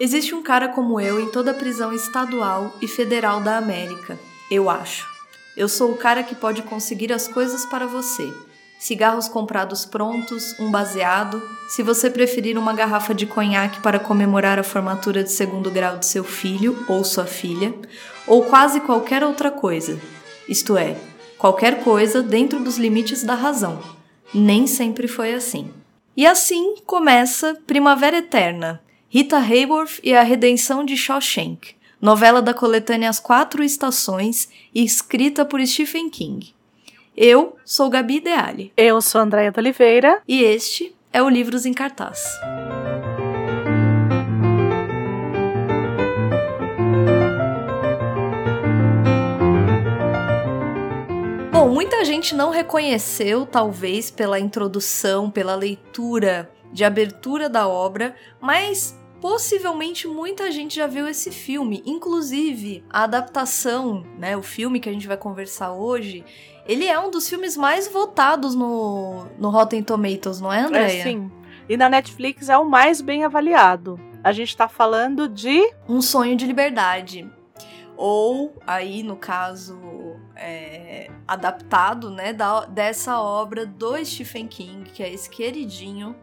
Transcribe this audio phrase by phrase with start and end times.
[0.00, 4.18] Existe um cara como eu em toda prisão estadual e federal da América,
[4.50, 5.06] eu acho.
[5.54, 8.32] Eu sou o cara que pode conseguir as coisas para você.
[8.78, 14.62] Cigarros comprados prontos, um baseado, se você preferir uma garrafa de conhaque para comemorar a
[14.62, 17.74] formatura de segundo grau de seu filho ou sua filha,
[18.26, 20.00] ou quase qualquer outra coisa.
[20.48, 20.96] Isto é,
[21.36, 23.78] qualquer coisa dentro dos limites da razão.
[24.32, 25.70] Nem sempre foi assim.
[26.16, 28.80] E assim começa Primavera Eterna,
[29.12, 35.44] Rita Hayworth e a Redenção de Shawshank, novela da coletânea As Quatro Estações e escrita
[35.44, 36.54] por Stephen King.
[37.16, 38.72] Eu sou Gabi Ideale.
[38.76, 40.22] Eu sou Andréia de Oliveira.
[40.28, 42.22] E este é o Livros em Cartaz.
[51.50, 58.99] Bom, muita gente não reconheceu, talvez pela introdução, pela leitura de abertura da obra, mas
[59.20, 61.82] possivelmente muita gente já viu esse filme.
[61.84, 66.24] Inclusive, a adaptação, né, o filme que a gente vai conversar hoje,
[66.66, 71.00] ele é um dos filmes mais votados no, no Rotten Tomatoes, não é, Andréia?
[71.00, 71.30] É, sim.
[71.68, 74.00] E na Netflix é o mais bem avaliado.
[74.24, 77.30] A gente tá falando de Um Sonho de Liberdade.
[77.96, 79.78] Ou, aí, no caso,
[80.34, 86.16] é, adaptado, né, da, dessa obra do Stephen King, que é esse queridinho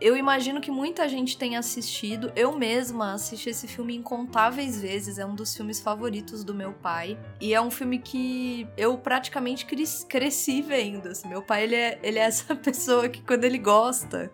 [0.00, 2.32] eu imagino que muita gente tenha assistido.
[2.34, 5.18] Eu mesma assisti esse filme incontáveis vezes.
[5.18, 7.18] É um dos filmes favoritos do meu pai.
[7.40, 9.66] E é um filme que eu praticamente
[10.08, 11.08] cresci vendo.
[11.08, 11.28] Assim.
[11.28, 14.32] Meu pai, ele é, ele é essa pessoa que quando ele gosta,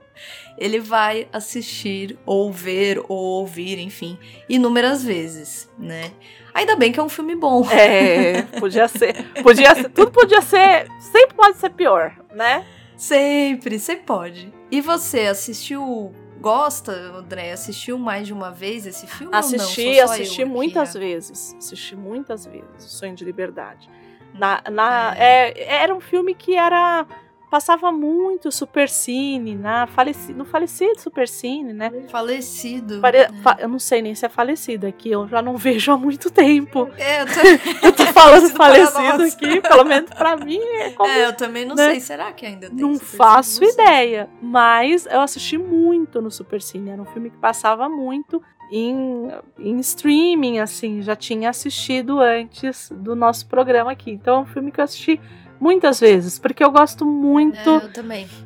[0.57, 4.17] ele vai assistir, ou ver, ou ouvir, enfim,
[4.49, 6.13] inúmeras vezes, né?
[6.55, 7.69] Ainda bem que é um filme bom.
[7.71, 9.25] É, podia ser.
[9.43, 9.91] Podia ser.
[9.91, 10.89] Tudo podia ser.
[11.01, 12.65] Sempre pode ser pior, né?
[12.97, 14.56] Sempre, sempre pode.
[14.71, 17.53] E você assistiu gosta, André?
[17.53, 19.35] Assistiu mais de uma vez esse filme?
[19.35, 21.55] Assisti, assisti muitas vezes.
[21.59, 22.85] Assisti muitas vezes.
[22.85, 23.89] O Sonho de Liberdade.
[24.35, 25.51] Na, na, é.
[25.51, 27.07] É, era um filme que era
[27.51, 31.91] passava muito Supercine, na falecido, no falecido Supercine, né?
[32.11, 33.01] Falecido.
[33.01, 33.33] Pare, é.
[33.43, 36.31] fa, eu não sei nem se é falecido aqui, eu já não vejo há muito
[36.31, 36.89] tempo.
[36.99, 41.27] É, eu, tô, eu tô falando falecido aqui, pelo menos pra mim é como, É,
[41.27, 41.91] eu também não né?
[41.91, 46.91] sei, será que ainda tem Não faço não ideia, mas eu assisti muito no Supercine,
[46.91, 49.29] era um filme que passava muito em,
[49.59, 54.11] em streaming, assim, já tinha assistido antes do nosso programa aqui.
[54.11, 55.21] Então é um filme que eu assisti
[55.61, 57.83] muitas vezes, porque eu gosto muito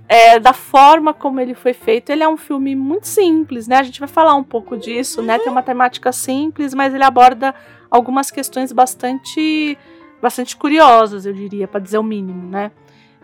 [0.09, 2.10] é, é, da forma como ele foi feito.
[2.10, 3.76] Ele é um filme muito simples, né?
[3.78, 5.38] A gente vai falar um pouco disso, né?
[5.38, 7.54] Tem uma temática simples, mas ele aborda
[7.91, 9.76] algumas questões bastante,
[10.22, 12.70] bastante curiosas, eu diria, para dizer o mínimo, né?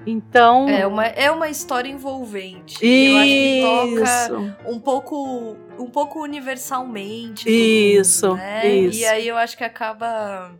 [0.06, 0.68] Então.
[0.68, 2.78] É uma, é uma história envolvente.
[2.80, 3.16] Isso.
[3.16, 7.48] Eu acho que toca um pouco, um pouco universalmente.
[7.48, 8.68] Isso, mundo, né?
[8.68, 9.00] isso.
[9.00, 10.52] E aí eu acho que acaba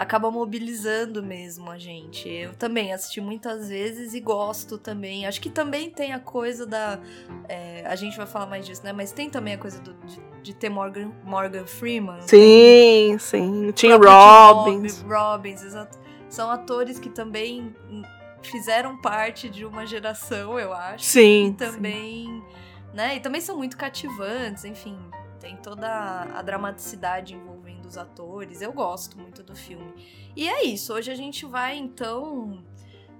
[0.00, 2.26] acaba mobilizando mesmo a gente.
[2.26, 5.26] Eu também assisti muitas vezes e gosto também.
[5.26, 6.98] Acho que também tem a coisa da.
[7.46, 8.94] É, a gente vai falar mais disso, né?
[8.94, 12.22] Mas tem também a coisa do, de, de ter Morgan, Morgan Freeman.
[12.22, 13.72] Sim, sim.
[13.72, 15.02] Tinha Robbins.
[15.02, 15.98] Robbins, exato.
[16.30, 17.76] São atores que também
[18.40, 21.04] fizeram parte de uma geração, eu acho.
[21.04, 21.48] Sim.
[21.48, 22.24] E também.
[22.24, 22.42] Sim.
[22.94, 23.16] Né?
[23.16, 24.98] E também são muito cativantes, enfim.
[25.38, 27.59] Tem toda a dramaticidade envolvendo
[27.90, 28.62] dos atores.
[28.62, 29.92] Eu gosto muito do filme.
[30.36, 30.94] E é isso.
[30.94, 32.62] Hoje a gente vai então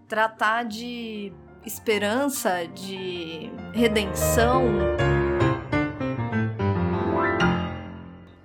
[0.07, 1.33] tratar de
[1.67, 4.65] esperança, de redenção.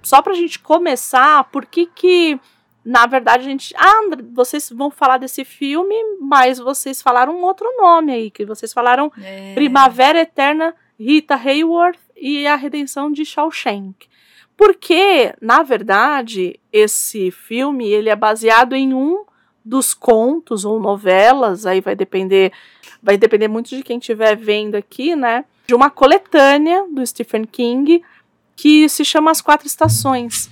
[0.02, 2.40] Só pra gente começar, por que que
[2.84, 4.02] na verdade a gente, ah,
[4.34, 9.12] vocês vão falar desse filme, mas vocês falaram um outro nome aí, que vocês falaram
[9.20, 9.56] é.
[9.56, 14.08] Primavera Eterna, Rita Hayworth e a Redenção de Shawshank.
[14.58, 19.26] Porque, na verdade, esse filme ele é baseado em um
[19.64, 22.52] dos contos ou novelas, aí vai depender,
[23.02, 25.44] vai depender muito de quem estiver vendo aqui, né?
[25.68, 28.04] De uma coletânea do Stephen King
[28.56, 30.50] que se chama As Quatro Estações.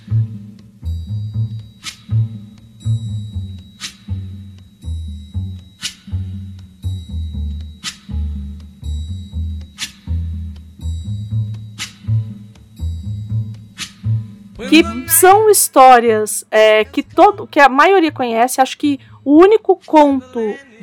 [14.68, 18.60] Que são histórias é, que todo que a maioria conhece.
[18.60, 20.40] Acho que o único conto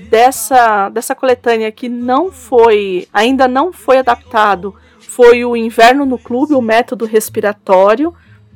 [0.10, 6.54] dessa dessa coletânea que não foi ainda não foi adaptado foi o Inverno no Clube,
[6.54, 8.14] o método respiratório.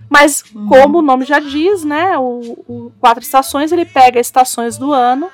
[0.10, 0.68] Mas uhum.
[0.68, 5.30] como o nome já diz, né, o, o Quatro Estações ele pega estações do ano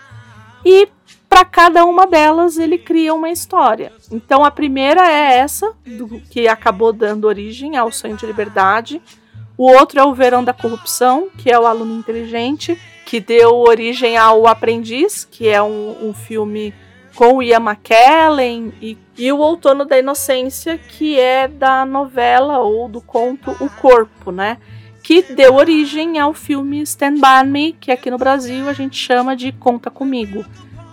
[0.66, 0.88] e
[1.30, 3.92] para cada uma delas ele cria uma história.
[4.12, 9.01] Então a primeira é essa, do, que acabou dando origem ao Sonho de Liberdade.
[9.62, 12.75] O outro é o Verão da Corrupção, que é o aluno inteligente,
[13.06, 16.74] que deu origem ao Aprendiz, que é um, um filme
[17.13, 23.02] com Ian McKellen, e, e o Outono da Inocência, que é da novela ou do
[23.02, 24.58] conto O Corpo, né?
[25.04, 29.36] Que deu origem ao filme Stand By Me, que aqui no Brasil a gente chama
[29.36, 30.44] de Conta Comigo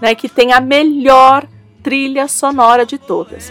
[0.01, 1.47] né, que tem a melhor
[1.83, 3.51] trilha sonora de todas.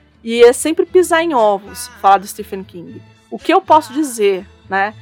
[0.23, 3.01] e é sempre pisar em ovos falar do Stephen King.
[3.29, 4.93] O que eu posso dizer, né?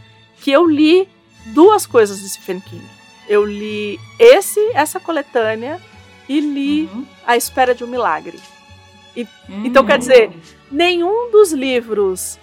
[0.42, 1.08] Que eu li
[1.48, 2.86] duas coisas do Stephen King.
[3.28, 5.80] Eu li esse, essa coletânea
[6.28, 7.06] e li uhum.
[7.26, 8.40] A Espera de um Milagre.
[9.16, 9.66] E, uhum.
[9.66, 10.32] Então, quer dizer,
[10.72, 12.40] nenhum dos livros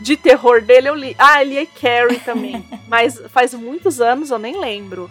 [0.00, 1.14] de terror dele eu li.
[1.18, 2.66] Ah, eu li Carrie também.
[2.88, 5.10] mas faz muitos anos eu nem lembro.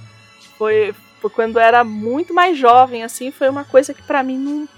[0.57, 0.93] Foi,
[1.25, 4.69] Tipo, quando eu era muito mais jovem, assim, foi uma coisa que para mim não,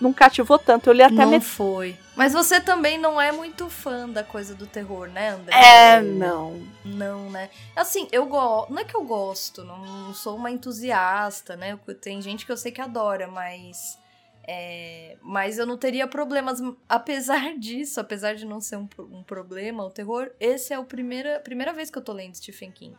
[0.00, 0.88] não cativou tanto.
[0.88, 1.44] Eu li até Não met...
[1.44, 1.96] foi.
[2.14, 5.54] Mas você também não é muito fã da coisa do terror, né, André?
[5.54, 6.62] É, não.
[6.84, 7.50] Não, né?
[7.74, 8.72] Assim, eu gosto.
[8.72, 11.78] Não é que eu gosto, não sou uma entusiasta, né?
[12.00, 13.98] Tem gente que eu sei que adora, mas.
[14.48, 16.60] É, mas eu não teria problemas.
[16.88, 21.40] Apesar disso, apesar de não ser um, um problema, o terror, esse é a primeira,
[21.40, 22.96] primeira vez que eu tô lendo Stephen King.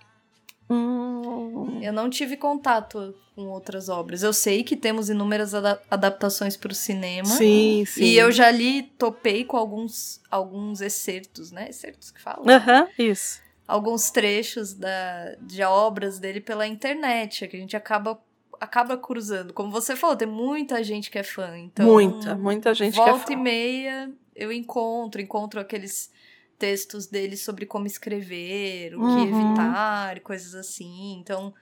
[0.69, 1.79] Hum.
[1.81, 4.23] Eu não tive contato com outras obras.
[4.23, 7.25] Eu sei que temos inúmeras ada adaptações para o cinema.
[7.25, 8.03] Sim, sim.
[8.03, 11.69] E eu já li, topei com alguns, alguns excertos, né?
[11.69, 12.43] Excertos que falam.
[12.49, 13.41] Aham, isso.
[13.67, 18.19] Alguns trechos da, de obras dele pela internet, que a gente acaba
[18.59, 19.53] acaba cruzando.
[19.53, 21.55] Como você falou, tem muita gente que é fã.
[21.59, 23.11] Então, muita, muita gente que é fã.
[23.11, 26.11] Volta e meia eu encontro, encontro aqueles
[26.57, 29.15] textos dele sobre como escrever, o uhum.
[29.15, 31.17] que evitar, coisas assim.
[31.19, 31.53] Então,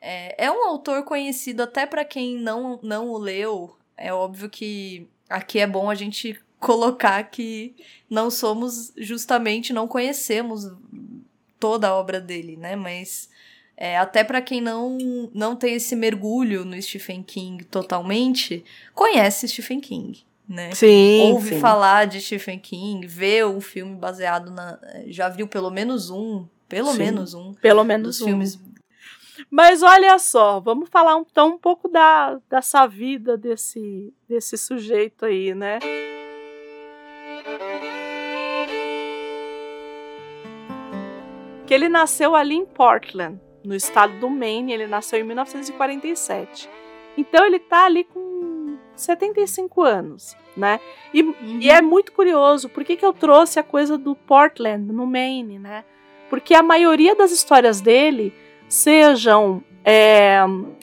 [0.00, 3.76] é, é um autor conhecido até para quem não, não o leu.
[3.96, 7.74] É óbvio que aqui é bom a gente colocar que
[8.08, 10.70] não somos justamente, não conhecemos
[11.58, 12.76] toda a obra dele, né?
[12.76, 13.28] Mas
[13.76, 14.98] é, até para quem não,
[15.34, 20.72] não tem esse mergulho no Stephen King totalmente, conhece Stephen King né?
[20.72, 21.32] Sim.
[21.32, 21.60] Ouve sim.
[21.60, 24.78] falar de Stephen King, vê um filme baseado na.
[25.06, 26.46] Já viu pelo menos um.
[26.68, 27.54] Pelo sim, menos um.
[27.54, 28.26] Pelo menos um.
[28.26, 28.58] filmes.
[29.50, 35.54] Mas olha só, vamos falar então um pouco da, dessa vida desse, desse sujeito aí,
[35.54, 35.78] né?
[41.66, 46.68] Que ele nasceu ali em Portland, no estado do Maine, ele nasceu em 1947.
[47.16, 48.55] Então ele tá ali com
[48.96, 50.80] 75 anos, né?
[51.12, 51.34] E, uhum.
[51.60, 55.58] e é muito curioso, por que, que eu trouxe a coisa do Portland, no Maine,
[55.58, 55.84] né?
[56.28, 58.34] Porque a maioria das histórias dele,
[58.68, 60.38] sejam é,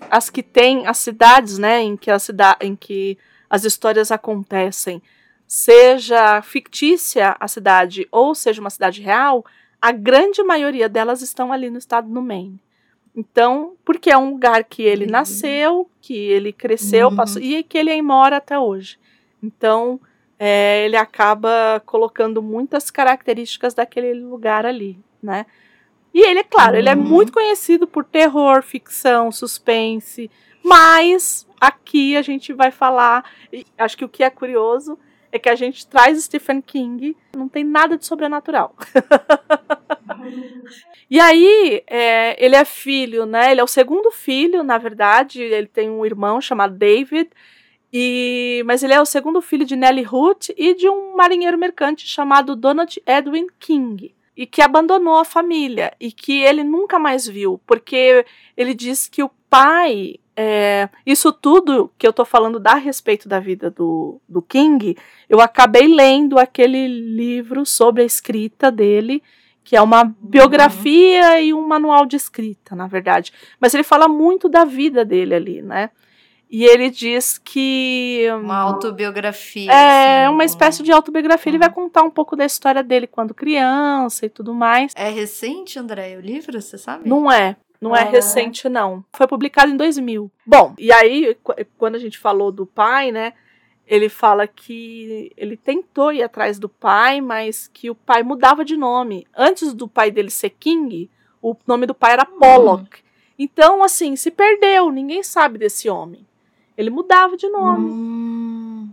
[0.09, 3.17] as que tem as cidades, né, em que, a cida em que
[3.49, 5.01] as histórias acontecem,
[5.45, 9.45] seja fictícia a cidade ou seja uma cidade real,
[9.81, 12.62] a grande maioria delas estão ali no estado do Maine.
[13.15, 15.11] Então, porque é um lugar que ele uhum.
[15.11, 17.15] nasceu, que ele cresceu, uhum.
[17.15, 18.97] passou, e que ele mora até hoje.
[19.41, 19.99] Então,
[20.39, 25.45] é, ele acaba colocando muitas características daquele lugar ali, né?
[26.13, 26.79] E ele, é claro, uhum.
[26.79, 27.03] ele é uhum.
[27.03, 30.29] muito conhecido por terror, ficção, suspense,
[30.63, 33.23] mas aqui a gente vai falar,
[33.77, 34.97] acho que o que é curioso
[35.33, 38.75] é que a gente traz Stephen King, não tem nada de sobrenatural.
[41.09, 43.51] e aí, é, ele é filho, né?
[43.51, 45.41] Ele é o segundo filho, na verdade.
[45.41, 47.31] Ele tem um irmão chamado David.
[47.91, 52.05] E, mas ele é o segundo filho de Nellie Root e de um marinheiro mercante
[52.05, 54.13] chamado Donald Edwin King.
[54.37, 58.23] E que abandonou a família e que ele nunca mais viu, porque
[58.55, 63.39] ele diz que o pai é, isso tudo que eu tô falando da respeito da
[63.39, 64.97] vida do, do King,
[65.29, 69.21] eu acabei lendo aquele livro sobre a escrita dele,
[69.63, 70.13] que é uma uhum.
[70.21, 71.39] biografia uhum.
[71.39, 73.31] e um manual de escrita, na verdade.
[73.59, 75.91] Mas ele fala muito da vida dele ali, né?
[76.55, 78.27] E ele diz que.
[78.39, 79.71] Uma autobiografia.
[79.71, 81.49] É, assim, uma espécie de autobiografia.
[81.49, 81.61] Ele Uhum.
[81.61, 84.93] vai contar um pouco da história dele quando criança e tudo mais.
[84.95, 87.09] É recente, André, o livro, você sabe?
[87.09, 87.55] Não é.
[87.81, 88.09] Não é Ah.
[88.09, 89.03] recente, não.
[89.13, 90.31] Foi publicado em 2000.
[90.45, 93.33] Bom, e aí, qu- quando a gente falou do pai, né?
[93.87, 98.77] Ele fala que ele tentou ir atrás do pai, mas que o pai mudava de
[98.77, 99.25] nome.
[99.35, 101.09] Antes do pai dele ser King,
[101.41, 103.01] o nome do pai era Pollock.
[103.39, 104.91] Então, assim, se perdeu.
[104.91, 106.25] Ninguém sabe desse homem.
[106.77, 107.89] Ele mudava de nome.
[107.89, 108.89] Hum.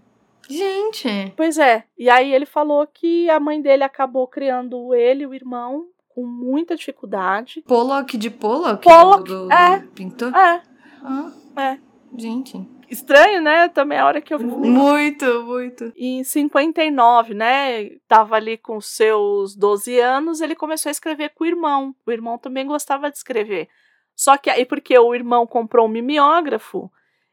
[0.49, 1.33] Gente.
[1.37, 1.85] Pois é.
[1.97, 6.27] E aí ele falou que a mãe dele acabou criando ele, e o irmão, com
[6.27, 7.63] muita dificuldade.
[7.63, 8.83] Pollock de Pollock?
[8.83, 9.79] Pollock, do, do, é.
[9.79, 10.35] do pintor?
[10.35, 10.63] É,
[11.03, 11.79] Ah, é.
[12.17, 12.69] gente.
[12.91, 13.69] Estranho, né?
[13.69, 14.45] Também a hora que eu vi.
[14.45, 15.93] Muito, muito.
[15.97, 17.91] Em 59, né?
[18.09, 21.95] Tava ali com seus 12 anos, ele começou a escrever com o irmão.
[22.05, 23.69] O irmão também gostava de escrever.
[24.17, 26.91] Só que aí, porque o irmão comprou um mimeógrafo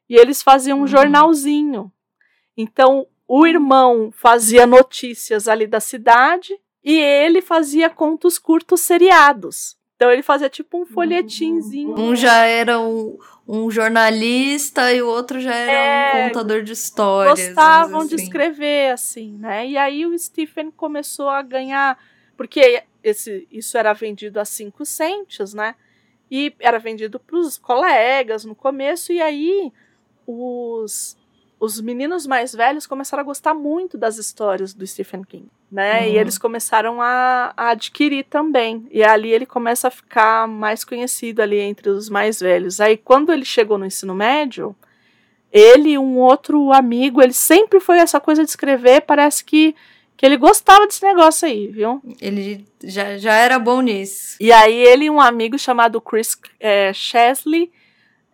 [0.09, 0.87] e eles faziam um Uhum.
[0.87, 1.91] jornalzinho.
[2.55, 9.75] Então, o irmão fazia notícias ali da cidade e ele fazia contos curtos seriados.
[9.95, 11.99] Então, ele fazia tipo um folhetinzinho.
[11.99, 16.71] Um já era um, um jornalista e o outro já era É, um contador de
[16.73, 17.47] histórias.
[17.47, 18.23] gostavam vamos de assim.
[18.25, 19.67] escrever assim, né?
[19.67, 21.97] E aí o Stephen começou a ganhar,
[22.37, 25.75] porque esse, isso era vendido a 5 centes, né?
[26.29, 29.71] E era vendido para os colegas no começo, e aí
[30.27, 31.17] os,
[31.59, 36.07] os meninos mais velhos começaram a gostar muito das histórias do Stephen King, né?
[36.07, 36.21] E Uhum.
[36.21, 38.85] eles começaram a, a adquirir também.
[38.91, 42.79] E ali ele começa a ficar mais conhecido ali entre os mais velhos.
[42.81, 44.75] Aí quando ele chegou no ensino médio,
[45.51, 49.73] ele e um outro amigo, ele sempre foi essa coisa de escrever, parece que,
[50.17, 52.01] que ele gostava desse negócio aí, viu?
[52.21, 54.35] Ele já, já era bom nisso.
[54.41, 57.71] E aí ele e um amigo chamado Chris é, Chesley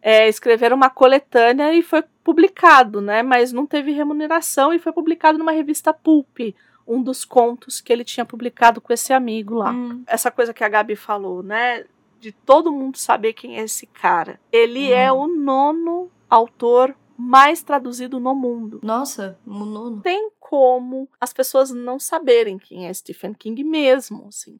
[0.05, 3.23] é, escreveram uma coletânea e foi publicado, né?
[3.23, 6.39] Mas não teve remuneração e foi publicado numa revista Pulp,
[6.85, 9.71] um dos contos que ele tinha publicado com esse amigo lá.
[9.71, 10.03] Hum.
[10.05, 11.85] Essa coisa que a Gabi falou, né?
[12.19, 14.39] De todo mundo saber quem é esse cara.
[14.51, 14.95] Ele Hum.
[14.97, 20.01] é o nono autor mais traduzido no mundo Nossa, o nono.
[20.01, 24.59] tem como as pessoas não saberem quem é Stephen King mesmo, assim.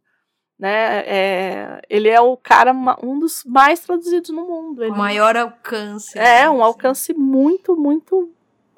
[0.58, 1.00] Né?
[1.06, 4.84] É, ele é o cara, um dos mais traduzidos no mundo.
[4.84, 6.18] Ele O maior alcance.
[6.18, 6.64] é né, um assim.
[6.64, 8.32] alcance muito, muito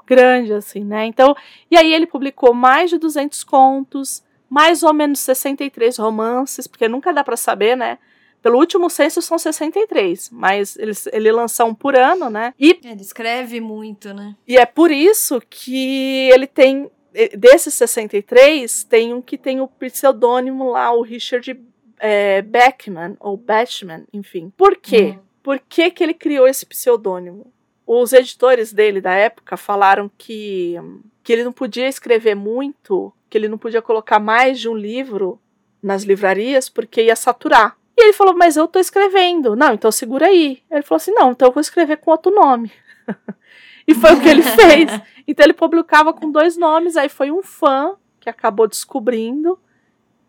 [0.07, 1.05] grande, assim, né?
[1.05, 1.35] Então,
[1.69, 7.11] e aí ele publicou mais de 200 contos, mais ou menos 63 romances, porque nunca
[7.13, 7.97] dá pra saber, né?
[8.41, 12.53] Pelo último censo são 63, mas ele, ele lança um por ano, né?
[12.59, 14.35] E Ele escreve muito, né?
[14.47, 16.89] e é por isso que ele tem.
[17.37, 21.57] Desses 63, tem um que tem o pseudônimo lá, o Richard
[21.99, 24.51] eh, Beckman, ou Batchman, enfim.
[24.57, 25.15] Por quê?
[25.17, 25.19] Hum.
[25.41, 27.53] Por que, que ele criou esse pseudônimo?
[27.85, 30.75] Os editores dele da época falaram que,
[31.23, 35.39] que ele não podia escrever muito, que ele não podia colocar mais de um livro
[35.81, 37.77] nas livrarias, porque ia saturar.
[37.95, 39.55] E ele falou, mas eu tô escrevendo.
[39.55, 40.63] Não, então segura aí.
[40.69, 42.71] Ele falou assim, não, então eu vou escrever com outro nome.
[43.87, 44.89] e foi o que ele fez.
[45.27, 49.59] Então ele publicava com dois nomes, aí foi um fã que acabou descobrindo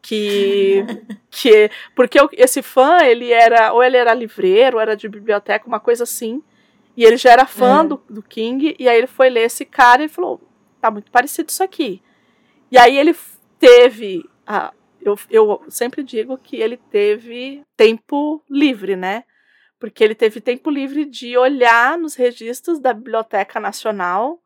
[0.02, 0.84] que
[1.30, 5.80] que porque esse fã, ele era ou ele era livreiro, ou era de biblioteca, uma
[5.80, 6.42] coisa assim.
[6.96, 7.88] E ele já era fã É.
[7.88, 10.40] do, do King, e aí ele foi ler esse cara e falou:
[10.80, 12.00] tá muito parecido isso aqui.
[12.70, 13.14] E aí ele
[13.58, 14.24] teve.
[14.46, 14.72] A,
[15.02, 19.24] eu, eu sempre digo que ele teve tempo livre, né?
[19.78, 24.40] Porque ele teve tempo livre de olhar nos registros da Biblioteca Nacional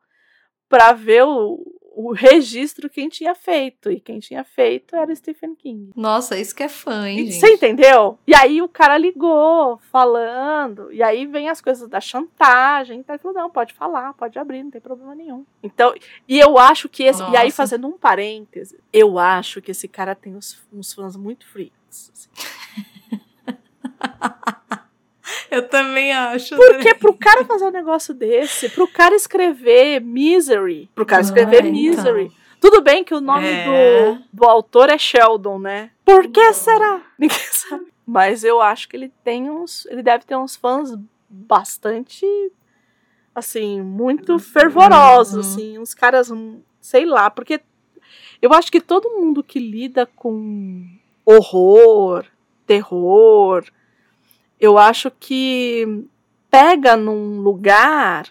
[0.67, 1.61] para ver o,
[1.93, 3.91] o registro quem tinha feito.
[3.91, 5.91] E quem tinha feito era Stephen King.
[5.95, 7.39] Nossa, isso que é fã, hein, gente?
[7.39, 8.17] Você entendeu?
[8.25, 12.99] E aí o cara ligou, falando, e aí vem as coisas da chantagem.
[12.99, 15.45] Então ele falou: não, pode falar, pode abrir, não tem problema nenhum.
[15.61, 15.93] Então,
[16.27, 17.21] e eu acho que esse.
[17.23, 17.57] E aí, Nossa.
[17.57, 22.11] fazendo um parêntese, eu acho que esse cara tem uns, uns fãs muito freaks.
[22.13, 22.29] assim.
[25.57, 26.55] Eu também acho.
[26.55, 31.67] Porque pro cara fazer um negócio desse, pro cara escrever Misery, pro cara escrever Ah,
[31.67, 31.71] então.
[31.73, 32.31] Misery.
[32.59, 33.65] Tudo bem que o nome É.
[33.65, 35.91] do, do autor é Sheldon, né?
[36.05, 37.01] Por que será?
[37.19, 37.85] Ninguém sabe.
[38.05, 39.85] Mas eu acho que ele tem uns.
[39.87, 40.95] Ele deve ter uns fãs
[41.29, 42.25] bastante.
[43.33, 45.39] Assim, muito fervorosos, Uhum.
[45.53, 45.79] assim.
[45.79, 47.61] Uns caras, hum, sei lá, porque
[48.41, 50.85] eu acho que todo mundo que lida com
[51.25, 52.25] horror,
[52.65, 53.63] terror,
[54.61, 56.05] eu acho que
[56.51, 58.29] pega num lugar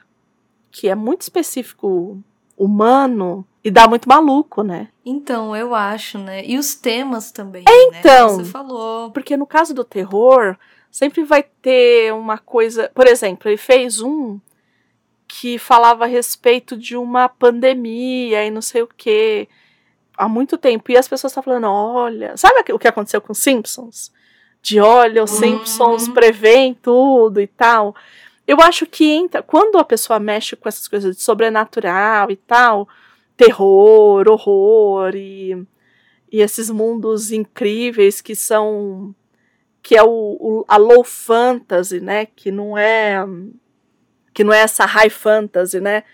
[0.71, 2.23] que é muito específico
[2.57, 4.89] humano e dá muito maluco, né?
[5.05, 6.45] Então, eu acho, né?
[6.47, 7.65] E os temas também.
[7.67, 8.37] então.
[8.37, 8.45] Né?
[8.45, 9.11] Você falou.
[9.11, 10.57] Porque no caso do terror,
[10.89, 12.89] sempre vai ter uma coisa.
[12.95, 14.39] Por exemplo, ele fez um
[15.27, 19.49] que falava a respeito de uma pandemia e não sei o que
[20.17, 20.93] há muito tempo.
[20.93, 24.13] E as pessoas estão falando: olha, sabe o que aconteceu com os Simpsons?
[24.63, 26.15] De olha, os Simpsons uhum.
[26.15, 27.95] prevêem tudo e tal.
[28.47, 32.89] Eu acho que entra, quando a pessoa mexe com essas coisas de sobrenatural e tal,
[33.37, 35.55] terror, horror e,
[36.31, 39.15] e esses mundos incríveis que são
[39.83, 43.25] que é o, o, a low fantasy, né, que não é
[44.35, 46.05] que não é essa high fantasy, né?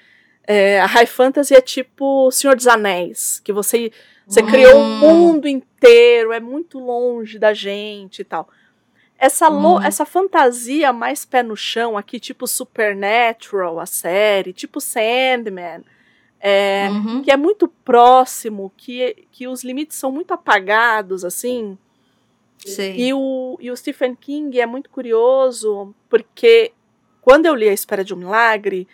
[0.47, 3.91] É, a high fantasy é tipo Senhor dos Anéis, que você
[4.27, 4.47] você uhum.
[4.49, 8.49] criou um mundo inteiro, é muito longe da gente e tal.
[9.19, 9.83] Essa, uhum.
[9.83, 15.83] essa fantasia mais pé no chão aqui, tipo Supernatural, a série, tipo Sandman,
[16.39, 17.23] é, uhum.
[17.23, 21.79] que é muito próximo, que, que os limites são muito apagados, assim.
[22.59, 22.95] Sim.
[22.97, 26.73] E o, e o Stephen King é muito curioso, porque
[27.23, 28.87] quando eu li A Espera de um Milagre,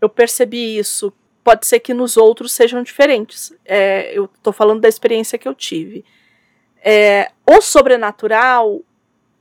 [0.00, 1.12] eu percebi isso.
[1.44, 3.52] Pode ser que nos outros sejam diferentes.
[3.64, 6.04] É, eu estou falando da experiência que eu tive.
[6.84, 8.82] É, o sobrenatural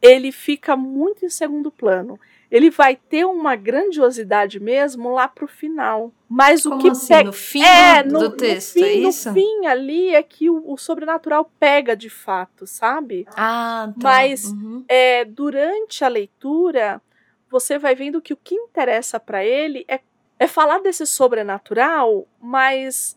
[0.02, 2.20] ele fica muito em segundo plano.
[2.50, 6.12] Ele vai ter uma grandiosidade mesmo lá pro final.
[6.28, 7.08] Mas Como o que assim?
[7.08, 7.24] pega.
[7.26, 9.30] No fim é, do, no, texto, no fim, é isso?
[9.30, 13.26] No fim ali é que o, o sobrenatural pega de fato, sabe?
[13.38, 14.10] Ah, tá.
[14.10, 14.84] Mas uhum.
[14.90, 17.02] é, durante a leitura,
[17.50, 20.02] você vai vendo que o que interessa para ele é,
[20.42, 23.16] é falar desse sobrenatural, mas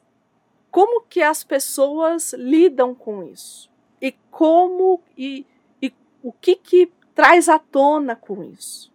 [0.71, 3.71] como que as pessoas lidam com isso?
[3.99, 5.01] E como.
[5.17, 5.47] E,
[6.23, 8.93] o que que traz à tona com isso?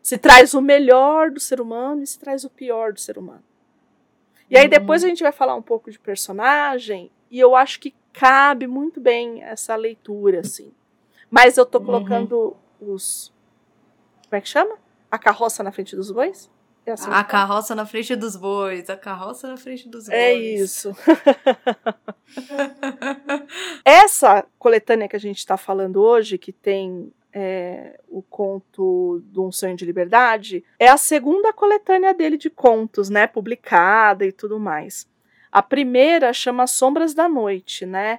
[0.00, 3.44] Se traz o melhor do ser humano e se traz o pior do ser humano.
[4.48, 7.94] E aí depois a gente vai falar um pouco de personagem e eu acho que
[8.14, 10.72] cabe muito bem essa leitura, assim.
[11.30, 11.84] Mas eu tô uhum.
[11.84, 12.94] colocando uhum.
[12.94, 13.30] os.
[14.24, 14.78] Como é que chama?
[15.10, 16.50] A carroça na frente dos bois?
[16.88, 20.16] É assim a carroça na frente dos bois, a carroça na frente dos é bois.
[20.16, 20.96] É isso.
[23.84, 29.52] Essa coletânea que a gente está falando hoje, que tem é, o conto de um
[29.52, 35.06] sonho de liberdade, é a segunda coletânea dele de contos, né, publicada e tudo mais.
[35.52, 38.18] A primeira chama Sombras da Noite, né?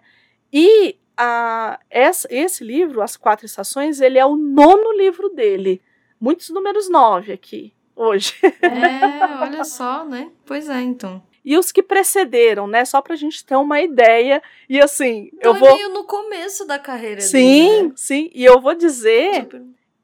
[0.54, 5.82] E a, essa, esse livro, As Quatro Estações, ele é o nono livro dele.
[6.22, 8.34] Muitos números nove aqui hoje.
[8.62, 10.32] É, olha só, né?
[10.46, 11.22] Pois é, então.
[11.44, 12.86] E os que precederam, né?
[12.86, 14.42] Só pra gente ter uma ideia.
[14.70, 15.76] E assim, então eu é vou.
[15.76, 17.84] meio no começo da carreira sim, dele.
[17.84, 17.94] Né?
[17.96, 19.64] Sim, E eu vou dizer Super.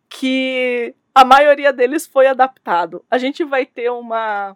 [0.10, 3.03] que a maioria deles foi adaptado.
[3.10, 4.55] A gente vai ter uma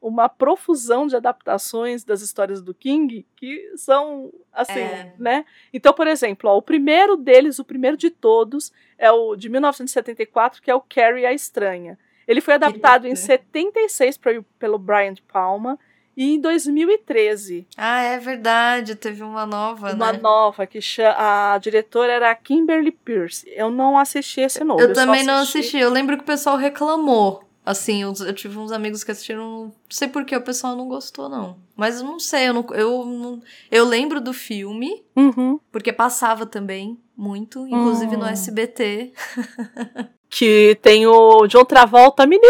[0.00, 5.14] uma profusão de adaptações das histórias do King que são assim, é.
[5.18, 5.46] né?
[5.72, 10.60] Então, por exemplo, ó, o primeiro deles, o primeiro de todos, é o de 1974,
[10.60, 11.98] que é o Carrie a Estranha.
[12.26, 15.78] Ele foi adaptado em 76 pro, pelo Brian de Palma
[16.16, 17.66] e em 2013.
[17.76, 20.12] Ah, é verdade, teve uma nova, uma né?
[20.12, 23.46] Uma nova, que a diretora era a Kimberly Pierce.
[23.54, 24.80] Eu não assisti esse novo.
[24.80, 25.26] Eu, eu também assisti...
[25.26, 25.78] não assisti.
[25.78, 27.42] Eu lembro que o pessoal reclamou.
[27.66, 29.64] Assim, eu, eu tive uns amigos que assistiram.
[29.64, 31.56] Não sei por que o pessoal não gostou, não.
[31.74, 35.58] Mas eu não sei, eu, não, eu, não, eu lembro do filme, uhum.
[35.72, 39.12] porque passava também muito, inclusive no SBT.
[40.34, 42.48] que tem o John Travolta, menino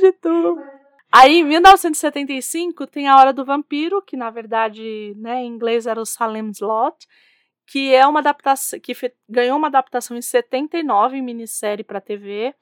[0.00, 0.60] de tudo.
[1.12, 6.00] Aí, em 1975, tem A Hora do Vampiro, que na verdade, né, em inglês era
[6.00, 7.06] o Salem's Lot,
[7.68, 8.94] que é uma adaptação, que
[9.28, 12.52] ganhou uma adaptação em 79 em minissérie para TV.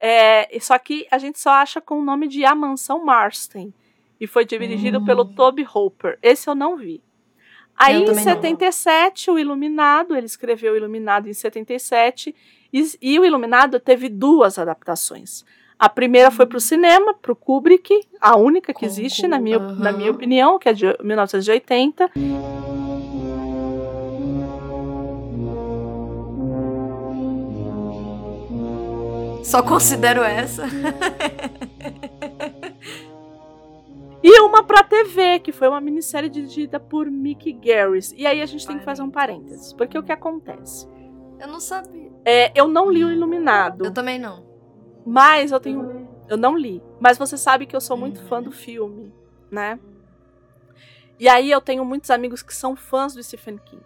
[0.00, 3.72] É, só que a gente só acha com o nome de A Mansão Marston.
[4.18, 5.04] E foi dirigido hum.
[5.04, 6.18] pelo Toby Hooper.
[6.22, 7.02] Esse eu não vi.
[7.82, 9.34] Aí, em 77, não.
[9.34, 12.34] o Iluminado, ele escreveu o Iluminado em 77,
[12.70, 15.46] e, e o Iluminado teve duas adaptações.
[15.78, 19.58] A primeira foi para o cinema, para o Kubrick, a única que existe, na minha,
[19.58, 19.76] uhum.
[19.76, 22.10] na minha opinião, que é de 1980.
[29.42, 30.64] Só considero essa.
[34.22, 38.12] e uma para TV, que foi uma minissérie dirigida por Mickey Garris.
[38.16, 40.86] E aí a gente tem que fazer um parênteses, porque o que acontece?
[41.38, 42.12] Eu não sabia.
[42.24, 43.84] É, eu não li o Iluminado.
[43.84, 44.44] Eu também não.
[45.06, 46.06] Mas eu tenho.
[46.28, 46.82] Eu não li.
[47.00, 49.12] Mas você sabe que eu sou muito fã do filme,
[49.50, 49.80] né?
[51.18, 53.82] E aí eu tenho muitos amigos que são fãs do Stephen King.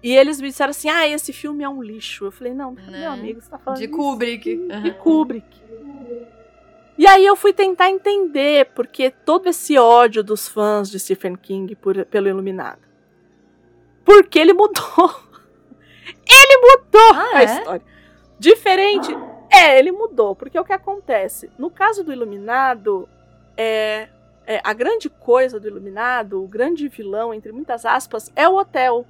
[0.00, 2.24] E eles me disseram assim: ah, esse filme é um lixo.
[2.24, 2.86] Eu falei: não, né?
[2.88, 3.80] meu amigo, você tá falando.
[3.80, 4.54] De Kubrick.
[4.54, 4.82] Uhum.
[4.82, 5.62] De Kubrick.
[6.98, 11.76] E aí eu fui tentar entender porque todo esse ódio dos fãs de Stephen King
[11.76, 12.80] por, pelo Iluminado.
[14.04, 15.28] Porque ele mudou.
[16.30, 17.44] Ele mudou ah, a é?
[17.44, 17.82] história.
[18.38, 19.14] Diferente.
[19.50, 21.50] É, ele mudou, porque o que acontece?
[21.58, 23.06] No caso do Iluminado,
[23.56, 24.08] é,
[24.46, 29.04] é, a grande coisa do Iluminado, o grande vilão, entre muitas aspas, é o hotel.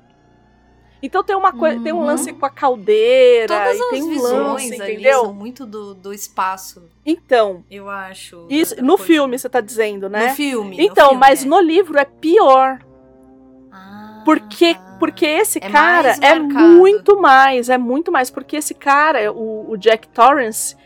[1.02, 1.82] Então tem uma coisa, uhum.
[1.84, 5.20] tem um lance com a caldeira, Todas e tem um lance, ali entendeu?
[5.22, 6.88] são muito do, do espaço.
[7.06, 8.46] Então, eu acho.
[8.50, 9.04] Isso, no coisa.
[9.04, 10.28] filme você tá dizendo, né?
[10.28, 10.76] No filme.
[10.78, 11.46] Então, no filme, mas é.
[11.46, 12.80] no livro é pior.
[13.70, 19.32] Ah, porque porque esse É cara é muito mais, é muito mais porque esse cara,
[19.32, 20.76] o, o Jack Torrance,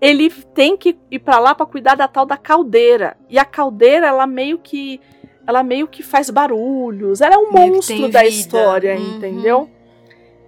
[0.00, 3.16] ele tem que ir pra lá pra cuidar da tal da caldeira.
[3.28, 5.00] E a caldeira, ela meio que
[5.48, 7.22] ela meio que faz barulhos.
[7.22, 8.26] Ela é um Meio monstro da vida.
[8.26, 9.16] história, Uhum.
[9.16, 9.70] entendeu?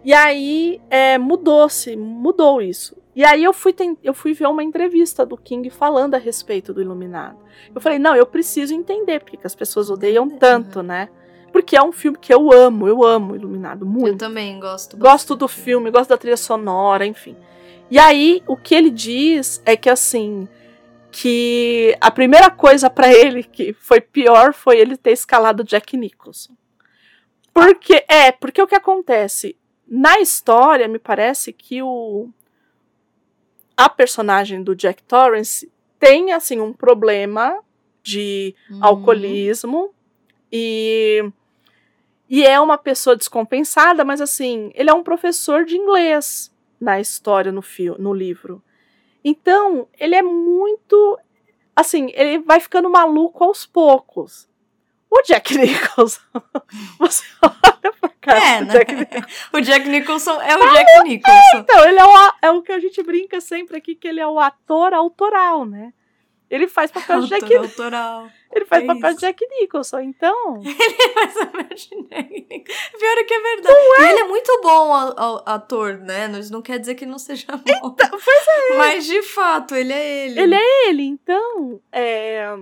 [0.04, 2.96] E aí é, mudou-se, mudou isso.
[3.16, 6.80] E aí eu fui, eu fui ver uma entrevista do King falando a respeito do
[6.80, 7.36] Iluminado.
[7.74, 11.08] Eu falei, não, eu preciso entender porque que as pessoas odeiam tanto, né?
[11.52, 14.18] Porque é um filme que eu amo, eu amo Iluminado, Eu muito.
[14.18, 14.96] também gosto.
[14.96, 15.64] Gosto do bastante.
[15.64, 17.34] filme, gosto da trilha sonora, enfim.
[17.90, 20.46] E aí, o que ele diz é que assim,
[21.12, 26.54] que a primeira coisa pra ele que foi pior foi ele ter escalado Jack Nicholson.
[27.52, 32.28] Porque é, porque o que acontece na história, me parece que o
[33.76, 37.58] a personagem do Jack Torrance tem assim um problema
[38.02, 38.78] de Uhum.
[38.84, 39.94] alcoolismo
[40.52, 41.22] e
[42.28, 47.50] e é uma pessoa descompensada, mas assim, ele é um professor de inglês na história
[47.50, 48.62] no fio, no livro.
[49.24, 51.18] Então, ele é muito
[51.74, 54.48] assim, ele vai ficando maluco aos poucos.
[55.10, 56.20] O Jack Nicholson,
[56.98, 58.72] você olha pra cara É, do né?
[58.72, 59.26] Jack Nicholson.
[59.52, 61.56] O Jack Nicholson é o Jack Nicholson.
[61.58, 64.26] Então, ele é o, é o que a gente brinca sempre aqui, que ele é
[64.26, 65.92] o ator autoral, né?
[66.50, 68.30] Ele faz papel de Jack, Autor autoral.
[68.52, 69.20] ele faz é papel de isso.
[69.20, 70.60] Jack Nicholson, então.
[71.14, 72.64] Mas eu imaginei.
[72.98, 73.76] Pior é que é verdade.
[73.78, 74.92] E ele é muito bom
[75.46, 76.28] ator, né?
[76.50, 77.94] Não quer dizer que ele não seja bom.
[77.94, 78.76] pois é.
[78.76, 80.40] Mas de fato, ele é ele.
[80.40, 81.80] Ele é ele, então.
[81.92, 82.52] é,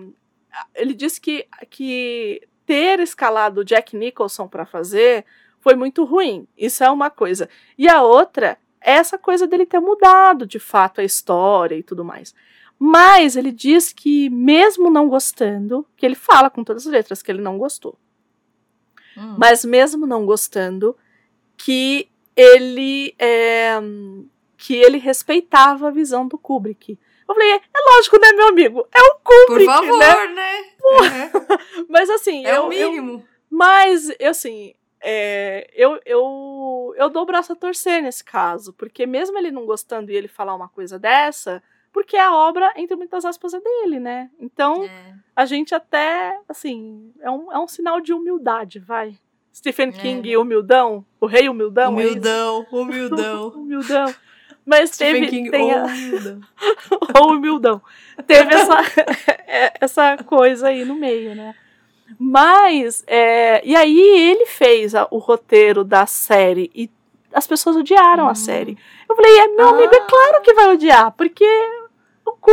[0.74, 5.24] ele disse que, que ter escalado Jack Nicholson pra fazer
[5.61, 6.46] foi muito ruim.
[6.57, 7.48] Isso é uma coisa.
[7.79, 12.05] E a outra é essa coisa dele ter mudado de fato a história e tudo
[12.05, 12.35] mais.
[12.79, 17.31] Mas ele diz que, mesmo não gostando, que ele fala com todas as letras que
[17.31, 17.99] ele não gostou.
[19.17, 19.35] Hum.
[19.38, 20.97] Mas mesmo não gostando,
[21.57, 23.73] que ele é,
[24.57, 26.97] que ele respeitava a visão do Kubrick.
[27.29, 27.61] Eu falei, é,
[27.95, 28.87] lógico, né, meu amigo?
[28.95, 30.27] É o Por Kubrick, favor, né?
[30.29, 31.31] né?
[31.88, 33.25] Mas assim, É, eu, o eu- mínimo.
[33.51, 39.05] mas eu assim, é, eu, eu eu dou o braço a torcer nesse caso, porque
[39.07, 43.24] mesmo ele não gostando e ele falar uma coisa dessa, porque a obra, entre muitas
[43.24, 44.31] aspas, é dele, né?
[44.38, 45.14] Então, É.
[45.35, 49.16] a gente até, assim, é um, é um sinal de humildade, vai.
[49.55, 49.92] Stephen É.
[49.92, 51.87] King, humildão, o rei humildão.
[51.98, 52.07] é?
[52.07, 53.48] Humildão, humildão.
[53.57, 54.14] humildão.
[54.64, 56.40] Mas Stephen teve, King, tem a- humildão.
[57.20, 57.83] ou humildão.
[58.27, 58.77] Teve essa,
[59.48, 61.55] é, essa coisa aí no meio, né?
[62.18, 66.90] Mas, é, e aí ele fez a- o roteiro da série e
[67.33, 68.29] as pessoas odiaram Hum.
[68.29, 68.77] a série.
[69.09, 70.07] Eu falei, é, meu amigo, é Ah.
[70.07, 71.44] claro que vai odiar, porque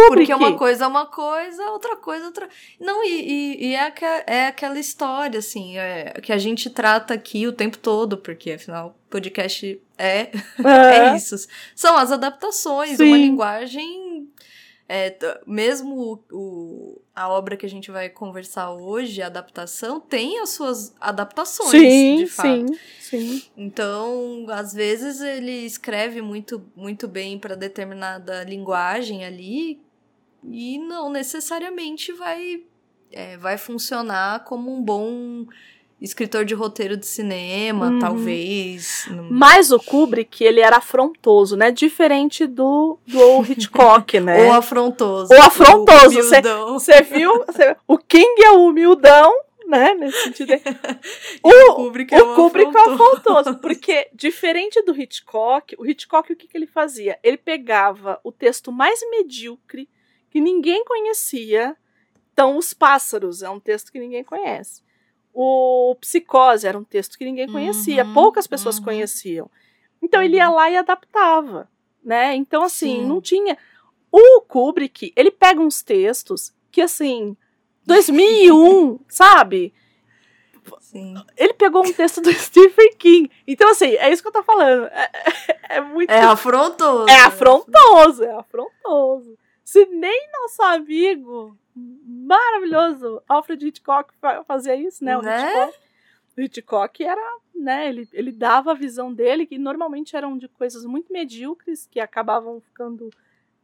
[0.08, 0.28] Kubrick...
[0.30, 2.50] Porque uma coisa é uma coisa, outra coisa é outra.
[2.80, 3.94] Não, e, e, e é,
[4.28, 8.96] é aquela história, assim, é, que a gente trata aqui o tempo todo, porque afinal,
[9.10, 10.30] podcast é,
[10.64, 11.36] é É, isso.
[11.76, 13.08] São as adaptações, Sim.
[13.08, 14.28] uma linguagem.
[14.88, 15.16] é,
[15.48, 20.50] mesmo o, o- a obra que a gente vai conversar hoje, a adaptação, tem as
[20.50, 22.48] suas adaptações, sim, de fato.
[22.50, 23.44] sim, sim.
[23.56, 29.82] Então, às vezes ele escreve muito, muito bem para determinada linguagem ali
[30.52, 32.64] e não necessariamente vai,
[33.12, 35.46] é, vai funcionar como um bom
[36.02, 38.00] escritor de roteiro de cinema, Uhum.
[38.00, 39.08] talvez.
[39.32, 41.72] Mas o Kubrick, ele era afrontoso, né?
[41.72, 44.46] Diferente do, do Hitchcock, né?
[44.46, 45.34] Ou afrontoso.
[45.34, 46.74] Ou afrontoso, o.
[46.80, 47.46] Você viu?
[47.46, 49.32] Você- O King é o humildão,
[49.68, 49.94] né?
[49.96, 50.52] Nesse sentido.
[51.42, 53.14] O O, Kubrick é o um Kubrick é afrontoso.
[53.14, 53.58] afrontoso.
[53.64, 57.18] Porque, diferente do Hitchcock, o Hitchcock, o que, que ele fazia?
[57.24, 59.88] Ele pegava o texto mais medíocre,
[60.36, 61.78] que ninguém conhecia.
[62.34, 64.84] Então, Os Pássaros é um texto que ninguém conhece.
[65.34, 68.84] O Psicose era um texto que ninguém conhecia, Uhum, poucas pessoas uhum.
[68.84, 69.50] conheciam.
[70.02, 71.70] Então, ele ia lá e adaptava,
[72.04, 72.36] né?
[72.36, 73.06] Então, assim, Sim.
[73.06, 73.58] não tinha...
[74.12, 77.38] O Kubrick, ele pega uns textos que, assim,
[77.88, 79.74] 2001, sabe?
[80.82, 81.14] Sim.
[81.38, 83.32] Ele pegou um texto do Stephen King.
[83.48, 84.88] Então, assim, é isso que eu tô falando.
[84.88, 86.10] É, é- é muito.
[86.10, 87.10] É afrontoso.
[87.10, 89.38] É afrontoso, é afrontoso.
[89.66, 95.18] Se nem nosso amigo maravilhoso Alfred Hitchcock fa- fazia isso, né?
[95.18, 95.42] O Né?
[95.44, 95.80] Hitchcock.
[96.38, 97.90] O Hitchcock era, né?
[97.90, 102.62] Ele, ele dava a visão dele, que normalmente eram de coisas muito medíocres, que acabavam
[102.62, 103.10] ficando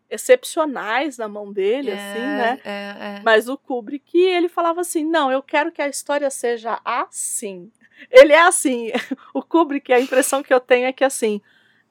[0.09, 2.59] excepcionais na mão dele, é, assim, né?
[2.63, 3.21] É, é.
[3.23, 7.71] Mas o Kubrick, ele falava assim: não, eu quero que a história seja assim.
[8.09, 8.91] Ele é assim.
[9.33, 11.41] O Kubrick, a impressão que eu tenho é que assim.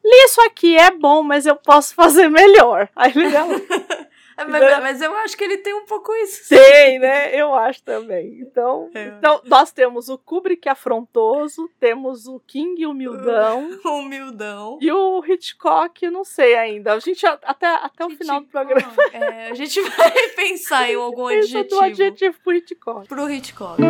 [0.05, 2.89] Li isso aqui é bom, mas eu posso fazer melhor.
[2.97, 3.31] Aí ele
[4.41, 6.49] É, mas, mas eu acho que ele tem um pouco isso.
[6.49, 7.39] Tem, né?
[7.39, 8.39] Eu acho também.
[8.41, 9.09] Então, É.
[9.19, 14.79] então nós temos o Kubrick afrontoso, temos o King humildão Humildão.
[14.81, 16.95] e o Hitchcock, não sei ainda.
[16.95, 21.27] A gente até, até o final do programa É, a gente vai pensar em algum
[21.27, 21.69] adjetivo.
[21.69, 23.09] do adjetivo pro Hitchcock.
[23.09, 23.83] Pro Hitchcock.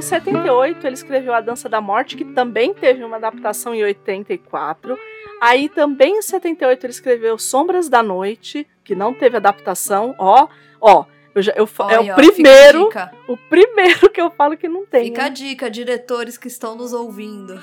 [0.00, 4.98] Em 78, ele escreveu A Dança da Morte, que também teve uma adaptação em 84.
[5.42, 10.14] Aí também em 78 ele escreveu Sombras da Noite, que não teve adaptação.
[10.18, 10.48] Ó,
[10.80, 12.88] ó, eu já, eu, é Olha, o fica a primeiro,
[13.28, 15.04] o primeiro que eu falo que não tem.
[15.04, 15.32] Fica a né?
[15.32, 17.60] dica, diretores que estão nos ouvindo.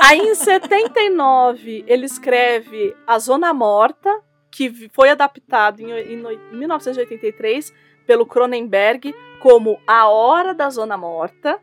[0.00, 4.10] Aí em 79 ele escreve A Zona Morta,
[4.50, 7.72] que foi adaptado em, em 1983
[8.06, 11.58] pelo Cronenberg como A Hora da Zona Morta,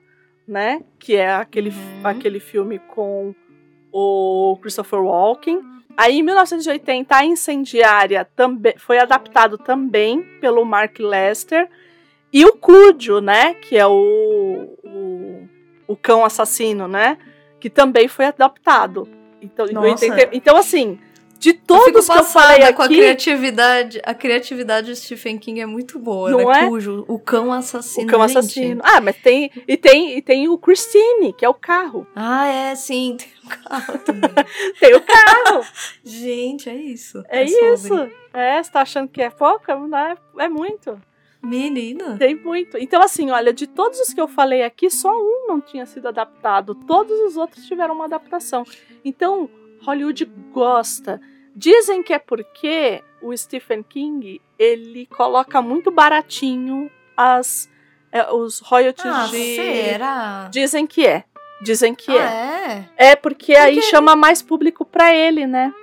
[0.48, 0.82] né?
[1.00, 2.02] Que é aquele, Uhum.
[2.04, 3.34] aquele filme com
[3.92, 5.62] o Christopher Walken.
[5.98, 11.70] Aí em 1980 A Incendiária também foi adaptado também pelo Mark Lester
[12.32, 13.56] e o Cúdio, né?
[13.56, 15.50] Que é o, o,
[15.88, 17.18] o cão assassino, né?
[17.60, 19.08] Que também foi adaptado.
[19.42, 20.06] Então, em Nossa.
[20.06, 21.00] 80 então assim,
[21.42, 24.00] de Eu todos que eu falei passada com a aqui, criatividade.
[24.06, 26.66] A criatividade de Stephen King é muito boa, Não né?
[26.66, 26.68] é?
[26.68, 28.06] Cujo, o cão assassino.
[28.06, 28.38] o cão gente.
[28.38, 28.82] assassino.
[28.84, 32.06] Ah, mas tem e tem e tem o Christine, que é o carro.
[32.16, 33.18] Ah, é, sim.
[33.18, 34.30] Tem um carro também.
[34.80, 35.66] Tem o carro.
[36.06, 37.24] gente, é isso.
[37.28, 37.74] é sobre.
[37.74, 38.12] isso.
[38.32, 39.66] É, você tá achando que é pouco?
[39.74, 41.02] Não é, é muito.
[41.42, 42.18] Menina.
[42.20, 42.78] Tem muito.
[42.78, 46.08] Então, assim, olha, de todos os que eu falei aqui, só um não tinha sido
[46.08, 46.76] adaptado.
[46.76, 48.64] Todos os outros tiveram uma adaptação.
[49.04, 49.50] Então,
[49.82, 51.20] Hollywood gosta.
[51.56, 57.70] Dizem que é porque o Stephen King ele coloca muito baratinho as
[58.12, 59.56] é, os royalties Ah, de.
[59.56, 60.50] será?
[60.52, 61.24] Dizem que é.
[61.62, 62.90] Dizem que ah, é.
[62.98, 63.12] é?
[63.12, 65.74] É porque aí chama mais público pra ele, né?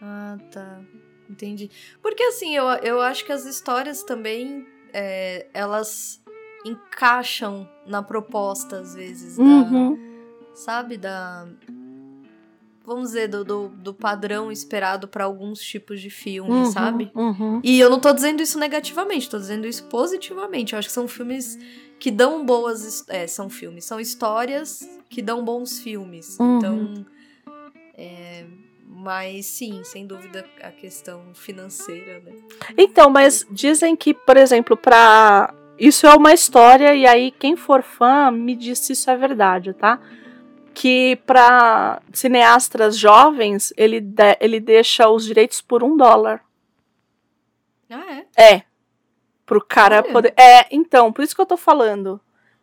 [0.00, 0.80] Ah, tá.
[1.28, 1.70] Entendi.
[2.02, 6.22] Porque assim, eu, eu acho que as histórias também, é, elas
[6.64, 9.98] encaixam na proposta, às vezes, da- Uhum.
[10.54, 10.96] sabe?
[10.96, 11.46] Da.
[12.84, 17.10] Vamos dizer, do, do, do padrão esperado pra alguns tipos de filme, Uhum, sabe?
[17.14, 17.60] uhum.
[17.62, 20.72] E eu não tô dizendo isso negativamente, tô dizendo isso positivamente.
[20.72, 21.56] Eu acho que são filmes
[22.00, 23.04] que dão boas.
[23.08, 26.36] É, são filmes, são histórias que dão bons filmes.
[26.40, 26.58] Uhum.
[26.58, 27.06] Então.
[27.96, 28.44] é,
[28.88, 32.32] mas sim, sem dúvida, a questão financeira, né?
[32.76, 35.54] Então, mas dizem que, por exemplo, pra.
[35.78, 39.72] Isso é uma história, e aí quem for fã me diz se isso é verdade,
[39.72, 40.00] tá?
[40.74, 46.42] Que pra cineastas jovens, ele, de- ele deixa os direitos por um dólar.
[47.90, 48.54] Ah, é?
[48.54, 48.62] É.
[49.44, 50.12] Pro cara Olha.
[50.12, 50.34] poder.
[50.36, 52.20] É, então, por isso que eu tô falando.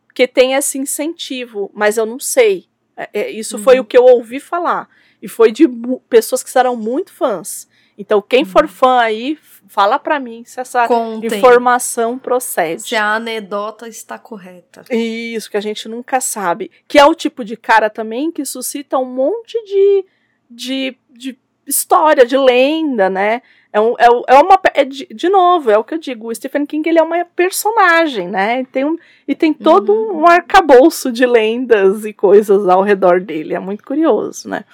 [0.08, 2.68] Porque tem esse incentivo, mas eu não sei.
[2.98, 3.64] É, é, isso Uhum.
[3.64, 4.90] foi o que eu ouvi falar.
[5.22, 5.68] E foi de
[6.10, 7.68] pessoas que serão muito fãs.
[7.98, 9.36] Então, quem for fã aí,
[9.70, 12.82] fala pra mim se essa Contem informação procede.
[12.82, 14.84] se a anedota está correta.
[14.90, 16.72] Isso, que a gente nunca sabe.
[16.88, 20.06] Que é o tipo de cara também que suscita um monte de,
[20.50, 23.44] de, de história, de lenda, né?
[23.72, 24.60] É, um, é, é uma.
[24.74, 26.28] É de, de novo, é o que eu digo.
[26.30, 28.62] O Stephen King ele é uma personagem, né?
[28.62, 30.22] E tem, um, e tem todo Uhum.
[30.22, 33.54] um arcabouço de lendas e coisas ao redor dele.
[33.54, 34.66] É muito curioso, né?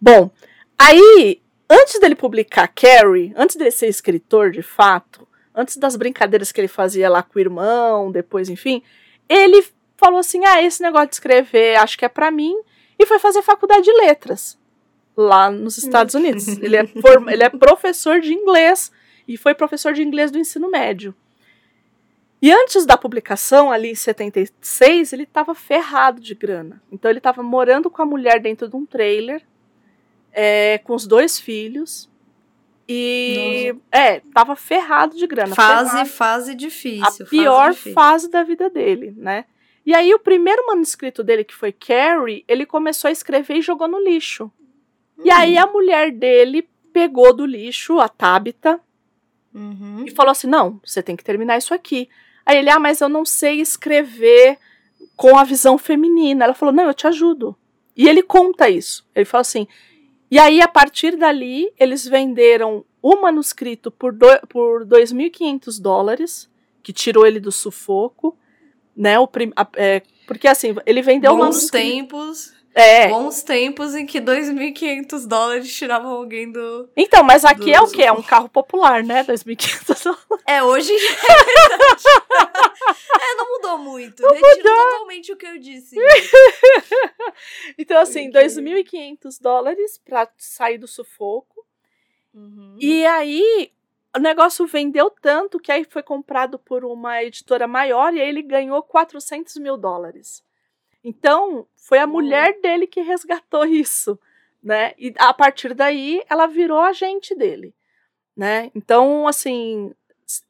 [0.00, 0.30] Bom,
[0.78, 6.60] aí, antes dele publicar Carrie, antes dele ser escritor de fato, antes das brincadeiras que
[6.60, 8.82] ele fazia lá com o irmão, depois, enfim,
[9.28, 9.64] ele
[9.96, 12.54] falou assim: ah, esse negócio de escrever acho que é pra mim,
[12.98, 14.58] e foi fazer faculdade de letras
[15.16, 16.46] lá nos Estados Unidos.
[16.58, 18.90] Ele é, form- ele é professor de inglês
[19.28, 21.14] e foi professor de inglês do ensino médio.
[22.40, 26.82] E antes da publicação, ali em 76, ele estava ferrado de grana.
[26.90, 29.42] Então ele estava morando com a mulher dentro de um trailer,
[30.32, 32.08] é, com os dois filhos.
[32.88, 35.54] E é, tava ferrado de grana.
[35.54, 37.02] Fase, ferrado fase difícil.
[37.04, 37.92] a fase pior difícil.
[37.92, 39.44] fase da vida dele, né?
[39.86, 43.86] E aí o primeiro manuscrito dele, que foi Carrie, ele começou a escrever e jogou
[43.88, 44.50] no lixo.
[45.24, 48.80] E aí a mulher dele pegou do lixo a Tabita
[49.54, 50.04] Uhum.
[50.06, 52.08] e falou assim: "Não, você tem que terminar isso aqui".
[52.44, 54.58] Aí ele: "Ah, mas eu não sei escrever
[55.16, 56.44] com a visão feminina".
[56.44, 57.56] Ela falou: "Não, eu te ajudo".
[57.96, 59.06] E ele conta isso.
[59.14, 59.66] Ele fala assim:
[60.30, 66.48] "E aí a partir dali eles venderam o manuscrito por do, por 2.500 dólares,
[66.82, 68.36] que tirou ele do sufoco.
[68.96, 69.18] né?
[69.18, 72.52] O prim, a, é, porque assim, ele vendeu Bons uma tempos.
[72.72, 73.08] É.
[73.08, 76.88] Bons tempos em que 2.500 dólares tiravam alguém do.
[76.96, 77.74] Então, mas aqui do...
[77.74, 78.02] é o quê?
[78.02, 79.24] É um carro popular, né?
[79.24, 80.44] 2.500 dólares.
[80.46, 80.92] É, hoje
[83.20, 84.22] é não mudou muito.
[84.22, 84.90] Não Retiro mudou.
[84.90, 85.96] totalmente o que eu disse.
[87.78, 91.66] então, assim, 2.500 dólares pra sair do sufoco.
[92.34, 92.76] Uhum.
[92.78, 93.72] E aí,
[94.16, 98.42] o negócio vendeu tanto que aí foi comprado por uma editora maior e aí ele
[98.42, 100.42] ganhou 400 mil dólares.
[101.02, 104.18] Então, foi a mulher dele que resgatou isso,
[104.62, 104.92] né?
[104.98, 107.74] E a partir daí, ela virou agente dele,
[108.36, 108.70] né?
[108.74, 109.94] Então, assim...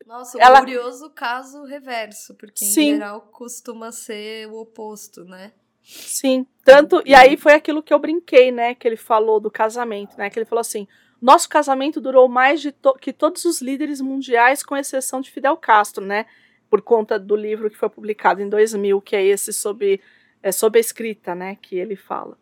[0.07, 0.59] Nossa, ela...
[0.59, 2.81] um curioso caso reverso, porque Sim.
[2.81, 5.53] em geral costuma ser o oposto, né?
[5.83, 7.03] Sim, tanto...
[7.07, 8.75] E aí foi aquilo que eu brinquei, né?
[8.75, 10.31] Que ele falou do casamento, né?
[10.31, 10.87] Que ele falou assim...
[11.21, 15.55] Nosso casamento durou mais de to que todos os líderes mundiais, com exceção de Fidel
[15.55, 16.25] Castro, né?
[16.71, 20.01] Por conta do livro que foi publicado em 2000, que é esse sobre
[20.43, 22.39] é sobre a escrita, né, que ele fala.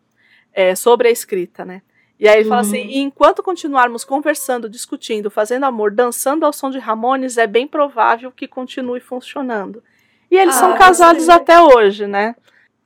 [0.53, 1.81] É sobre a escrita, né?
[2.19, 2.49] E aí ele uhum.
[2.49, 2.91] fala assim: uhum.
[2.91, 8.47] enquanto continuarmos conversando, discutindo, fazendo amor, dançando ao som de Ramones, é bem provável que
[8.47, 9.81] continue funcionando.
[10.29, 11.35] E eles ah, são casados gostei.
[11.35, 12.35] até hoje, né?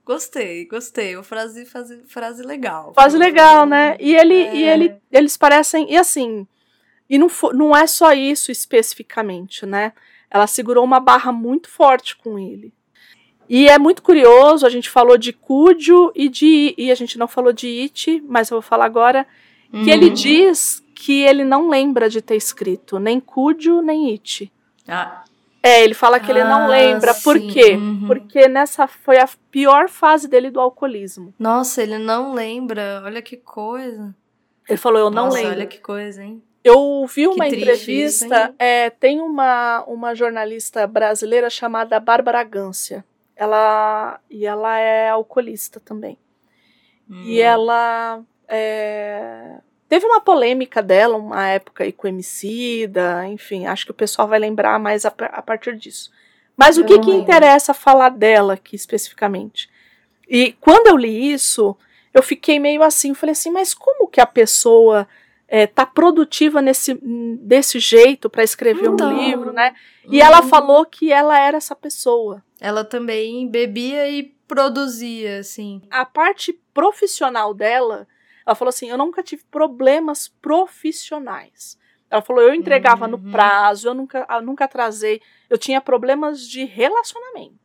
[0.06, 1.16] Gostei, gostei.
[1.16, 2.94] Uma frase, frase, frase legal.
[2.94, 3.98] Frase legal, né?
[4.00, 4.56] E, ele, é.
[4.56, 5.92] e ele, eles parecem.
[5.92, 6.48] E assim.
[7.10, 9.94] E não, não é só isso especificamente, né?
[10.30, 12.74] Ela segurou uma barra muito forte com ele.
[13.50, 17.28] E é muito curioso, a gente falou de Cúdio e de e a gente não
[17.28, 19.26] falou de It, mas eu vou falar agora
[19.72, 20.14] que ele uhum.
[20.14, 24.52] diz que ele não lembra de ter escrito nem Cúdio nem It.
[24.88, 25.24] Ah.
[25.62, 27.14] É, ele fala que ah, ele não ah, lembra.
[27.14, 27.24] Sim.
[27.24, 27.76] Por quê?
[27.76, 28.06] Uhum.
[28.06, 31.34] Porque nessa foi a pior fase dele do alcoolismo.
[31.40, 33.02] Nossa, ele não lembra.
[33.06, 34.14] Olha que coisa.
[34.68, 35.52] Ele falou, eu não Nossa, lembro.
[35.54, 36.44] Olha que coisa, hein?
[36.66, 38.26] Eu vi uma entrevista.
[38.26, 45.80] Isso, é, tem uma, uma jornalista brasileira chamada Bárbara Gância ela e ela é alcoolista
[45.80, 46.18] também.
[47.10, 47.24] Hum.
[47.26, 49.58] E ela é,
[49.90, 54.40] teve uma polêmica dela uma época aí com Emicida, enfim, acho que o pessoal vai
[54.40, 56.12] lembrar mais a, a partir disso.
[56.56, 59.70] Mas eu o que, que interessa falar dela aqui especificamente?
[60.28, 61.76] E quando eu li isso,
[62.14, 65.08] eu fiquei meio assim, falei assim, mas como que a pessoa
[65.56, 67.00] é, tá produtiva nesse,
[67.40, 69.76] desse jeito para escrever então, um livro, né?
[70.10, 70.50] E ela uhum.
[70.50, 72.44] falou que ela era essa pessoa.
[72.60, 75.80] Ela também bebia e produzia, assim.
[75.92, 78.08] A parte profissional dela,
[78.44, 81.78] ela falou assim: eu nunca tive problemas profissionais.
[82.10, 83.12] Ela falou: eu entregava uhum.
[83.12, 85.22] no prazo, eu nunca, eu nunca atrasei.
[85.48, 87.62] Eu tinha problemas de relacionamento.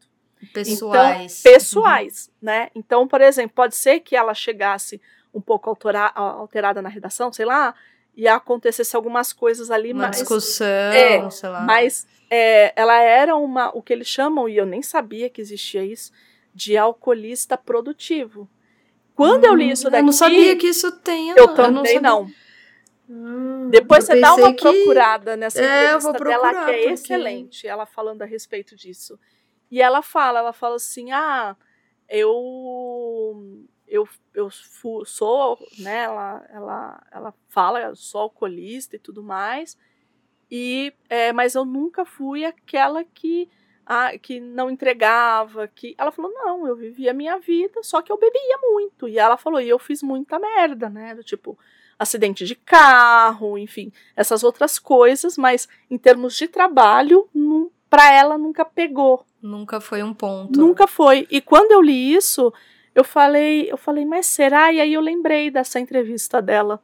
[0.52, 1.40] Pessoais.
[1.40, 2.34] Então, pessoais, uhum.
[2.42, 2.68] né?
[2.74, 5.00] Então, por exemplo, pode ser que ela chegasse
[5.32, 7.74] um pouco altera, alterada na redação, sei lá,
[8.16, 11.60] e acontecesse algumas coisas ali, uma mas, discussão, é, sei lá.
[11.60, 15.84] Mas é, ela era uma, o que eles chamam, e eu nem sabia que existia
[15.84, 16.12] isso,
[16.54, 18.48] de alcoolista produtivo.
[19.14, 20.02] Quando hum, eu li hum, isso daqui.
[20.02, 21.30] Eu não sabia que isso tem.
[21.30, 22.30] Eu também eu não.
[23.08, 24.62] Hum, Depois você dá uma que...
[24.62, 26.90] procurada nessa é, entrevista dela, que é porque...
[26.90, 29.18] excelente, ela falando a respeito disso.
[29.70, 31.56] E ela fala, ela fala assim, ah,
[32.08, 34.50] eu eu, eu
[35.04, 39.76] sou, né, ela, ela, ela fala, eu sou alcoolista e tudo mais,
[40.50, 43.48] e é, mas eu nunca fui aquela que
[43.84, 48.12] a, que não entregava, que ela falou não, eu vivia a minha vida, só que
[48.12, 49.08] eu bebia muito.
[49.08, 51.58] E ela falou e eu fiz muita merda, né, do tipo
[51.98, 57.28] acidente de carro, enfim, essas outras coisas, mas em termos de trabalho,
[57.90, 61.26] para ela nunca pegou, nunca foi um ponto, nunca foi.
[61.30, 62.52] E quando eu li isso,
[62.98, 64.72] eu falei, eu falei, mas será?
[64.72, 66.80] E aí eu lembrei dessa entrevista dela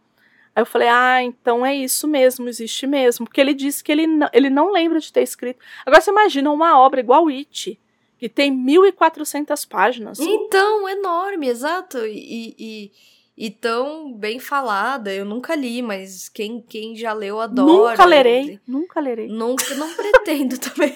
[0.55, 3.27] Aí eu falei, ah, então é isso mesmo, existe mesmo.
[3.27, 5.59] Porque ele disse que ele não, ele não lembra de ter escrito.
[5.85, 7.79] Agora você imagina uma obra igual It,
[8.19, 10.21] que tem 1.400 páginas.
[10.21, 11.99] Então, enorme, exato.
[12.07, 12.93] E, e,
[13.37, 15.13] e tão bem falada.
[15.13, 17.91] Eu nunca li, mas quem, quem já leu adora.
[17.91, 19.29] Nunca lerei, nunca lerei.
[19.29, 20.95] Nunca, não pretendo também.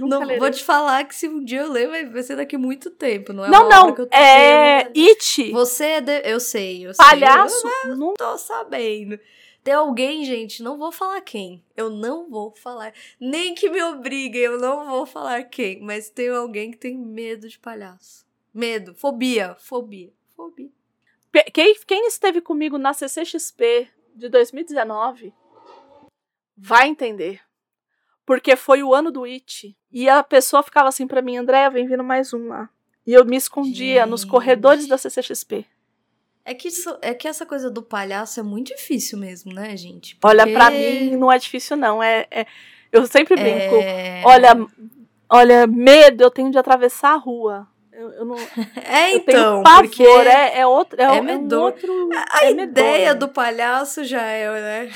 [0.00, 0.38] não, lerei.
[0.38, 3.32] Vou te falar que se um dia eu ler, vai, vai ser daqui muito tempo,
[3.32, 3.50] não é?
[3.50, 5.50] Não, não, é It.
[5.52, 6.22] Você é, de...
[6.24, 7.60] eu sei, eu Palhaço?
[7.60, 7.90] sei.
[7.90, 9.18] Eu não tô sabendo.
[9.62, 11.64] Tem alguém, gente, não vou falar quem.
[11.74, 12.92] Eu não vou falar.
[13.18, 15.80] Nem que me obriguem, eu não vou falar quem.
[15.80, 18.26] Mas tem alguém que tem medo de palhaço.
[18.52, 20.68] Medo, fobia, fobia, fobia.
[21.52, 25.32] Quem, quem esteve comigo na CCXP de 2019
[26.56, 27.40] vai entender.
[28.24, 29.76] Porque foi o ano do It.
[29.92, 32.70] E a pessoa ficava assim para mim, Andréia, vem vindo mais um lá.
[33.06, 34.10] E eu me escondia Gente.
[34.10, 35.66] nos corredores da CCXP.
[36.44, 40.16] É que, isso, é que essa coisa do palhaço é muito difícil mesmo, né, gente?
[40.16, 40.26] Porque...
[40.26, 42.02] Olha, para mim não é difícil, não.
[42.02, 42.46] É, é
[42.92, 43.76] eu sempre brinco.
[43.76, 44.22] É...
[44.24, 44.54] Olha,
[45.28, 47.66] Olha, medo eu tenho de atravessar a rua.
[48.04, 48.36] Eu, eu não,
[48.84, 52.10] É, eu então, pavor, porque é, é outro, é, é é um outro.
[52.30, 54.92] a é ideia do palhaço já é, né?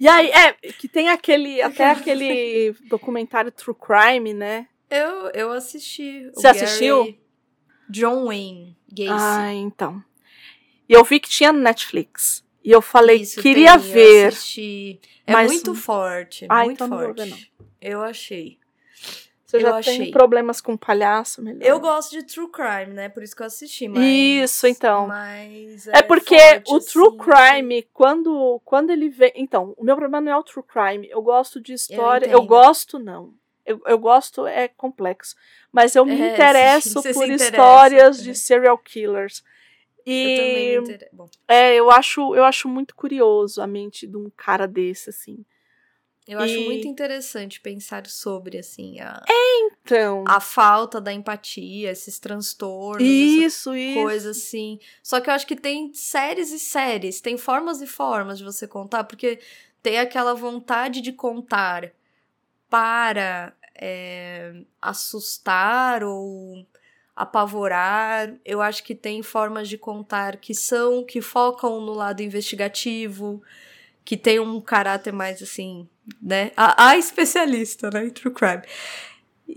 [0.00, 4.66] E aí, é, que tem aquele, até aquele documentário True Crime, né?
[4.90, 6.30] Eu, eu assisti.
[6.34, 7.14] Você assistiu?
[7.90, 9.10] John Wayne Gacy.
[9.12, 10.02] Ah, então.
[10.88, 12.42] E eu vi que tinha no Netflix.
[12.64, 14.26] E eu falei, Isso, queria tem, eu ver.
[14.28, 15.00] assisti.
[15.26, 17.52] É mas- muito forte, Ah, muito então não vou ver, forte.
[17.80, 18.57] Eu achei.
[19.48, 19.98] Você eu já achei.
[19.98, 21.62] tem problemas com palhaço, melhor.
[21.62, 23.08] Eu gosto de true crime, né?
[23.08, 24.04] Por isso que eu assisti, mas...
[24.04, 25.06] Isso, então.
[25.06, 29.32] Mas É porque forte, o true assim, crime, quando, quando ele vem.
[29.34, 31.08] Então, o meu problema não é o true crime.
[31.10, 32.26] Eu gosto de história.
[32.26, 32.46] Eu, entendo.
[32.46, 33.32] gosto, não.
[33.64, 35.34] Eu, eu gosto, é complexo.
[35.72, 38.34] Mas eu me É, interesso por histórias de é.
[38.34, 39.42] serial killers.
[40.04, 41.08] Eu também E me inter...
[41.10, 45.42] Bom, é, eu acho, eu acho muito curioso a mente de um cara desse, assim.
[46.28, 49.22] Eu acho E- muito interessante pensar sobre, assim, a,
[49.82, 50.24] Então.
[50.26, 53.94] a falta da empatia, esses transtornos, isso, isso.
[53.94, 54.78] coisa assim.
[55.02, 58.66] Só que eu acho que tem séries e séries, tem formas e formas de você
[58.68, 59.38] contar, porque
[59.82, 61.90] tem aquela vontade de contar
[62.68, 66.66] para é, assustar ou
[67.16, 68.34] apavorar.
[68.44, 73.42] Eu acho que tem formas de contar que são, que focam no lado investigativo,
[74.04, 75.88] que tem um caráter mais assim,
[76.22, 76.52] né?
[76.56, 78.06] A, a especialista, né?
[78.06, 78.62] Em true crime.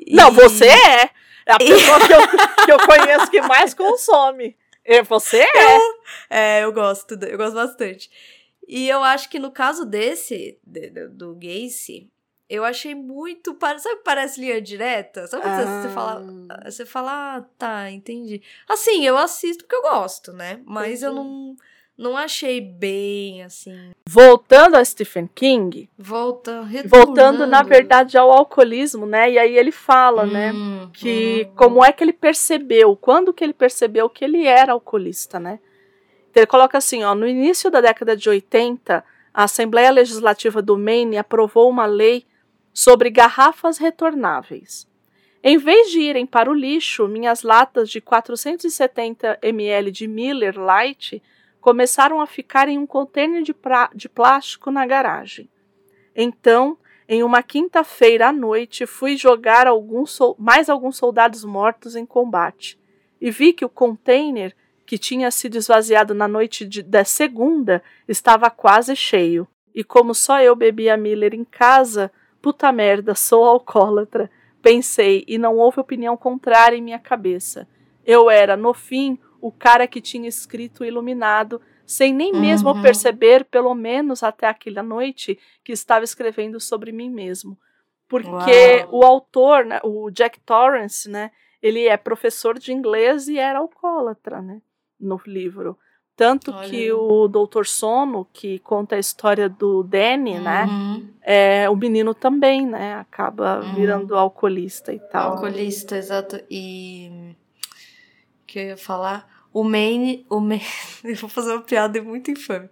[0.10, 1.10] Não, E- você é.
[1.45, 2.20] É a pessoa que eu,
[2.66, 4.56] que eu conheço que mais consome.
[4.86, 5.78] É, você é.
[6.30, 8.10] É, eu gosto, eu gosto bastante.
[8.68, 12.10] E eu acho que no caso desse, de- do, Gacy,
[12.49, 13.58] eu achei muito.
[13.60, 15.26] Sabe que parece linha direta?
[15.28, 16.24] Sabe quando você- você fala.
[16.49, 16.70] Ah.
[16.72, 18.41] Você fala, ah, tá, entendi.
[18.70, 20.62] Assim, eu assisto porque eu gosto, né?
[20.66, 21.28] Mas eu Entendi.
[21.28, 21.56] não,
[22.02, 23.91] não achei bem, assim.
[24.10, 29.32] Voltando a Stephen King, Volta, voltando, na verdade, ao alcoolismo, né?
[29.32, 30.52] E aí ele fala, né?
[30.52, 31.54] Hum, Que hum.
[31.56, 35.60] como é que ele percebeu, quando que ele percebeu que ele era alcoolista, né?
[36.30, 40.78] Então ele coloca assim, ó, no início da década de 80, a Assembleia Legislativa do
[40.78, 42.26] Maine aprovou uma lei
[42.74, 44.88] sobre garrafas retornáveis.
[45.43, 51.22] Em vez de irem para o lixo, minhas latas de 470 ml de Miller Lite
[51.62, 53.55] começaram a ficar em um contêiner de,
[53.95, 55.47] de plástico na garagem.
[56.16, 62.80] Então, em uma quinta-feira à noite, fui jogar alguns mais alguns soldados mortos em combate
[63.20, 64.55] e vi que o container
[64.86, 69.47] que tinha sido esvaziado na noite de- da segunda estava quase cheio.
[69.74, 74.30] E como só eu bebia Miller em casa, puta merda, sou alcoólatra.
[74.62, 77.68] Pensei e não houve opinião contrária em minha cabeça.
[78.05, 82.82] Eu era, no fim, o cara que tinha escrito iluminado, sem nem mesmo Uhum.
[82.82, 87.58] perceber, pelo menos até aquela noite, que estava escrevendo sobre mim mesmo.
[88.08, 89.00] Porque Uau.
[89.00, 91.32] o autor, né, o Jack Torrance, né,
[91.62, 94.62] ele é professor de inglês e era alcoólatra, né,
[95.00, 95.78] no livro.
[96.16, 101.10] Tanto Olha que o Doutor Sono, que conta a história do Danny, né, Uhum.
[101.22, 103.74] é, o menino também, né, acaba Uhum.
[103.76, 105.32] virando alcoolista e tal.
[105.34, 106.39] Alcoolista, exato.
[106.50, 107.34] E.
[108.44, 109.31] O que eu ia falar?
[109.54, 110.26] O Maine.
[110.30, 110.66] O Maine.
[111.04, 112.70] Eu vou fazer uma piada muito infame.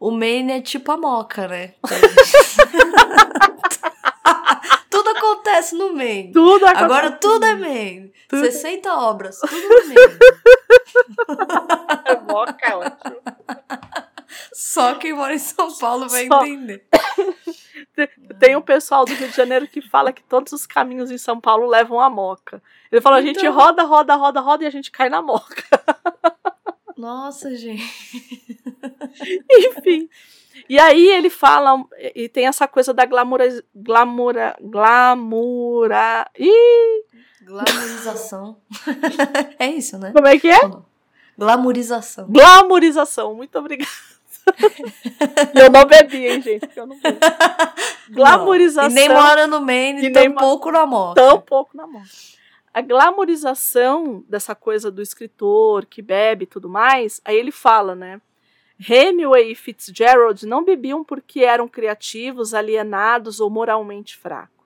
[0.00, 1.74] O Maine é tipo a moca, né?
[4.90, 6.32] tudo acontece no Maine.
[6.32, 7.20] Tudo Agora acontece.
[7.20, 8.12] tudo é Maine.
[8.28, 8.44] Tudo.
[8.44, 10.18] 60 obras, tudo no Maine.
[12.04, 13.16] é moca, é ótimo.
[14.52, 16.42] Só quem mora em São Paulo vai Só.
[16.44, 16.84] entender.
[18.38, 21.40] Tem um pessoal do Rio de Janeiro que fala que todos os caminhos em São
[21.40, 22.62] Paulo levam a moca.
[22.90, 23.52] Ele fala, a gente Então.
[23.52, 25.62] roda, roda, roda, roda e a gente cai na moca.
[26.96, 27.82] Nossa, gente.
[29.50, 30.08] Enfim.
[30.68, 37.04] E aí ele fala, e tem essa coisa da glamura, glamura, glamura, ih,
[37.48, 38.60] Glamorização.
[39.58, 40.12] é isso, né?
[40.12, 40.58] como é que é?
[41.38, 42.26] Glamorização.
[42.28, 43.90] Glamorização, muito obrigada.
[45.54, 47.18] Eu não bebi, hein, gente, porque eu não bebi.
[48.10, 48.88] Glamorização.
[48.90, 48.96] Não.
[49.02, 51.14] E nem mora no Maine, E tampouco na moto.
[51.16, 52.02] tão pouco na mão.
[52.72, 58.20] A glamorização dessa coisa do escritor que bebe e tudo mais, aí ele fala, né?
[58.88, 64.56] Hemingway e Fitzgerald não bebiam porque eram criativos, alienados ou moralmente fracos.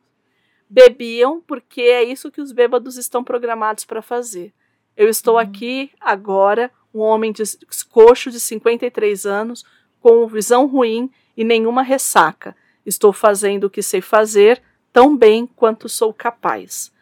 [0.69, 4.53] Bebiam porque é isso que os bêbados estão programados para fazer.
[4.97, 5.41] Eu estou Uhum.
[5.41, 7.43] aqui agora, um homem de,
[7.91, 9.65] coxo de 53 anos,
[10.01, 12.55] com visão ruim e nenhuma ressaca.
[12.85, 14.61] Estou fazendo o que sei fazer
[14.93, 16.93] tão bem quanto sou capaz.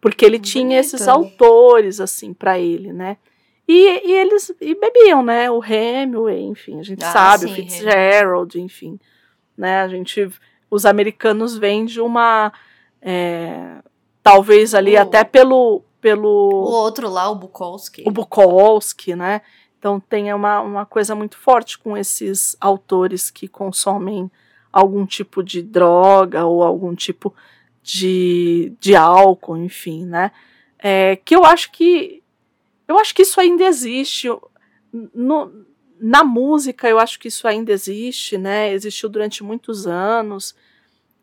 [0.00, 1.10] Porque ele tinha esses Bonito.
[1.42, 3.16] autores, assim, para ele, né?
[3.66, 5.50] E, e eles e bebiam, né?
[5.50, 8.98] O Hemingway, enfim, a gente Ah, sabe, o sim, Fitzgerald, enfim.
[9.56, 9.80] Né?
[9.82, 10.26] A gente,
[10.70, 12.50] os americanos vêm de uma.
[13.02, 13.82] é,
[14.22, 18.04] talvez ali O- até pelo O pelo outro lá, o Bukowski.
[18.06, 19.42] o Bukowski, né?
[19.78, 24.30] Então tem uma, uma coisa muito forte com esses autores que consomem
[24.72, 27.34] algum tipo de droga ou algum tipo
[27.82, 30.30] de, de álcool, enfim, né?
[30.78, 32.22] É, que eu acho que
[32.86, 34.28] eu acho que isso ainda existe.
[34.92, 35.66] No-
[36.00, 38.72] na música, eu acho que isso ainda existe, né?
[38.72, 40.54] Existiu durante muitos anos.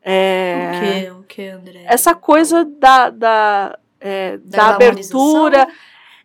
[0.01, 1.83] É, O que, o que, André?
[1.87, 5.67] essa coisa da, da, é, da, Da abertura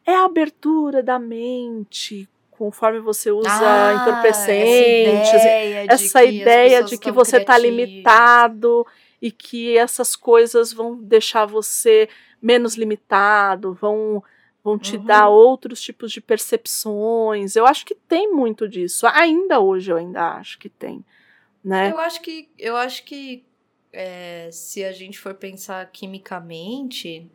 [0.06, 6.28] é a abertura da mente conforme você usa Ah, entorpecentes essa ideia de essa que
[6.28, 8.86] ideia de que você está limitado
[9.22, 12.08] e que essas coisas vão deixar você
[12.40, 14.22] menos limitado, vão
[14.62, 15.04] vão te Uhum.
[15.06, 17.56] dar outros tipos de percepções.
[17.56, 19.06] Eu acho que tem muito disso.
[19.06, 21.02] Ainda hoje eu ainda acho que tem,
[21.64, 21.90] né?
[21.90, 23.42] Eu acho que, eu acho que
[23.90, 27.26] é, se a gente for pensar quimicamente,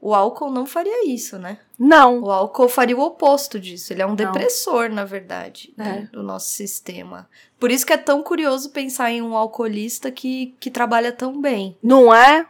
[0.00, 1.58] o álcool não faria isso, né?
[1.78, 2.22] Não.
[2.22, 3.92] O álcool faria o oposto disso.
[3.92, 4.16] Ele é um Não.
[4.16, 6.16] depressor, na verdade, né, É.
[6.16, 7.28] do nosso sistema.
[7.58, 11.76] Por isso que é tão curioso pensar em um alcoolista que, que trabalha tão bem.
[11.82, 12.46] Não é?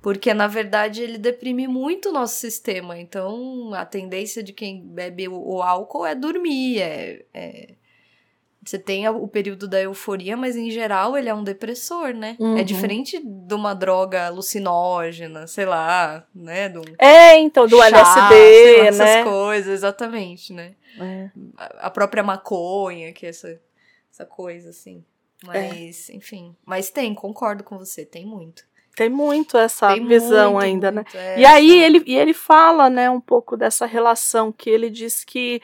[0.00, 2.98] Porque, na verdade, ele deprime muito o nosso sistema.
[2.98, 6.80] Então, a tendência de quem bebe o, o álcool é dormir.
[6.80, 7.74] É, é-
[8.68, 12.36] Você tem o período da euforia, mas em geral ele é um depressor, né?
[12.38, 12.58] Uhum.
[12.58, 16.68] É diferente de uma droga alucinógena, sei lá, né?
[16.68, 19.24] Do É, então, do chá, sei lá, LSD, essas né?
[19.24, 20.74] coisas, exatamente, né?
[21.00, 21.30] É.
[21.78, 23.58] A própria maconha, que é essa,
[24.12, 25.02] essa coisa, assim.
[25.50, 25.70] É.
[25.70, 26.54] Mas, enfim.
[26.66, 28.64] Mas tem, concordo com você, tem muito.
[28.94, 31.02] Tem muito essa Tem visão muito, ainda, né?
[31.04, 34.68] muito, é, E aí essa- ele, e ele fala, né, um pouco dessa relação que
[34.68, 35.62] ele diz que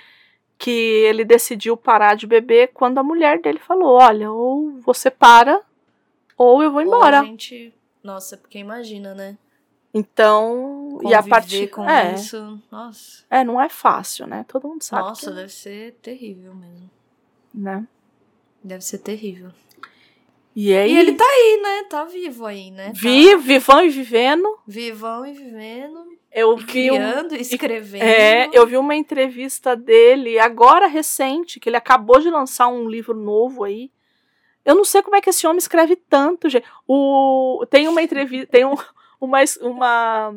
[0.58, 5.62] que ele decidiu parar de beber quando a mulher dele falou, olha, ou você para
[6.36, 7.20] ou eu vou Ou embora.
[7.20, 7.72] a gente...
[8.02, 9.38] Nossa, porque imagina, né?
[9.92, 12.60] Então, e a Conviver partir com é, isso.
[12.70, 14.44] Nossa, é, não é fácil, né?
[14.48, 16.90] Todo mundo sabe nossa, que, deve ser terrível mesmo.
[17.54, 17.86] né?
[18.62, 19.52] Deve ser terrível.
[20.56, 21.84] E aí, E ele tá aí, né?
[21.90, 22.86] Tá vivo aí, né?
[22.86, 28.02] Tá vi, vivão e vivendo, vivão e vivendo, eu e vi um, escrevendo.
[28.02, 33.14] É, eu vi uma entrevista dele agora recente, que ele acabou de lançar um livro
[33.14, 33.90] novo aí.
[34.64, 36.66] Eu não sei como é que esse homem escreve tanto, gente.
[36.86, 38.74] O, tem uma entrevista, tem um,
[39.20, 40.34] uma, uma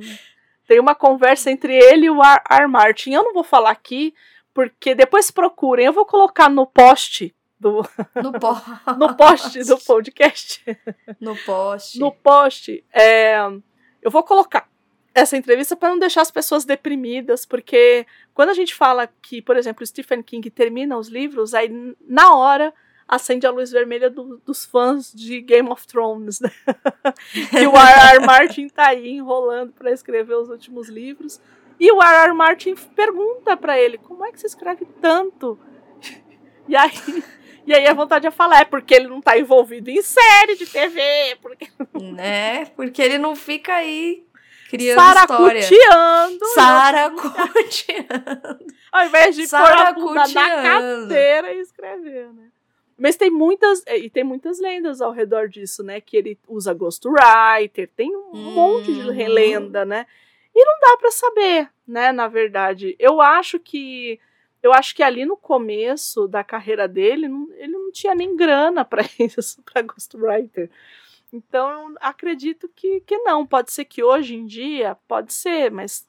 [0.68, 2.42] tem uma conversa entre ele e o R.
[2.50, 2.68] R.
[2.68, 3.14] Martin.
[3.14, 4.14] Eu não vou falar aqui,
[4.54, 5.86] porque depois procurem.
[5.86, 7.84] Eu vou colocar no post do,
[8.16, 8.56] No, po...
[8.98, 10.64] no post do podcast.
[11.20, 12.00] no post.
[12.00, 13.38] No post, é,
[14.02, 14.70] eu vou colocar
[15.14, 18.06] essa entrevista para não deixar as pessoas deprimidas, porque
[18.36, 21.70] quando a gente fala que, por exemplo, Stephen King termina os livros, aí
[22.08, 22.72] na hora
[23.08, 26.52] acende a luz vermelha do- dos fãs de Game of Thrones, né?
[27.50, 28.20] que o R.R.
[28.26, 31.40] Martin tá aí enrolando para escrever os últimos livros.
[31.80, 32.34] E o R.R.
[32.34, 35.58] Martin pergunta para ele: como é que você escreve tanto?
[36.70, 36.92] E aí,
[37.68, 40.66] e aí a vontade é falar: é porque ele não tá envolvido em série de
[40.66, 41.02] TV,
[41.42, 42.66] porque Né?
[42.76, 44.24] Porque ele não fica aí
[44.70, 45.62] criando história.
[45.62, 46.46] saracuteando.
[46.54, 48.66] Saracuteando.
[48.92, 51.08] Ao invés de pôr a bunda na Saracuteando.
[51.08, 52.48] cadeira e escrever, né?
[53.00, 56.02] Mas tem muitas, e tem muitas lendas ao redor disso, né?
[56.02, 58.52] Que ele usa ghostwriter, tem um Uhum.
[58.54, 60.06] monte de lenda, né?
[60.56, 62.12] E não dá pra saber, né?
[62.12, 64.20] Na verdade, eu acho que
[64.68, 68.84] eu acho que ali no começo da carreira dele, não- ele não tinha nem grana
[68.86, 70.70] pra isso, pra ghostwriter.
[71.34, 73.46] Então, eu acredito que, que não.
[73.46, 76.08] Pode ser que hoje em dia, pode ser, mas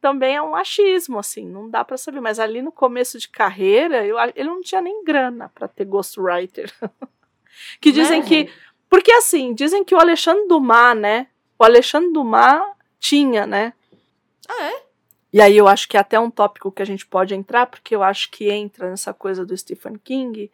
[0.00, 2.20] também é um achismo, assim, não dá pra saber.
[2.20, 6.72] Mas ali no começo de carreira, eu, ele não tinha nem grana pra ter ghostwriter.
[7.80, 8.26] que dizem Né?
[8.26, 8.50] que.
[8.88, 11.28] Porque assim, dizem que o Alexandre Dumas, né?
[11.58, 12.62] O Alexandre Dumas
[12.98, 13.72] tinha, né?
[14.48, 14.82] Ah, é?
[15.32, 17.94] E aí eu acho que é até um tópico que a gente pode entrar, porque
[17.94, 20.50] eu acho que entra nessa coisa do Stephen King,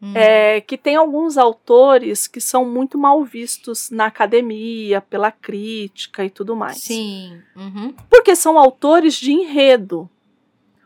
[0.00, 0.12] Hum.
[0.14, 6.28] é que tem alguns autores que são muito mal vistos na academia, pela crítica e
[6.28, 6.82] tudo mais.
[6.82, 7.40] Sim.
[7.56, 7.94] Uhum.
[8.10, 10.08] Porque são autores de enredo.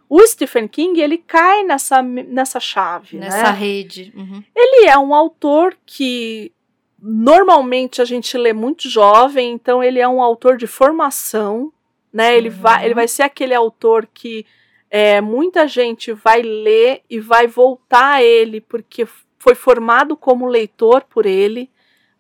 [0.09, 3.59] O Stephen King, ele cai nessa, nessa chave, Nessa né?
[3.59, 4.12] rede.
[4.16, 4.45] Uhum.
[4.55, 6.53] Ele é um autor que
[7.01, 11.72] normalmente a gente lê muito jovem, então ele é um autor de formação,
[12.12, 12.36] né?
[12.36, 12.56] Ele, Uhum.
[12.56, 14.44] vai, ele vai ser aquele autor que
[14.90, 19.06] é, muita gente vai ler e vai voltar a ele porque
[19.38, 21.70] foi formado como leitor por ele,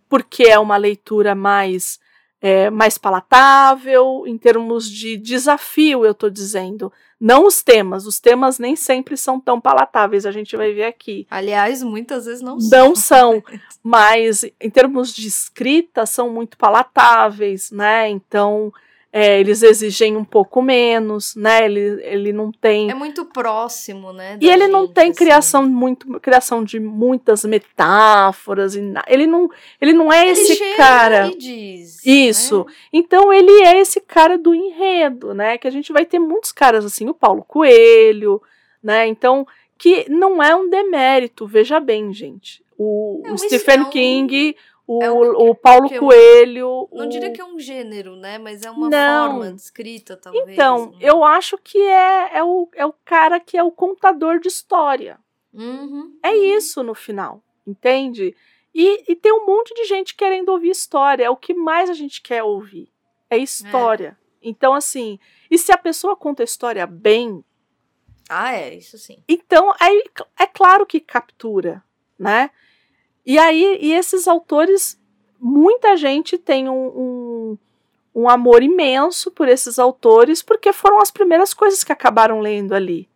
[0.08, 1.98] porque é uma leitura mais
[2.42, 6.90] é, mais palatável, em termos de desafio, eu estou dizendo.
[7.20, 11.26] Não os temas, os temas nem sempre são tão palatáveis, a gente vai ver aqui.
[11.30, 13.42] Aliás, muitas vezes não, não são.
[13.84, 18.08] mas em termos de escrita, são muito palatáveis, né?
[18.08, 18.72] Então,
[19.12, 21.64] é, eles exigem um pouco menos, né?
[21.64, 22.90] Ele, ele não tem.
[22.90, 24.38] É muito próximo, né?
[24.40, 25.18] E ele gente, não tem assim.
[25.18, 29.50] criação muito criação de muitas metáforas e ele não
[29.80, 31.26] ele não é ele esse cara.
[31.26, 32.64] E diz, Isso.
[32.64, 32.74] Né?
[32.92, 35.58] Então ele é esse cara do enredo, né?
[35.58, 38.40] Que a gente vai ter muitos caras assim, o Paulo Coelho,
[38.80, 39.08] né?
[39.08, 39.44] Então
[39.76, 42.62] que não é um demérito, veja bem, gente.
[42.78, 44.56] O, é, o Stephen é King
[44.90, 46.88] o, é o, o Paulo Coelho.
[46.92, 47.08] Não o...
[47.08, 48.38] diria que é um gênero, né?
[48.38, 49.30] Mas é uma não.
[49.30, 50.48] forma de escrita, talvez.
[50.48, 50.98] Então, né?
[51.00, 55.20] eu acho que é, é, o, é o cara que é o contador de história.
[55.54, 56.18] Uhum.
[56.24, 58.34] É isso no final, entende?
[58.74, 61.24] E, e tem um monte de gente querendo ouvir história.
[61.24, 62.90] É o que mais a gente quer ouvir.
[63.30, 64.18] É história.
[64.42, 64.48] É.
[64.48, 67.44] Então, assim, e se a pessoa conta a história bem.
[68.28, 69.22] Ah, é, isso sim.
[69.28, 70.02] Então, aí
[70.36, 71.80] é claro que captura,
[72.18, 72.50] né?
[73.30, 75.00] E aí, e esses autores,
[75.38, 77.58] muita gente tem um, um,
[78.12, 83.08] um, amor imenso por esses autores, porque foram as primeiras coisas que acabaram lendo ali,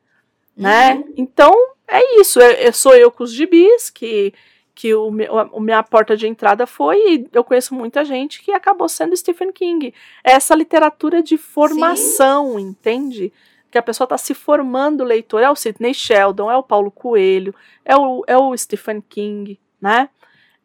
[0.57, 0.95] né?
[0.95, 1.15] Uhum.
[1.17, 1.53] Então,
[1.89, 2.39] é isso.
[2.39, 4.33] Eu, eu, sou eu com os gibis, que,
[4.73, 8.53] que o, a, a minha porta de entrada foi, e eu conheço muita gente que
[8.53, 9.93] acabou sendo Stephen King.
[10.23, 12.69] É essa literatura de formação, Sim.
[12.69, 13.33] entende?
[13.69, 15.43] que a pessoa está se formando leitor.
[15.43, 17.53] É o Sidney Sheldon, é o Paulo Coelho,
[17.85, 20.09] é o, é o Stephen King, né?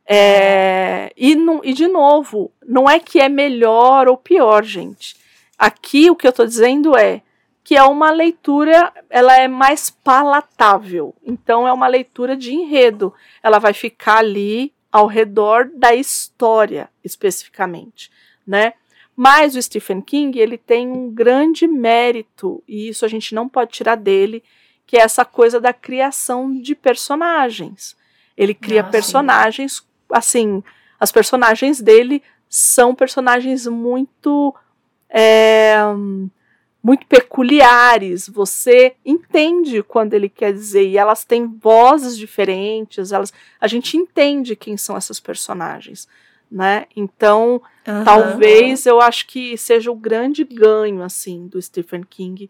[0.07, 5.17] É, e, não, e, de novo, não é que é melhor ou pior, gente.
[5.57, 7.21] Aqui o que eu estou dizendo é
[7.61, 11.13] que é uma leitura, ela é mais palatável.
[11.21, 13.13] Então é uma leitura de enredo.
[13.43, 18.09] Ela vai ficar ali ao redor da história, especificamente,
[18.47, 18.73] né?
[19.15, 23.71] Mas o Stephen King, ele tem um grande mérito, e isso a gente não pode
[23.71, 24.41] tirar dele,
[24.87, 27.98] que é essa coisa da criação de personagens.
[28.39, 29.83] Ele cria ah, personagens, sim.
[30.09, 30.63] assim,
[30.97, 34.55] as personagens dele são personagens muito.
[35.09, 35.75] É,
[36.81, 38.29] muito peculiares.
[38.29, 44.55] Você entende quando ele quer dizer, e elas têm vozes diferentes, elas, a gente entende
[44.55, 46.07] quem são essas personagens,
[46.49, 46.85] né?
[46.95, 48.03] Então, uhum.
[48.05, 52.49] talvez eu acho que seja o grande ganho assim do Stephen King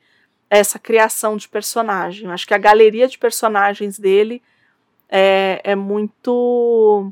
[0.49, 2.25] essa criação de personagem.
[2.25, 4.41] Eu acho que a galeria de personagens dele
[5.09, 7.11] é, é muito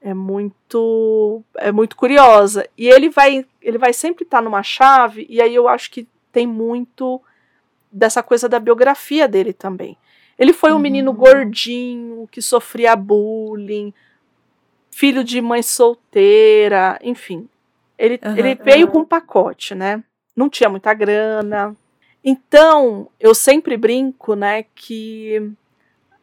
[0.00, 2.68] é muito é muito curiosa.
[2.76, 6.06] E ele vai ele vai sempre estar tá numa chave e aí eu acho que
[6.30, 7.20] tem muito
[7.90, 9.96] dessa coisa da biografia dele também.
[10.38, 10.80] Ele foi um uhum.
[10.80, 13.94] menino gordinho que sofria bullying
[14.90, 17.48] filho de mãe solteira enfim.
[17.96, 18.92] Ele, uhum, ele veio uhum.
[18.92, 20.04] com um pacote né?
[20.36, 21.74] Não tinha muita grana.
[22.22, 25.50] Então eu sempre brinco né que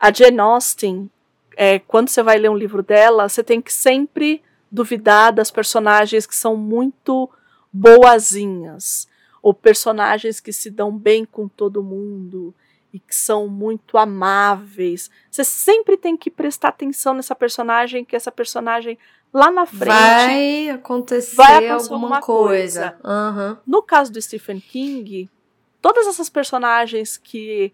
[0.02, 1.12] a Jane Austen,
[1.56, 4.42] é, quando você vai ler um livro dela, você tem que sempre
[4.72, 7.30] duvidar das personagens que são muito
[7.72, 9.08] boazinhas,
[9.44, 12.52] ou personagens que se dão bem com todo mundo
[12.92, 15.12] e que são muito amáveis.
[15.30, 18.98] Você sempre tem que prestar atenção nessa personagem, que essa personagem
[19.32, 22.98] lá na frente vai acontecer, vai acontecer alguma coisa.
[23.02, 23.30] coisa.
[23.30, 23.58] Uhum.
[23.68, 25.30] No caso do Stephen King,
[25.80, 27.72] todas essas personagens que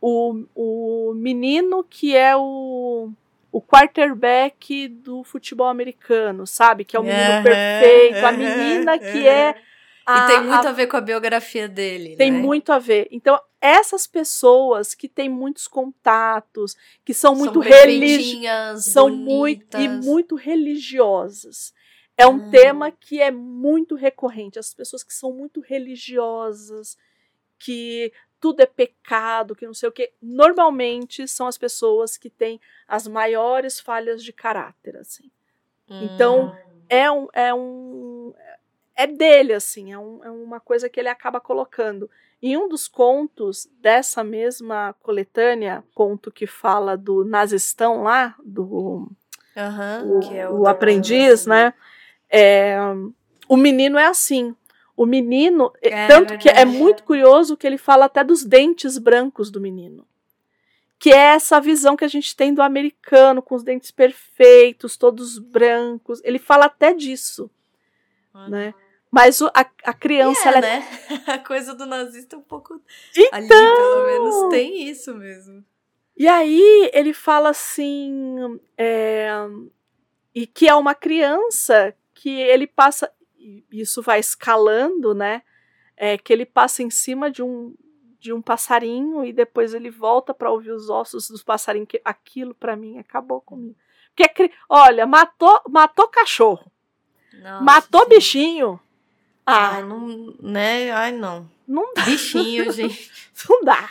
[0.00, 3.10] o, o menino que é o,
[3.52, 6.84] o quarterback do futebol americano, sabe?
[6.84, 9.54] Que é o menino perfeito, a menina que é.
[10.06, 12.16] A, e tem muito a, a, ver com a biografia dele.
[12.16, 12.38] Tem né?
[12.38, 13.06] muito a ver.
[13.10, 16.74] Então, essas pessoas que têm muitos contatos,
[17.04, 21.72] que são, são muito religiosas, são muito e muito religiosas.
[22.16, 22.50] É um hum.
[22.50, 24.58] tema que é muito recorrente.
[24.58, 26.96] As pessoas que são muito religiosas,
[27.58, 30.10] que tudo é pecado, que não sei o que.
[30.20, 35.30] Normalmente são as pessoas que têm as maiores falhas de caráter, assim.
[35.88, 36.04] Hum.
[36.04, 36.56] Então,
[36.88, 38.32] é um, é um.
[38.96, 42.10] É dele, assim, é, um, é uma coisa que ele acaba colocando.
[42.42, 49.10] Em um dos contos dessa mesma coletânea, conto que fala do nazistão lá, do.
[49.56, 51.74] Uhum, o, é o, o aprendiz, né?
[52.30, 52.78] É,
[53.48, 54.54] o menino é assim.
[55.00, 59.50] O menino, é, tanto que é muito curioso que ele fala até dos dentes brancos
[59.50, 60.06] do menino.
[60.98, 65.38] Que é essa visão que a gente tem do americano, com os dentes perfeitos, todos
[65.38, 66.20] brancos.
[66.22, 67.50] Ele fala até disso.
[68.34, 68.48] Uhum.
[68.50, 68.74] Né?
[69.10, 70.46] Mas o, a, a criança.
[70.46, 70.88] É, ela né?
[71.26, 72.78] a coisa do nazista é um pouco.
[73.16, 73.38] Então...
[73.38, 75.64] Ali, pelo menos, tem isso mesmo.
[76.14, 78.60] E aí ele fala assim.
[78.76, 79.30] É,
[80.34, 83.10] e que é uma criança que ele passa
[83.40, 85.42] e isso vai escalando, né?
[85.96, 87.74] É que ele passa em cima de um
[88.20, 91.88] de um passarinho e depois ele volta para ouvir os ossos dos passarinhos.
[91.88, 93.74] Que aquilo para mim acabou comigo.
[94.14, 96.70] Porque, olha, matou, matou cachorro.
[97.32, 98.08] Nossa, matou sim.
[98.10, 98.80] bichinho.
[99.46, 100.90] Ah, Ai, não, né?
[100.90, 101.50] Ai, não.
[101.66, 102.04] Não dá.
[102.04, 103.10] Bichinho, gente.
[103.48, 103.88] não dá.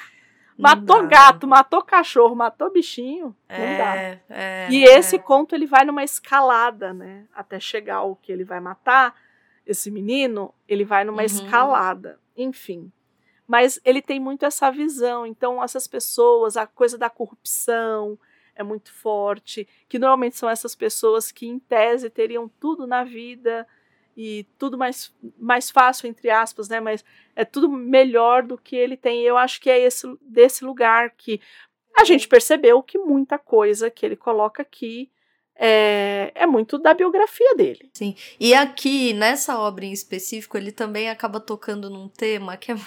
[0.55, 3.35] Matou gato, matou cachorro, matou bichinho.
[3.47, 3.95] É, não dá.
[4.29, 5.19] É, e esse é.
[5.19, 7.25] conto ele vai numa escalada, né?
[7.33, 9.15] Até chegar ao que ele vai matar
[9.69, 11.25] esse menino, ele vai numa uhum.
[11.25, 12.19] escalada.
[12.35, 12.91] Enfim.
[13.47, 15.25] Mas ele tem muito essa visão.
[15.25, 18.17] Então, essas pessoas, a coisa da corrupção
[18.55, 23.65] é muito forte, que normalmente são essas pessoas que, em tese, teriam tudo na vida
[24.17, 26.79] e tudo mais, mais fácil, entre aspas, né?
[26.79, 27.05] Mas
[27.35, 29.21] é tudo melhor do que ele tem.
[29.21, 31.39] Eu acho que é esse, desse lugar que
[31.95, 35.09] a gente percebeu que muita coisa que ele coloca aqui
[35.59, 37.89] é, é muito da biografia dele.
[37.93, 38.15] Sim.
[38.39, 42.77] E aqui, nessa obra em específico, ele também acaba tocando num tema que é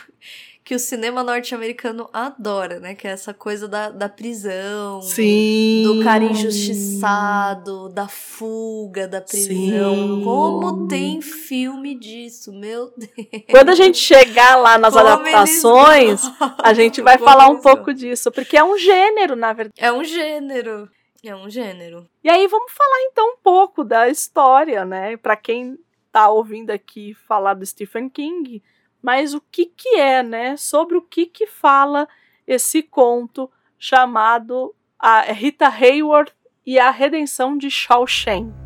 [0.64, 2.95] que o cinema norte-americano adora, né?
[2.95, 5.83] Que é essa coisa da, da prisão, Sim.
[5.85, 10.18] do cara injustiçado, da fuga da prisão.
[10.18, 10.25] Sim.
[10.25, 13.45] Como tem filme disso, meu Deus.
[13.51, 16.23] Quando a gente chegar lá nas Como adaptações,
[16.62, 19.75] a gente vai falar um pouco disso, porque é um gênero, na verdade.
[19.77, 20.89] É um gênero.
[21.25, 22.09] É um gênero.
[22.25, 25.16] E aí vamos falar então um pouco da história, né?
[25.16, 25.79] Para quem
[26.11, 28.62] tá ouvindo aqui falar do Stephen King,
[29.01, 30.57] mas o que que é, né?
[30.57, 32.09] Sobre o que que fala
[32.47, 36.33] esse conto chamado a Rita Hayworth
[36.66, 38.62] e a Redenção de Shawshank.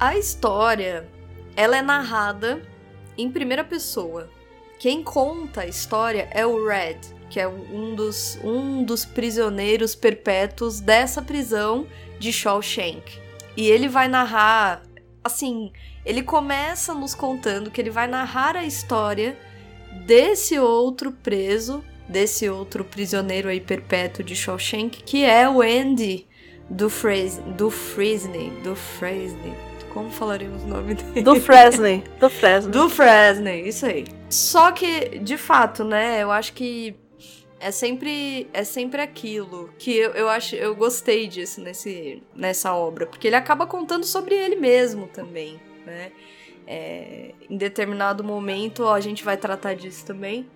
[0.00, 1.06] A história
[1.54, 2.62] ela é narrada
[3.18, 4.30] em primeira pessoa.
[4.78, 10.80] Quem conta a história é o Red, que é um dos, um dos prisioneiros perpétuos
[10.80, 11.86] dessa prisão
[12.18, 13.20] de Shawshank.
[13.54, 14.82] E ele vai narrar,
[15.22, 15.70] assim,
[16.02, 19.38] ele começa nos contando que ele vai narrar a história
[20.06, 26.26] desse outro preso, desse outro prisioneiro aí perpétuo de Shawshank, que é o Andy
[26.70, 28.74] do Fresney, do Fresney, do
[29.92, 31.22] como falaremos o nome dele?
[31.22, 32.04] Do Fresney.
[32.18, 32.72] Do Fresney.
[32.72, 34.06] Do Fresney, isso aí.
[34.28, 36.94] Só que, de fato, né, eu acho que
[37.60, 43.06] é sempre é sempre aquilo que eu, eu acho eu gostei disso nesse nessa obra
[43.06, 46.10] porque ele acaba contando sobre ele mesmo também né
[46.66, 50.48] é, em determinado momento ó, a gente vai tratar disso também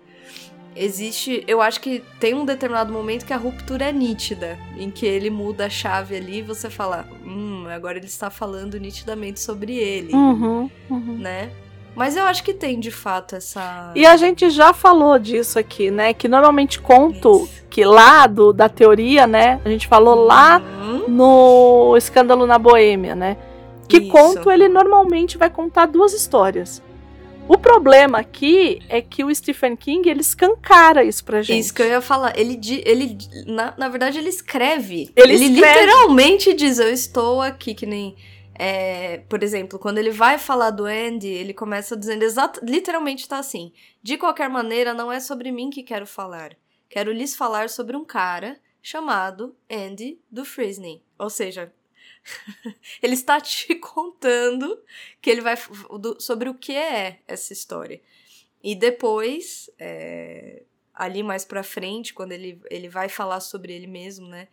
[0.76, 1.44] existe.
[1.46, 5.30] Eu acho que tem um determinado momento que a ruptura é nítida, em que ele
[5.30, 10.14] muda a chave ali e você fala, hum, agora ele está falando nitidamente sobre ele,
[10.14, 11.18] uhum, uhum.
[11.18, 11.50] né?
[11.94, 13.92] Mas eu acho que tem de fato essa.
[13.94, 16.12] E a gente já falou disso aqui, né?
[16.12, 17.64] Que normalmente conto Isso.
[17.70, 19.60] que lá do, da teoria, né?
[19.64, 20.24] A gente falou uhum.
[20.24, 20.58] lá
[21.06, 23.36] no Escândalo na Boêmia, né?
[23.88, 24.10] Que Isso.
[24.10, 26.82] conto ele normalmente vai contar duas histórias.
[27.46, 31.60] O problema aqui é que o Stephen King ele escancara isso pra gente.
[31.60, 32.38] Isso que eu ia falar.
[32.38, 35.12] Ele, ele na, na verdade, ele escreve.
[35.14, 35.80] Ele, ele escreve.
[35.80, 38.16] literalmente diz: Eu estou aqui, que nem.
[38.56, 43.38] É, por exemplo, quando ele vai falar do Andy, ele começa dizendo exato, literalmente tá
[43.38, 43.72] assim:
[44.02, 46.56] De qualquer maneira, não é sobre mim que quero falar.
[46.88, 51.02] Quero lhes falar sobre um cara chamado Andy do Frisney.
[51.18, 51.72] Ou seja,
[53.02, 54.78] ele está te contando
[55.20, 55.56] que ele vai
[56.00, 58.00] do, sobre o que é essa história.
[58.62, 60.62] E depois, é,
[60.94, 64.48] ali mais pra frente, quando ele, ele vai falar sobre ele mesmo, né?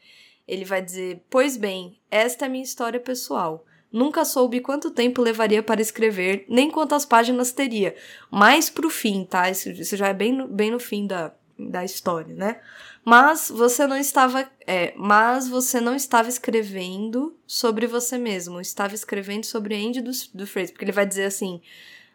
[0.47, 3.65] Ele vai dizer: Pois bem, esta é minha história pessoal.
[3.91, 7.93] Nunca soube quanto tempo levaria para escrever, nem quantas páginas teria.
[8.30, 9.49] Mais pro fim, tá?
[9.49, 12.61] Isso, isso já é bem no, bem no fim da, da história, né?
[13.04, 19.45] Mas você não estava, é, mas você não estava escrevendo sobre você mesmo, estava escrevendo
[19.45, 21.62] sobre Andy do, do Fraser, porque ele vai dizer assim: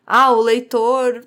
[0.07, 1.27] "Ah, o leitor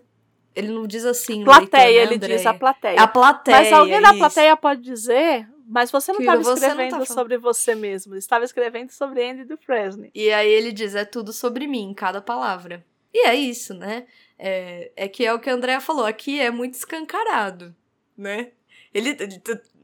[0.55, 3.01] ele não diz assim, plateia, leitor, né, ele diz a plateia.
[3.01, 3.57] A plateia.
[3.57, 8.43] Mas alguém da plateia pode dizer, mas você não estava escrevendo sobre você mesmo, estava
[8.43, 10.11] escrevendo sobre Andy do Fresney.
[10.13, 12.83] E aí ele diz, é tudo sobre mim, cada palavra.
[13.13, 14.05] E é isso, né?
[14.37, 17.75] É, é que é o que a Andrea falou, aqui é muito escancarado,
[18.17, 18.51] né?
[18.93, 19.15] Ele,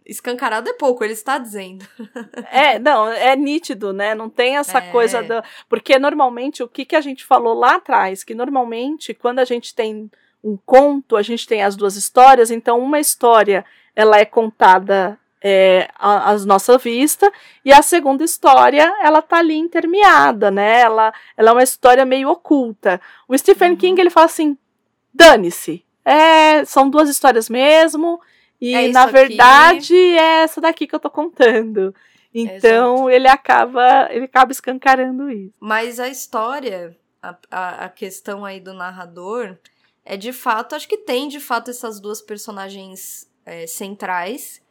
[0.06, 1.86] escancarado é pouco, ele está dizendo.
[2.52, 4.14] é, não, é nítido, né?
[4.14, 4.92] Não tem essa é.
[4.92, 5.42] coisa do.
[5.68, 8.24] Porque normalmente o que, que a gente falou lá atrás?
[8.24, 10.10] Que normalmente, quando a gente tem
[10.44, 15.90] um conto, a gente tem as duas histórias, então uma história ela é contada é,
[16.00, 17.32] a nossa vista,
[17.64, 20.82] e a segunda história, ela tá ali intermeada, né?
[20.82, 23.00] Ela, ela é uma história meio oculta.
[23.28, 23.76] O Stephen uhum.
[23.76, 24.58] King, ele fala assim,
[25.14, 28.20] dane-se, é, são duas histórias mesmo,
[28.60, 30.18] e é na verdade aqui.
[30.18, 31.94] é essa daqui que eu tô contando.
[32.34, 35.54] Então ele acaba ele acaba escancarando isso.
[35.60, 39.58] Mas a história, a, a, a, questão aí do narrador
[40.04, 44.62] é de fato, acho que tem de fato essas duas personagens é, centrais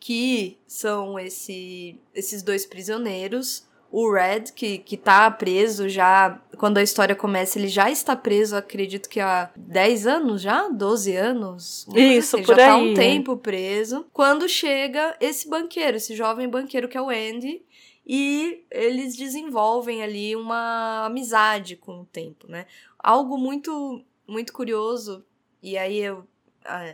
[0.00, 3.66] que são esse, esses dois prisioneiros.
[3.90, 6.40] O Red, que, que tá preso já.
[6.58, 10.68] Quando a história começa, ele já está preso, acredito que há 10 anos já?
[10.68, 11.86] 12 anos?
[11.94, 12.68] Isso, assim, por já aí.
[12.68, 14.06] tá um tempo preso.
[14.12, 17.62] Quando chega esse banqueiro, esse jovem banqueiro que é o Andy,
[18.06, 22.66] e eles desenvolvem ali uma amizade com o tempo, né?
[22.98, 25.24] Algo muito, muito curioso,
[25.62, 26.26] e aí eu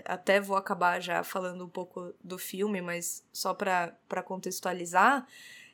[0.05, 5.27] até vou acabar já falando um pouco do filme, mas só para contextualizar,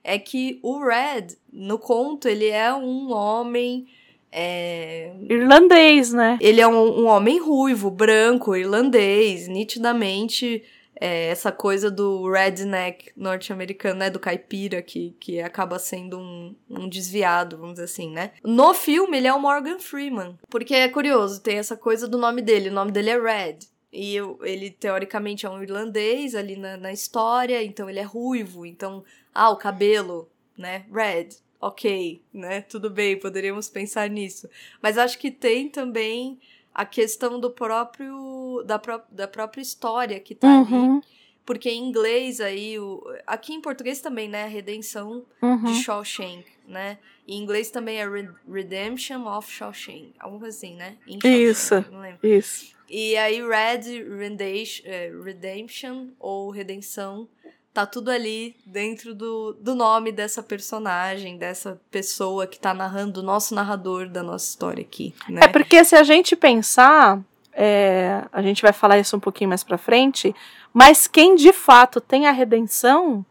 [0.03, 3.87] é que o Red, no conto, ele é um homem.
[4.33, 5.13] É...
[5.29, 6.39] Irlandês, né?
[6.41, 10.63] Ele é um, um homem ruivo, branco, irlandês, nitidamente.
[11.03, 14.11] É, essa coisa do redneck norte-americano, né?
[14.11, 18.33] Do caipira, que, que acaba sendo um, um desviado, vamos dizer assim, né?
[18.45, 20.39] No filme, ele é o Morgan Freeman.
[20.51, 22.69] Porque é curioso, tem essa coisa do nome dele.
[22.69, 23.61] O nome dele é Red.
[23.93, 28.65] E eu, ele, teoricamente, é um irlandês ali na, na história, então ele é ruivo,
[28.65, 31.31] então, ah, o cabelo, né, red,
[31.61, 34.49] ok, né, tudo bem, poderíamos pensar nisso.
[34.81, 36.39] Mas acho que tem também
[36.73, 40.97] a questão do próprio, da, pró da própria história que tá uhum.
[40.97, 41.07] ali,
[41.45, 45.65] porque em inglês aí, o, aqui em português também, né, Redenção uhum.
[45.65, 48.09] de Shawshank, né, em inglês também é
[48.49, 50.97] Redemption of Shawshank, alguma coisa assim, né?
[51.29, 51.75] isso,
[52.23, 52.80] isso.
[52.91, 57.29] E aí, Red Redemption, é, Redemption ou Redenção
[57.73, 63.23] tá tudo ali dentro do, do nome dessa personagem, dessa pessoa que tá narrando, o
[63.23, 65.15] nosso narrador da nossa história aqui.
[65.29, 65.43] Né?
[65.45, 67.21] É porque se a gente pensar,
[67.53, 70.35] é, a gente vai falar isso um pouquinho mais pra frente,
[70.75, 73.25] mas quem de fato tem a redenção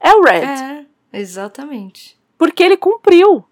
[0.00, 0.40] é o Red.
[0.40, 2.18] É, exatamente.
[2.36, 3.44] Porque ele cumpriu.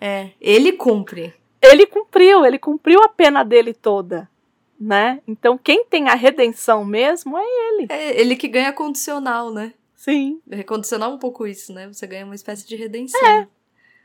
[0.00, 1.34] É, ele cumpre.
[1.60, 4.30] Ele cumpriu, ele cumpriu a pena dele toda
[4.78, 5.20] né?
[5.26, 7.86] Então quem tem a redenção mesmo é ele.
[7.90, 9.72] É ele que ganha condicional, né?
[9.94, 10.40] Sim.
[10.50, 11.86] Recondicionar um pouco isso, né?
[11.86, 13.20] Você ganha uma espécie de redenção.
[13.24, 13.48] É.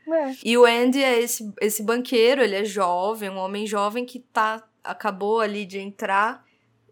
[0.08, 0.36] é.
[0.44, 4.64] E o Andy é esse, esse banqueiro, ele é jovem, um homem jovem que tá
[4.84, 6.46] acabou ali de entrar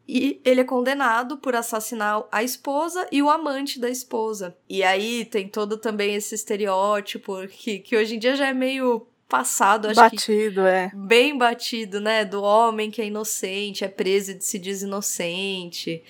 [0.08, 4.56] e ele é condenado por assassinar a esposa e o amante da esposa.
[4.68, 9.06] E aí tem todo também esse estereótipo que, que hoje em dia já é meio
[9.28, 10.90] passado, acho batido, que é.
[10.94, 12.24] bem batido, né?
[12.24, 16.02] Do homem que é inocente, é preso e se diz inocente.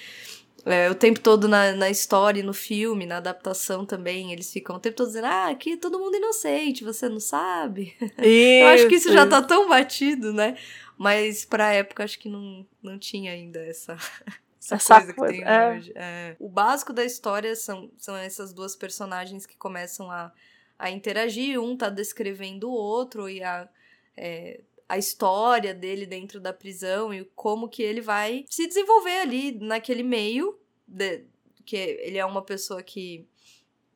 [0.64, 4.80] É, o tempo todo na, na história, no filme, na adaptação também, eles ficam o
[4.80, 7.94] tempo todo dizendo: ah, aqui todo mundo inocente, você não sabe?
[8.00, 10.56] Isso, Eu acho que isso já tá tão batido, né?
[10.98, 13.96] Mas pra época acho que não, não tinha ainda essa.
[14.66, 15.70] Essa, essa coisa, coisa que tem é.
[15.70, 15.92] hoje.
[15.94, 16.36] É.
[16.40, 20.32] O básico da história são, são essas duas personagens que começam a,
[20.78, 23.68] a interagir, um tá descrevendo o outro e a,
[24.16, 29.52] é, a história dele dentro da prisão e como que ele vai se desenvolver ali
[29.52, 31.24] naquele meio, de,
[31.64, 33.26] que ele é uma pessoa que,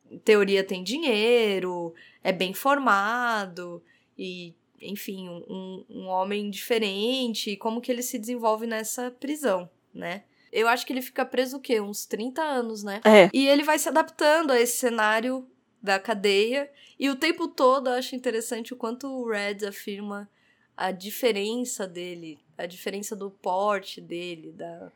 [0.09, 3.81] em teoria, tem dinheiro, é bem formado
[4.17, 10.23] e, enfim, um, um homem diferente, como que ele se desenvolve nessa prisão, né?
[10.51, 11.79] Eu acho que ele fica preso o quê?
[11.79, 12.99] Uns 30 anos, né?
[13.05, 13.29] É.
[13.33, 15.47] E ele vai se adaptando a esse cenário
[15.81, 16.69] da cadeia.
[16.99, 20.29] E o tempo todo eu acho interessante o quanto o Red afirma
[20.75, 24.91] a diferença dele, a diferença do porte dele, da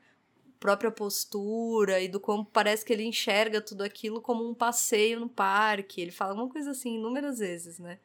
[0.59, 5.29] própria postura e do como parece que ele enxerga tudo aquilo como um passeio no
[5.29, 6.01] parque.
[6.01, 7.99] Ele fala uma coisa assim inúmeras vezes, né?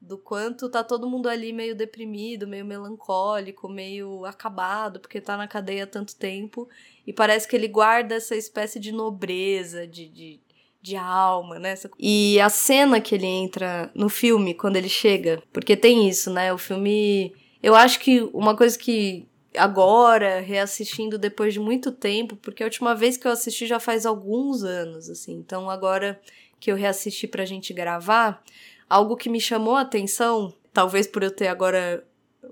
[0.00, 5.46] Do quanto tá todo mundo ali meio deprimido, meio melancólico, meio acabado, porque tá na
[5.46, 6.68] cadeia há tanto tempo.
[7.06, 10.40] E parece que ele guarda essa espécie de nobreza, de, de
[10.82, 11.74] de alma, né?
[11.98, 16.52] E a cena que ele entra no filme, quando ele chega, porque tem isso, né?
[16.52, 17.32] O filme.
[17.62, 22.94] Eu acho que uma coisa que agora, reassistindo depois de muito tempo, porque a última
[22.94, 25.34] vez que eu assisti já faz alguns anos, assim.
[25.34, 26.20] Então agora
[26.58, 28.42] que eu reassisti pra gente gravar,
[28.90, 32.04] algo que me chamou a atenção, talvez por eu ter agora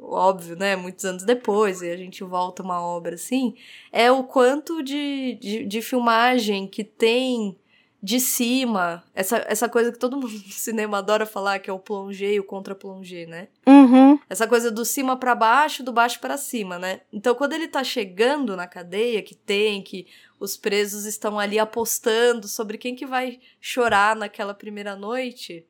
[0.02, 3.54] óbvio, né, muitos anos depois, e a gente volta uma obra assim,
[3.92, 7.56] é o quanto de, de, de filmagem que tem
[8.02, 11.78] de cima, essa, essa coisa que todo mundo no cinema adora falar, que é o
[11.78, 13.48] plongé e o contra-plongé, né?
[13.66, 14.18] Uhum.
[14.28, 17.02] Essa coisa do cima para baixo, do baixo para cima, né?
[17.12, 20.06] Então, quando ele tá chegando na cadeia, que tem, que
[20.38, 25.66] os presos estão ali apostando sobre quem que vai chorar naquela primeira noite,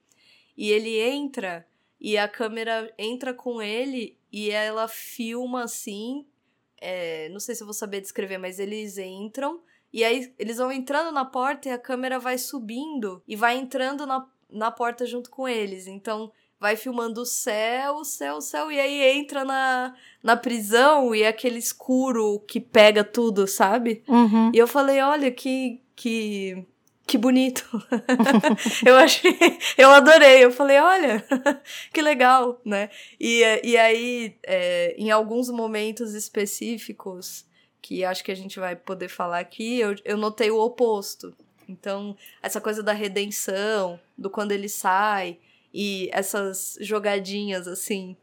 [0.56, 1.66] e ele entra,
[2.00, 6.24] e a câmera entra com ele, e ela filma assim,
[6.80, 9.60] é, não sei se eu vou saber descrever, mas eles entram
[9.92, 14.06] e aí eles vão entrando na porta e a câmera vai subindo e vai entrando
[14.06, 15.86] na, na porta junto com eles.
[15.86, 16.30] Então
[16.60, 21.22] vai filmando o céu, o céu, o céu, e aí entra na, na prisão e
[21.22, 24.04] é aquele escuro que pega tudo, sabe?
[24.06, 24.52] Uhum.
[24.54, 25.80] E eu falei, olha, que.
[25.96, 26.66] que
[27.06, 27.64] que bonito.
[28.86, 29.36] eu achei,
[29.76, 30.44] eu adorei.
[30.44, 31.24] Eu falei, olha,
[31.92, 32.88] que legal, né?
[33.18, 37.44] E, e aí, é, em alguns momentos específicos,
[37.80, 41.34] que acho que a gente vai poder falar aqui, eu, eu notei o oposto.
[41.68, 45.38] Então, essa coisa da redenção, do quando ele sai,
[45.72, 48.16] e essas jogadinhas, assim,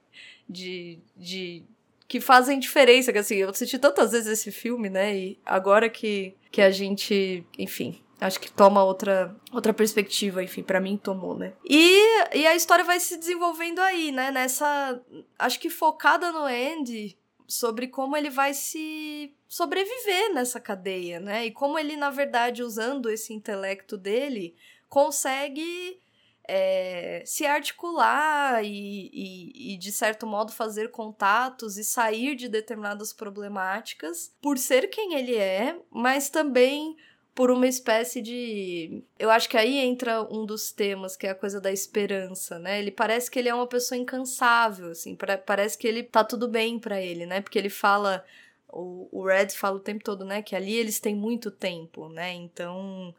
[0.48, 1.00] de.
[1.16, 1.64] de
[2.08, 5.14] que fazem diferença, que assim, eu assisti tantas vezes esse filme, né?
[5.14, 10.80] E agora que, que a gente, enfim, acho que toma outra, outra perspectiva, enfim, para
[10.80, 11.52] mim tomou, né?
[11.70, 12.00] E,
[12.34, 14.32] e a história vai se desenvolvendo aí, né?
[14.32, 15.02] Nessa.
[15.38, 17.18] Acho que focada no Andy,
[17.48, 21.46] sobre como ele vai se sobreviver nessa cadeia, né?
[21.46, 24.56] E como ele, na verdade, usando esse intelecto dele,
[24.90, 26.00] consegue
[26.48, 33.14] é, se articular e, e, e, de certo modo, fazer contatos e sair de determinadas
[33.14, 36.96] problemáticas por ser quem ele é, mas também
[37.38, 39.04] por uma espécie de.
[39.20, 42.80] Eu acho que aí entra um dos temas, que é a coisa da esperança, né?
[42.80, 45.16] Ele parece que ele é uma pessoa incansável, assim,
[45.46, 47.40] parece que ele tá tudo bem para ele, né?
[47.40, 48.26] Porque ele fala.
[48.68, 50.42] O, o Red fala o tempo todo, né?
[50.42, 52.34] Que ali eles têm muito tempo, né?
[52.34, 53.14] Então.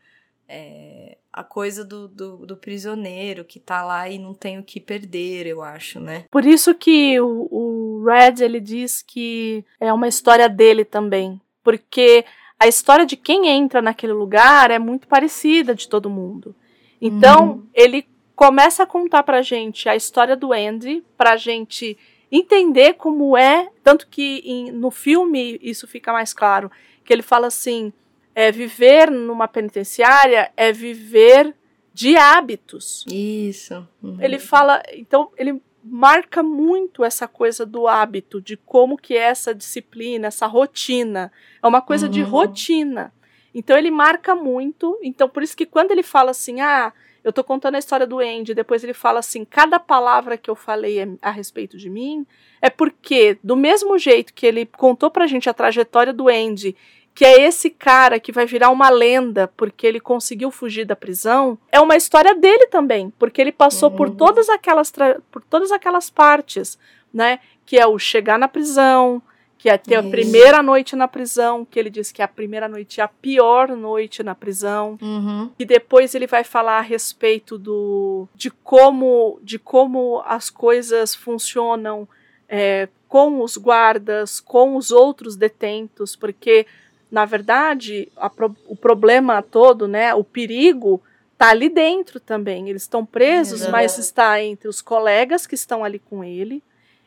[0.50, 4.80] É, a coisa do, do, do, prisioneiro que tá lá e não tem o que
[4.80, 6.24] perder, eu acho, né?
[6.30, 11.38] Por isso que o, o Red ele diz que é uma história dele também.
[11.62, 12.24] Porque
[12.58, 16.54] a história de quem entra naquele lugar é muito parecida de todo mundo.
[17.00, 17.66] Então, uhum.
[17.72, 21.96] ele começa a contar pra gente a história do Andy, pra gente
[22.30, 26.70] entender como é, tanto que em, no filme isso fica mais claro,
[27.04, 27.92] que ele fala assim,
[28.34, 31.54] é viver numa penitenciária é viver
[31.92, 33.04] de hábitos.
[33.10, 33.86] Isso.
[34.02, 34.18] Uhum.
[34.20, 39.54] Ele fala, então ele marca muito essa coisa do hábito, de como que é essa
[39.54, 41.32] disciplina, essa rotina.
[41.62, 42.12] É uma coisa uhum.
[42.12, 43.12] de rotina.
[43.54, 44.98] Então ele marca muito.
[45.02, 46.92] Então por isso que quando ele fala assim, ah,
[47.24, 50.54] eu tô contando a história do Andy, depois ele fala assim, cada palavra que eu
[50.54, 52.26] falei é a respeito de mim,
[52.62, 56.76] é porque do mesmo jeito que ele contou pra gente a trajetória do Andy
[57.18, 61.58] que é esse cara que vai virar uma lenda porque ele conseguiu fugir da prisão,
[61.72, 63.96] é uma história dele também, porque ele passou uhum.
[63.96, 64.92] por todas aquelas
[65.28, 66.78] por todas aquelas partes,
[67.12, 69.20] né, que é o chegar na prisão,
[69.58, 70.06] que é ter Isso.
[70.06, 73.70] a primeira noite na prisão, que ele diz que a primeira noite é a pior
[73.70, 75.50] noite na prisão, uhum.
[75.58, 82.06] e depois ele vai falar a respeito do de como de como as coisas funcionam
[82.48, 86.64] é, com os guardas, com os outros detentos, porque
[87.10, 91.02] na verdade, pro, o problema todo, né, o perigo
[91.32, 92.68] está ali dentro também.
[92.68, 96.62] Eles estão presos, é mas está entre os colegas que estão ali com ele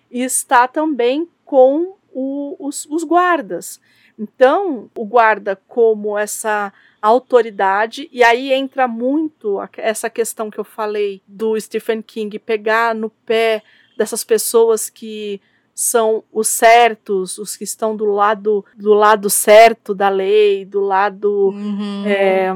[0.10, 3.80] e está também com o, os, os guardas.
[4.18, 6.72] Então, o guarda como essa
[7.02, 13.10] autoridade, e aí entra muito essa questão que eu falei do Stephen King pegar no
[13.10, 13.64] pé
[13.98, 15.42] dessas pessoas que
[15.82, 21.50] são os certos, os que estão do lado do lado certo da lei, do lado
[21.50, 22.06] uhum.
[22.06, 22.54] é,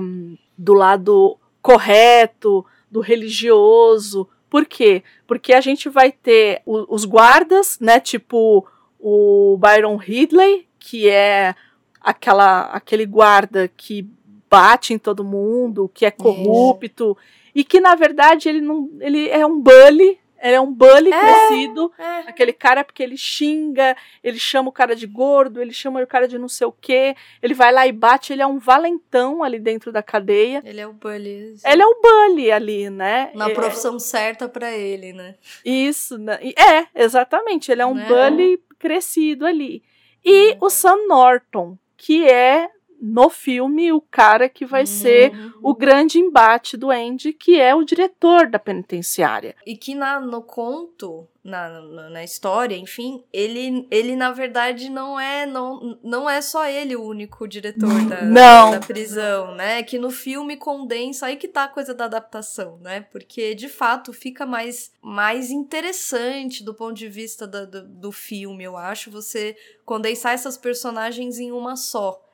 [0.55, 4.29] do lado correto, do religioso.
[4.47, 5.01] Por quê?
[5.25, 7.99] Porque a gente vai ter o, os guardas, né?
[7.99, 8.63] Tipo
[8.99, 11.55] o Byron Ridley, que é
[11.99, 14.07] aquela aquele guarda que
[14.47, 17.17] bate em todo mundo, que é corrupto
[17.55, 21.19] e que na verdade ele não ele é um bully, ele é um bully é,
[21.19, 21.91] crescido.
[21.97, 22.29] É.
[22.29, 26.27] Aquele cara porque ele xinga, ele chama o cara de gordo, ele chama o cara
[26.27, 27.15] de não sei o quê.
[27.41, 30.61] Ele vai lá e bate, ele é um valentão ali dentro da cadeia.
[30.63, 31.55] Ele é o bully.
[31.65, 33.31] Ele é o bully ali, né?
[33.33, 35.33] Na é, profissão certa para ele, né?
[35.65, 36.37] Isso, né?
[36.43, 37.71] é, exatamente.
[37.71, 38.05] Ele é um é.
[38.05, 39.81] bully crescido ali.
[40.23, 42.69] E o Sam Norton, que é
[43.05, 44.87] no filme o cara que vai uhum.
[44.87, 45.31] ser
[45.61, 49.55] o grande embate do Andy, que é o diretor da penitenciária.
[49.65, 55.19] E que na, no conto, na, na, na, história, enfim, ele, ele na verdade não
[55.19, 58.71] é não, não é só ele o único diretor da, não.
[58.71, 59.83] da prisão, né?
[59.83, 63.01] Que no filme condensa aí que tá a coisa da adaptação, né?
[63.11, 68.63] Porque de fato fica mais, mais interessante do ponto de vista do, do, do filme,
[68.63, 72.24] eu acho, você condensar essas personagens em uma só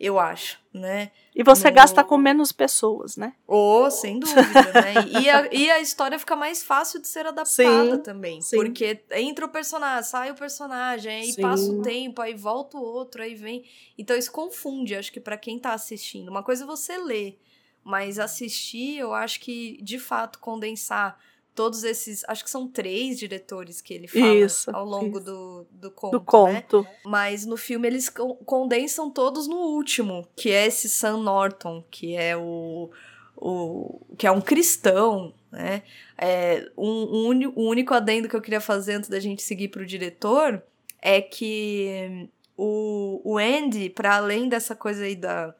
[0.00, 1.10] eu acho, né?
[1.34, 1.74] E você no...
[1.74, 3.34] gasta com menos pessoas, né?
[3.46, 4.94] Oh, sem dúvida, né?
[5.20, 8.40] E a, e a história fica mais fácil de ser adaptada sim, também.
[8.40, 8.56] Sim.
[8.56, 11.42] Porque entra o personagem, sai o personagem, aí sim.
[11.42, 13.62] passa o tempo, aí volta o outro, aí vem.
[13.98, 16.30] Então isso confunde, acho que para quem tá assistindo.
[16.30, 17.38] Uma coisa é você ler,
[17.84, 21.18] mas assistir, eu acho que de fato condensar
[21.54, 22.24] todos esses.
[22.28, 25.26] Acho que são três diretores que ele fala isso, ao longo isso.
[25.26, 26.12] Do, do conto.
[26.12, 26.82] Do conto.
[26.82, 26.96] Né?
[27.04, 28.08] Mas no filme eles
[28.44, 32.90] condensam todos no último, que é esse Sam Norton, que é o.
[33.36, 35.82] o que é um cristão, né?
[36.16, 39.82] É, um, um, um único adendo que eu queria fazer antes da gente seguir para
[39.82, 40.62] o diretor
[41.02, 45.54] é que o, o Andy, para além dessa coisa aí da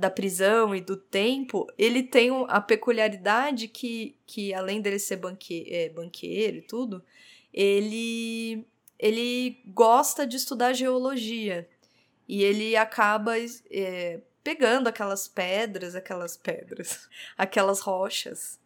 [0.00, 5.66] da prisão e do tempo, ele tem a peculiaridade que, que além dele ser banque,
[5.68, 7.04] é, banqueiro e tudo,
[7.52, 8.66] ele,
[8.98, 11.68] ele gosta de estudar geologia.
[12.28, 13.34] E ele acaba
[13.70, 18.59] é, pegando aquelas pedras, aquelas pedras, aquelas rochas,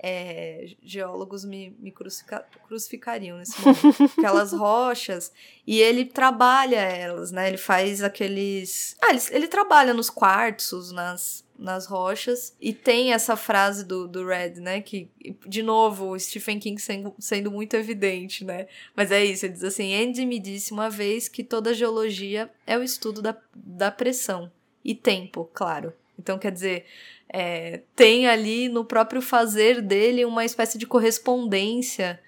[0.00, 4.12] é, geólogos me, me crucifica, crucificariam nesse momento.
[4.16, 5.32] Aquelas rochas.
[5.66, 7.48] E ele trabalha elas, né?
[7.48, 8.96] Ele faz aqueles.
[9.02, 12.54] Ah, ele, ele trabalha nos quartzos, nas, nas rochas.
[12.60, 14.80] E tem essa frase do, do Red, né?
[14.80, 15.10] Que,
[15.46, 18.68] de novo, o Stephen King sendo, sendo muito evidente, né?
[18.94, 22.78] Mas é isso, ele diz assim: Andy me disse uma vez que toda geologia é
[22.78, 24.50] o estudo da, da pressão.
[24.84, 25.92] E tempo, claro.
[26.18, 26.86] Então, quer dizer,
[27.28, 32.20] é, tem ali no próprio fazer dele uma espécie de correspondência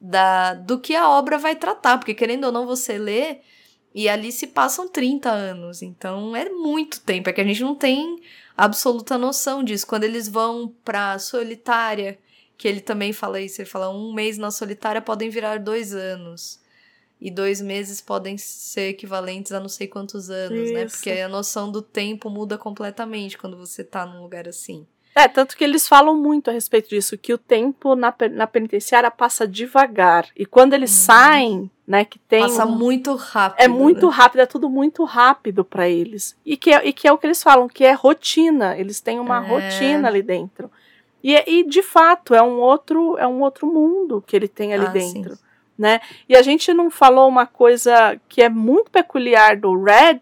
[0.00, 3.38] da, do que a obra vai tratar, porque querendo ou não você lê
[3.94, 7.74] e ali se passam 30 anos, então é muito tempo, é que a gente não
[7.74, 8.20] tem
[8.56, 9.86] absoluta noção disso.
[9.86, 12.18] Quando eles vão pra solitária,
[12.56, 16.61] que ele também fala isso, ele fala um mês na solitária podem virar dois anos
[17.22, 20.64] e dois meses podem ser equivalentes a não sei quantos anos, né?
[20.64, 20.74] Isso.
[20.74, 20.86] né?
[20.86, 24.84] Porque a noção do tempo muda completamente quando você tá num lugar assim.
[25.14, 29.08] É, tanto que eles falam muito a respeito disso, que o tempo na, na penitenciária
[29.08, 30.26] passa devagar.
[30.36, 31.04] E quando eles hum.
[31.04, 32.40] saem, né, que tem.
[32.40, 33.62] Passa um, muito rápido.
[33.62, 34.12] É muito né?
[34.12, 36.36] rápido, é tudo muito rápido para eles.
[36.44, 38.76] E que, é, e que é o que eles falam, que é rotina.
[38.76, 39.48] Eles têm uma é.
[39.48, 40.68] rotina ali dentro.
[41.22, 44.86] E, e de fato, é um outro, é um outro mundo que ele tem ali
[44.86, 45.36] ah, dentro.
[45.36, 46.00] Sim né?
[46.28, 50.20] E a gente não falou uma coisa que é muito peculiar do Red,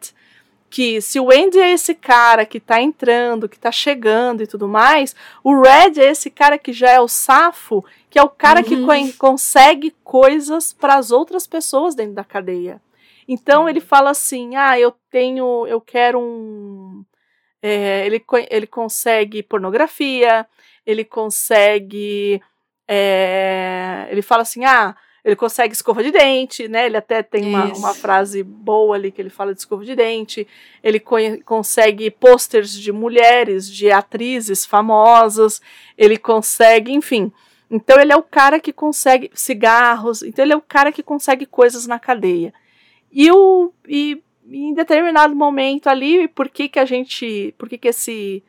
[0.71, 4.69] que se o Andy é esse cara que tá entrando, que tá chegando e tudo
[4.69, 8.61] mais, o Red é esse cara que já é o safo, que é o cara
[8.61, 8.67] uhum.
[9.07, 12.81] que consegue coisas para as outras pessoas dentro da cadeia.
[13.27, 13.69] Então uhum.
[13.69, 17.05] ele fala assim: ah, eu tenho, eu quero um.
[17.63, 20.47] É, ele, ele consegue pornografia,
[20.87, 22.41] ele consegue.
[22.89, 26.87] É, ele fala assim: ah, ele consegue escova de dente, né?
[26.87, 30.47] Ele até tem uma, uma, frase boa ali que ele fala de escova de dente.
[30.83, 35.61] Ele co consegue pôsteres de mulheres, de atrizes famosas.
[35.97, 37.31] Ele consegue, enfim.
[37.71, 40.23] Então ele é o cara que consegue cigarros.
[40.23, 42.53] Então ele é o cara que consegue coisas na cadeia.
[43.13, 47.89] E o e, em determinado momento ali, por que que a gente, por que que
[47.89, 48.43] esse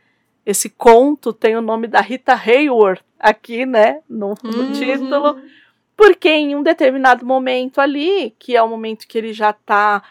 [0.43, 4.71] esse conto tem o nome da Rita Hayworth aqui, né, no, no uhum.
[4.71, 5.39] título?
[6.01, 10.01] Porque em um determinado momento ali, que é o momento que ele já está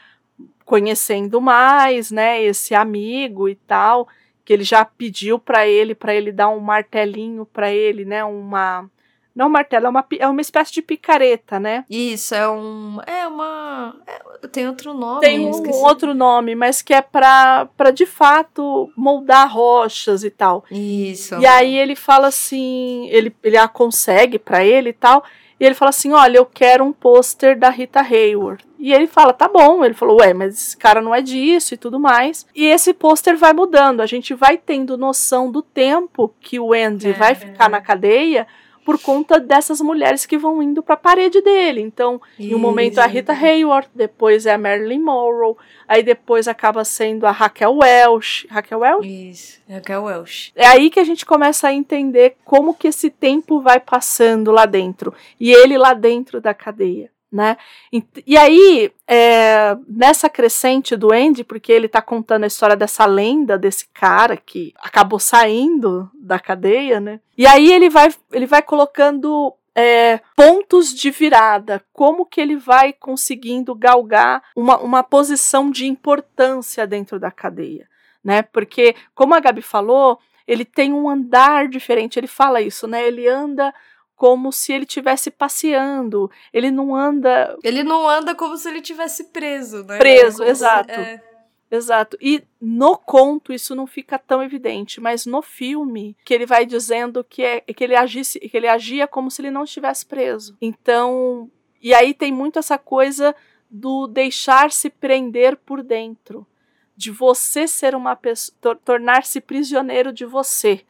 [0.65, 4.07] conhecendo mais, né, esse amigo e tal,
[4.45, 8.89] que ele já pediu para ele, para ele dar um martelinho para ele, né, uma
[9.35, 11.85] não martelo, é uma, é uma espécie de picareta, né?
[11.89, 12.99] Isso, é um.
[13.07, 13.97] É uma.
[14.07, 15.21] É, tem outro nome.
[15.21, 20.65] Tem um outro nome, mas que é pra, pra de fato moldar rochas e tal.
[20.71, 21.37] Isso.
[21.39, 25.25] E aí ele fala assim: ele, ele a consegue pra ele e tal.
[25.61, 28.65] E ele fala assim: Olha, eu quero um pôster da Rita Hayworth.
[28.79, 29.85] E ele fala: Tá bom.
[29.85, 32.47] Ele falou: Ué, mas esse cara não é disso e tudo mais.
[32.55, 34.01] E esse pôster vai mudando.
[34.01, 38.47] A gente vai tendo noção do tempo que o Andy é, vai ficar na cadeia
[38.85, 41.81] por conta dessas mulheres que vão indo para a parede dele.
[41.81, 42.51] Então, Isso.
[42.51, 46.85] em um momento é a Rita Hayworth, depois é a Marilyn Monroe, aí depois acaba
[46.85, 48.47] sendo a Raquel Welch.
[48.49, 49.31] Raquel Welch?
[49.31, 50.53] Isso, Raquel Welch.
[50.57, 54.67] É aí que a gente começa a entender como que esse tempo vai passando lá
[54.67, 55.15] dentro.
[55.39, 57.11] E ele lá dentro da cadeia.
[57.31, 57.57] Né?
[57.93, 63.07] E, e aí, é, nessa crescente do Andy, porque ele tá contando a história dessa
[63.07, 67.21] lenda desse cara que acabou saindo da cadeia, né?
[67.39, 72.93] E aí ele vai, ele vai colocando é, pontos de virada, como que ele vai
[72.93, 77.89] conseguindo galgar uma, uma posição de importância dentro da cadeia,
[78.23, 78.43] né?
[78.43, 83.07] Porque, como a Gabi falou, ele tem um andar diferente, ele fala isso, né?
[83.07, 83.73] Ele anda
[84.21, 86.31] como se ele tivesse passeando.
[86.53, 87.57] Ele não anda.
[87.65, 89.97] Ele não anda como se ele tivesse preso, né?
[89.97, 90.93] Preso, exato.
[90.93, 91.23] Se, é...
[91.71, 92.19] Exato.
[92.21, 97.25] E no conto isso não fica tão evidente, mas no filme que ele vai dizendo
[97.25, 100.55] que é que ele agisse, que ele agia como se ele não estivesse preso.
[100.61, 103.35] Então, e aí tem muito essa coisa
[103.71, 106.47] do deixar-se prender por dentro,
[106.95, 110.85] de você ser uma pessoa, tornar-se prisioneiro de você,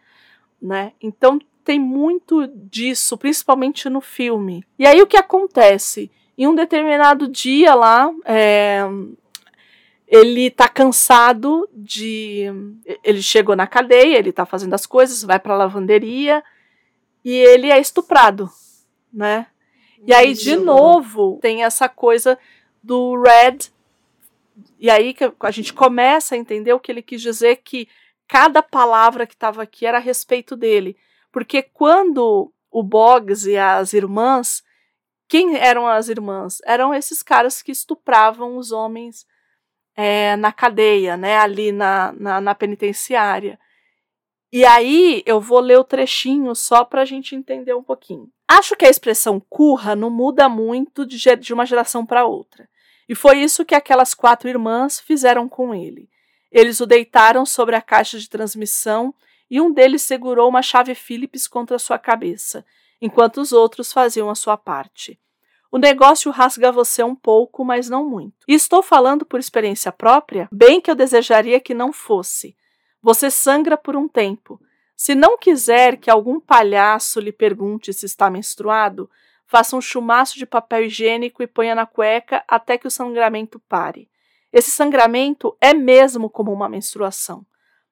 [0.61, 0.95] né?
[1.01, 4.65] Então tem muito disso, principalmente no filme.
[4.79, 6.11] E aí o que acontece?
[6.37, 8.83] Em um determinado dia lá, é,
[10.07, 12.47] ele tá cansado de.
[13.05, 16.43] Ele chegou na cadeia, ele tá fazendo as coisas, vai pra lavanderia
[17.25, 18.51] e ele é estuprado,
[19.13, 19.47] né?
[20.07, 22.39] E aí, de novo, tem essa coisa
[22.83, 23.71] do Red.
[24.79, 27.87] E aí que a gente começa a entender o que ele quis dizer que
[28.27, 30.97] cada palavra que estava aqui era a respeito dele.
[31.33, 34.63] Porque quando o Boggs e as irmãs.
[35.29, 36.59] Quem eram as irmãs?
[36.65, 39.27] Eram esses caras que estupravam os homens
[39.97, 41.39] é, na cadeia, né?
[41.39, 43.59] Ali na, na, na, penitenciária.
[44.53, 48.29] E aí eu vou ler o trechinho só para a gente entender um pouquinho.
[48.49, 52.69] Acho que a expressão curra não muda muito de, de uma geração para outra.
[53.09, 56.09] E foi isso que aquelas quatro irmãs fizeram com ele.
[56.51, 59.15] Eles o deitaram sobre a caixa de transmissão
[59.51, 62.65] e um deles segurou uma chave Phillips contra sua cabeça,
[63.01, 65.19] enquanto os outros faziam a sua parte.
[65.73, 68.45] O negócio rasga você um pouco, mas não muito.
[68.47, 72.57] E estou falando por experiência própria, bem que eu desejaria que não fosse.
[73.03, 74.61] Você sangra por um tempo.
[74.97, 79.09] Se não quiser que algum palhaço lhe pergunte se está menstruado,
[79.47, 84.11] faça um chumaço de papel higiênico e ponha na cueca até que o sangramento pare.
[84.53, 87.47] Esse sangramento é mesmo como uma menstruação.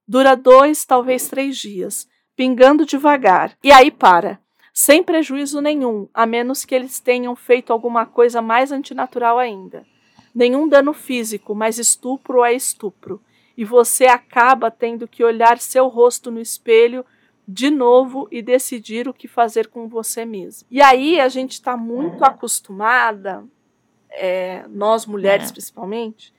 [0.09, 4.41] Dura dois, talvez três dias, pingando devagar, e aí para,
[4.73, 9.85] sem prejuízo nenhum, a menos que eles tenham feito alguma coisa mais antinatural ainda.
[10.35, 13.21] Nenhum dano físico, mas estupro é estupro,
[13.55, 17.05] e você acaba tendo que olhar seu rosto no espelho
[17.47, 20.67] de novo e decidir o que fazer com você mesmo.
[20.71, 23.45] E aí a gente está muito acostumada,
[24.11, 25.53] é, nós mulheres é.
[25.53, 26.33] principalmente,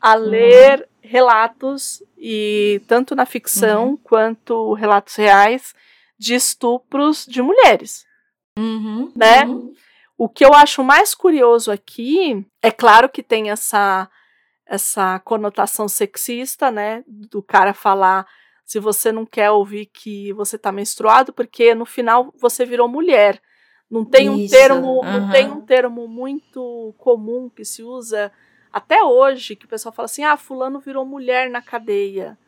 [0.00, 0.22] a uhum.
[0.22, 3.96] ler relatos e tanto na ficção uhum.
[3.96, 5.74] quanto relatos reais
[6.18, 8.06] de estupros de mulheres,
[8.56, 9.12] uhum.
[9.14, 9.44] né?
[9.44, 9.74] Uhum.
[10.16, 14.08] O que eu acho mais curioso aqui é claro que tem essa
[14.64, 18.26] essa conotação sexista, né, do cara falar
[18.64, 23.42] se você não quer ouvir que você tá menstruado, porque no final você virou mulher.
[23.90, 25.20] Não tem um termo, uhum.
[25.20, 28.32] não tem um termo muito comum que se usa
[28.72, 32.38] até hoje, que o pessoal fala assim: ah, fulano virou mulher na cadeia.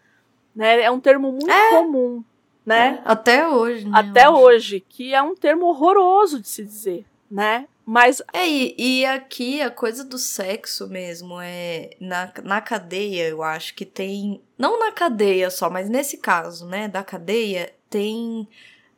[0.54, 0.82] Né?
[0.82, 1.70] É um termo muito é.
[1.70, 2.24] comum.
[2.64, 2.98] Né?
[2.98, 3.02] É.
[3.04, 3.84] Até hoje.
[3.84, 7.66] Né, até hoje, que é um termo horroroso de se dizer, né?
[7.84, 8.22] Mas.
[8.32, 11.90] É, e, e aqui a coisa do sexo mesmo é.
[12.00, 14.40] Na, na cadeia, eu acho que tem.
[14.56, 16.88] Não na cadeia só, mas nesse caso, né?
[16.88, 18.48] Da cadeia, tem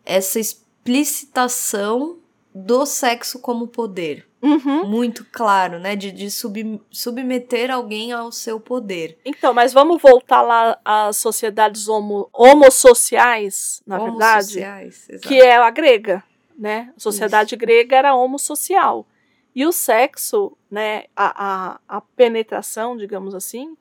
[0.05, 2.19] essa explicitação
[2.55, 4.27] do sexo como poder.
[4.47, 4.87] Uhum.
[4.87, 5.97] Muito claro, né?
[5.97, 9.19] De, de sub, submeter alguém ao seu poder.
[9.25, 14.61] Então, mas vamos voltar lá às sociedades homo, homossociais, na verdade.
[14.61, 15.29] Exato.
[15.29, 16.23] Que é a grega,
[16.57, 16.93] né?
[16.97, 17.61] A sociedade Isso.
[17.61, 19.07] grega era homossocial.
[19.55, 21.05] E o sexo, né?
[21.17, 23.77] A, a, a penetração, digamos assim,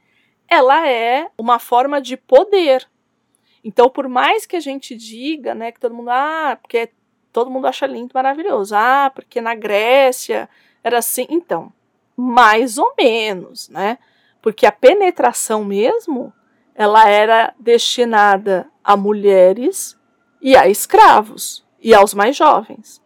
[0.48, 2.88] ela é uma forma de poder.
[3.64, 6.90] Então, por mais que a gente diga, né, que todo mundo, ah, porque é
[7.36, 8.74] todo mundo acha lindo, maravilhoso.
[8.74, 10.48] Ah, porque na Grécia
[10.82, 11.28] era assim.
[11.30, 11.70] Então,
[12.16, 13.98] mais ou menos, né?
[14.42, 16.32] Porque a penetração mesmo,
[16.74, 20.00] ela era destinada a mulheres
[20.42, 23.02] e a escravos e aos mais jovens.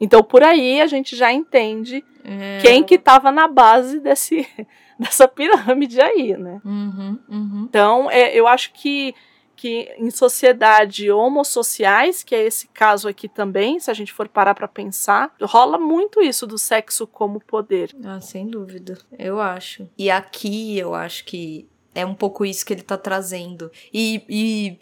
[0.00, 2.60] Então, por aí a gente já entende é.
[2.62, 4.46] quem que estava na base desse,
[4.96, 6.60] dessa pirâmide aí, né?
[6.64, 7.66] Uhum, uhum.
[7.68, 9.16] Então, é, eu acho que
[9.64, 14.54] que em sociedade homossociais, que é esse caso aqui também, se a gente for parar
[14.54, 17.96] para pensar, rola muito isso do sexo como poder.
[18.04, 18.98] Ah, sem dúvida.
[19.18, 19.88] Eu acho.
[19.96, 23.72] E aqui eu acho que é um pouco isso que ele tá trazendo.
[23.90, 24.78] E, e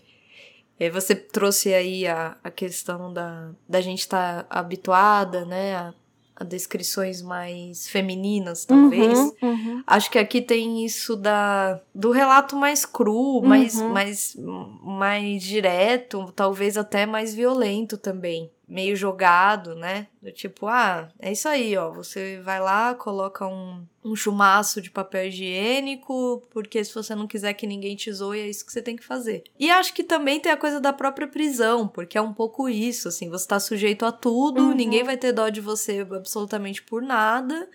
[0.81, 5.95] é, você trouxe aí a, a questão da, da gente estar tá habituada, né, a,
[6.45, 9.19] descrições mais femininas, talvez.
[9.19, 9.83] Uhum, uhum.
[9.87, 13.89] Acho que aqui tem isso da do relato mais cru, mais, Uhum.
[13.93, 14.37] mais,
[14.83, 18.51] mais direto, talvez até mais violento também.
[18.69, 20.07] Meio jogado, né?
[20.23, 21.91] Do tipo, ah, é isso aí, ó.
[21.91, 27.53] Você vai lá, coloca um, um chumaço de papel higiênico, porque se você não quiser
[27.55, 29.43] que ninguém te zoe, é isso que você tem que fazer.
[29.59, 33.09] E acho que também tem a coisa da própria prisão, porque é um pouco isso,
[33.09, 34.75] assim, você tá sujeito a tudo, Uhum.
[34.75, 37.69] ninguém vai ter dó de você absolutamente por nada.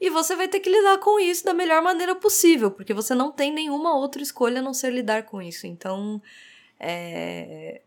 [0.00, 3.30] E você vai ter que lidar com isso da melhor maneira possível, porque você não
[3.32, 5.66] tem nenhuma outra escolha a não ser lidar com isso.
[5.66, 6.20] Então,
[6.78, 7.80] é,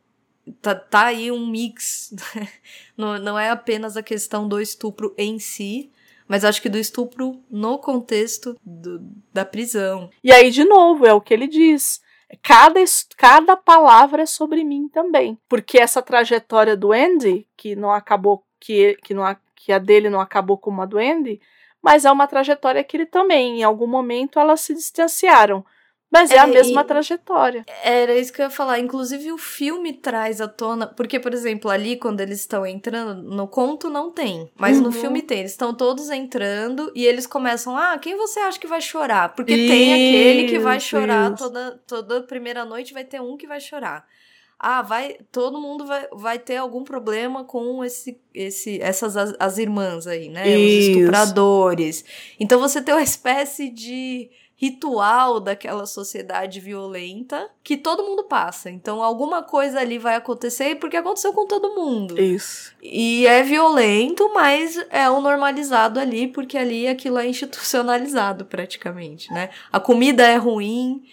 [0.61, 2.13] tá, tá aí um mix.
[2.97, 5.91] não, não é apenas a questão do estupro em si,
[6.27, 8.99] mas acho que do estupro no contexto do-
[9.33, 10.09] da prisão.
[10.23, 12.01] E aí, de novo, é o que ele diz.
[12.41, 12.83] Cada,
[13.15, 15.37] cada palavra é sobre mim também.
[15.47, 19.23] Porque essa trajetória do Andy, que não acabou, que, que, não,
[19.55, 21.39] que a dele não acabou como a do Andy,
[21.81, 25.65] mas é uma trajetória que ele também, em algum momento, elas se distanciaram.
[26.09, 27.65] Mas é, É, a mesma e- trajetória.
[27.84, 28.79] Era isso que eu ia falar.
[28.79, 30.88] Inclusive, o filme traz à tona.
[30.88, 34.49] Porque, por exemplo, ali, quando eles estão entrando, no conto não tem.
[34.57, 34.91] Mas no Uhum.
[34.93, 35.39] filme tem.
[35.39, 37.75] Eles estão todos entrando e eles começam.
[37.75, 39.35] Ah, quem você acha que vai chorar?
[39.35, 41.43] Porque tem aquele que vai Isso, chorar isso.
[41.43, 44.05] toda, toda primeira noite, vai ter um que vai chorar.
[44.57, 45.17] Ah, vai.
[45.31, 50.29] Todo mundo vai, vai ter algum problema com esse, esse, essas as, as irmãs aí,
[50.29, 50.47] né?
[50.57, 50.89] Isso.
[50.91, 52.05] Os estupradores.
[52.39, 54.29] Então você tem uma espécie de
[54.59, 58.71] ritual daquela sociedade violenta que todo mundo passa.
[58.71, 62.19] Então alguma coisa ali vai acontecer porque aconteceu com todo mundo.
[62.19, 62.73] Isso.
[62.81, 69.49] E é violento, mas é o normalizado ali porque ali aquilo é institucionalizado praticamente, né?
[69.71, 71.03] A comida é ruim.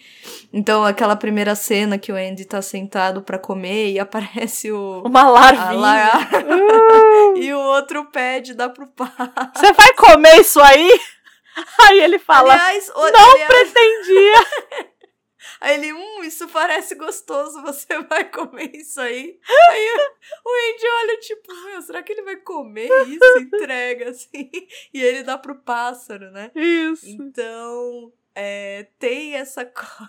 [0.51, 5.21] Então aquela primeira cena que o Andy tá sentado pra comer e aparece o Uma
[5.21, 5.79] a larvinha.
[5.79, 9.07] lar- Uh, e o outro pede dá pro pai.
[9.55, 10.89] Você vai comer isso aí?
[11.89, 14.33] Aí ele fala, Aliás, o- não aliás, pretendia.
[15.61, 19.39] Aí ele, hum, isso parece gostoso, você vai comer isso aí?
[19.69, 19.87] Aí
[20.43, 23.37] o Andy olha, tipo, meu, será que ele vai comer isso?
[23.39, 24.49] Entrega, assim.
[24.93, 26.51] E ele dá pro pássaro, né?
[26.55, 27.07] Isso.
[27.07, 29.65] Então, é, tem essa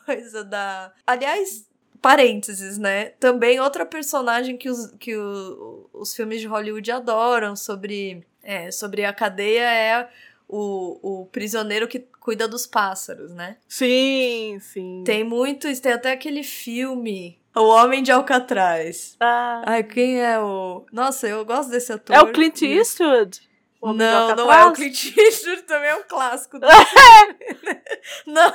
[0.07, 0.93] coisa da.
[1.07, 1.69] Aliás,
[2.03, 3.11] parênteses, né?
[3.21, 9.05] Também outra personagem que os, que o- os filmes de Hollywood adoram sobre, é, sobre
[9.05, 10.09] a cadeia é
[10.49, 13.57] o, o prisioneiro que cuida dos pássaros, né?
[13.69, 15.03] Sim, sim.
[15.05, 19.17] Tem muitos, tem até aquele filme, O Homem de Alcatraz.
[19.21, 20.85] Ah, Ai, quem é o.
[20.93, 22.15] Nossa, eu gosto desse ator.
[22.15, 23.41] é o Clint Eastwood?
[23.81, 26.59] O Não, não é o Clint Eastwood, também é um clássico.
[26.59, 26.67] do-
[28.27, 28.53] não,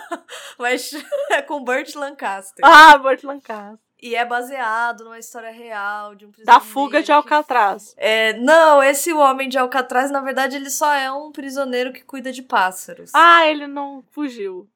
[0.58, 0.92] mas
[1.32, 2.64] é com Burt Lancaster.
[2.66, 3.80] Ah, Burt Lancaster.
[4.02, 6.65] E é baseado numa história real de um Da prisioneiro.
[6.65, 7.94] fuga de que- Alcatraz.
[7.98, 12.32] É, não, esse Homem de Alcatraz, na verdade, ele só é um prisioneiro que cuida
[12.32, 13.11] de pássaros.
[13.14, 14.68] Ah, ele não fugiu.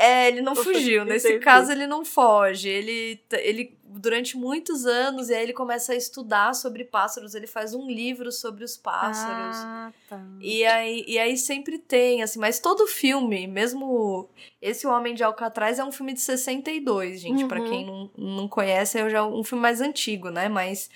[0.00, 1.04] É, ele não fugiu.
[1.04, 2.68] Nesse caso, ele não foge.
[2.68, 7.34] Ele, ele, durante muitos anos, e aí ele começa a estudar sobre pássaros.
[7.34, 9.56] Ele faz um livro sobre os pássaros.
[9.58, 10.20] Ah, tá.
[10.40, 14.28] E aí, e aí sempre tem, assim, mas todo filme, mesmo
[14.62, 17.44] esse O Homem de Alcatraz é um filme de 62, gente.
[17.46, 17.68] Pra Uhum.
[17.68, 20.48] quem não, não conhece, é já um filme mais antigo, né?
[20.48, 20.88] Mas,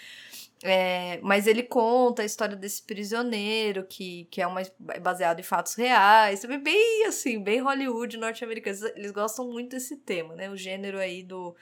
[0.65, 5.43] é, mas ele conta a história desse prisioneiro, que, que é uma, é baseado em
[5.43, 6.41] fatos reais.
[6.41, 8.77] Também bem, assim, bem Hollywood norte-americano.
[8.97, 10.51] Eles- gostam muito desse tema, né?
[10.51, 11.55] O gênero aí do,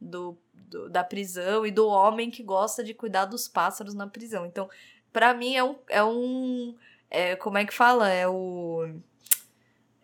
[0.00, 4.44] do, do- da prisão e do homem que gosta de cuidar dos pássaros na prisão.
[4.46, 4.68] Então,
[5.12, 5.76] pra mim, é um...
[5.88, 6.74] É um
[7.12, 8.08] é, como é que fala?
[8.08, 8.88] É o.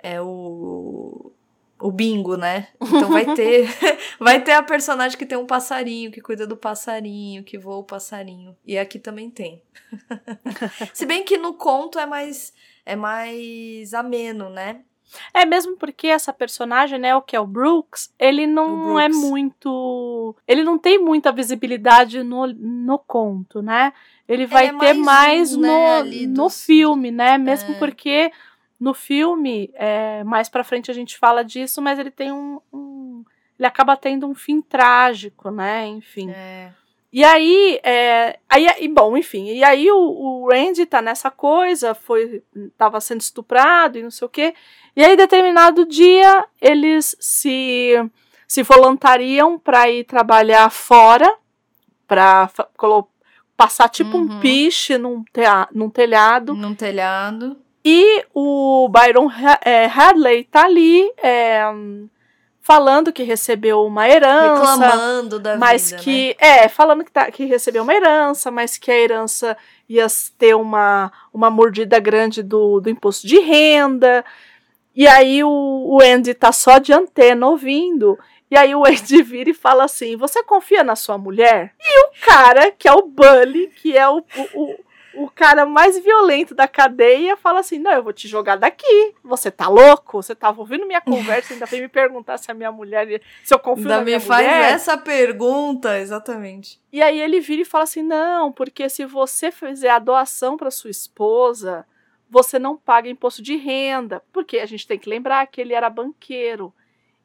[0.02, 1.32] É o.
[1.78, 2.68] O bingo, né?
[2.80, 3.68] Então vai ter.
[4.18, 7.84] vai ter a personagem que tem um passarinho, que cuida do passarinho, que voa o
[7.84, 8.56] passarinho.
[8.64, 9.62] E aqui também tem.
[10.94, 12.52] Se bem que no conto é mais.
[12.84, 14.80] É mais ameno, né?
[15.32, 19.28] É mesmo porque essa personagem, né, o que é o Brooks, ele não é Brooks.
[19.28, 20.36] muito.
[20.48, 23.92] Ele não tem muita visibilidade no, no conto, né?
[24.28, 27.38] Ele vai é ter mais um, no, né, no dos- filme, né?
[27.38, 27.78] Mesmo É.
[27.78, 28.32] porque
[28.78, 32.60] no filme, é, mais pra frente a gente fala disso, mas ele tem um.
[32.72, 33.24] um-
[33.58, 35.86] ele acaba tendo um fim trágico, né?
[35.86, 36.28] Enfim.
[36.30, 36.70] É.
[37.12, 41.94] E aí, é, aí, e bom, enfim, e aí o, o Randy tá nessa coisa,
[41.94, 42.42] foi,
[42.76, 44.52] tava sendo estuprado e não sei o quê,
[44.94, 47.94] e aí determinado dia eles se,
[48.46, 51.32] se voluntariam para ir trabalhar fora,
[52.06, 52.50] para
[53.56, 54.40] passar tipo um Uhum.
[54.40, 55.24] piche num,
[55.72, 57.56] num telhado, Num telhado.
[57.88, 59.30] E o Byron
[59.64, 61.62] é, Hadley tá ali é,
[62.60, 64.76] falando que recebeu uma herança.
[64.76, 66.36] Reclamando da mas vida, que.
[66.40, 66.64] né?
[66.64, 69.56] É, falando que, tá, que recebeu uma herança, mas que a herança
[69.88, 74.24] ia ter uma, uma mordida grande do, do imposto de renda.
[74.92, 78.18] E aí o, o Andy tá só de antena ouvindo.
[78.50, 81.72] E aí o Andy vira e fala assim: Você confia na sua mulher?
[81.80, 84.85] E o cara, que é o Bully, que é o, o, o
[85.16, 89.14] o cara mais violento da cadeia fala assim: Não, eu vou te jogar daqui.
[89.22, 90.22] Você tá louco?
[90.22, 93.20] Você tava ouvindo minha conversa ainda veio me perguntar se a minha mulher.
[93.44, 94.72] Se eu confio Ainda na minha me faz mulher.
[94.72, 96.80] essa pergunta, exatamente.
[96.92, 100.70] E aí ele vira e fala assim: Não, porque se você fizer a doação para
[100.70, 101.86] sua esposa,
[102.28, 104.22] você não paga imposto de renda.
[104.32, 106.72] Porque a gente tem que lembrar que ele era banqueiro.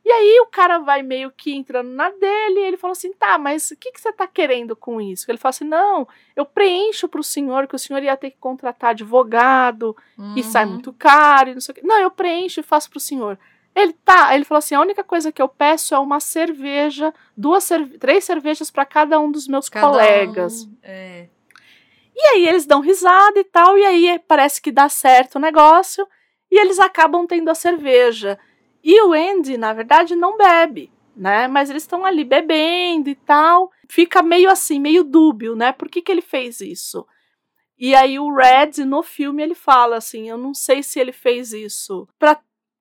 [0.03, 3.37] E aí o cara vai meio que entrando na dele e ele fala assim: tá,
[3.37, 5.29] mas o que, que você tá querendo com isso?
[5.29, 8.91] Ele fala assim: não, eu preencho pro senhor que o senhor ia ter que contratar
[8.91, 9.95] advogado
[10.35, 10.71] e sai Uhum.
[10.71, 11.81] muito caro e não sei o quê.
[11.83, 13.37] Não, eu preencho e faço pro senhor.
[13.75, 17.63] Ele tá, ele falou assim: a única coisa que eu peço é uma cerveja, duas
[17.63, 20.67] cerve três cervejas para cada um dos meus Cada um- colegas.
[20.81, 21.27] é.
[22.15, 26.05] E aí eles dão risada e tal, e aí parece que dá certo o negócio,
[26.51, 28.37] e eles acabam tendo a cerveja.
[28.83, 31.47] E o Andy, na verdade, não bebe, né?
[31.47, 33.71] Mas eles estão ali bebendo e tal.
[33.89, 35.71] Fica meio assim, meio dúbio, né?
[35.71, 37.05] Por que, que ele fez isso?
[37.77, 41.51] E aí o Red, no filme, ele fala assim: eu não sei se ele fez
[41.51, 42.39] isso pra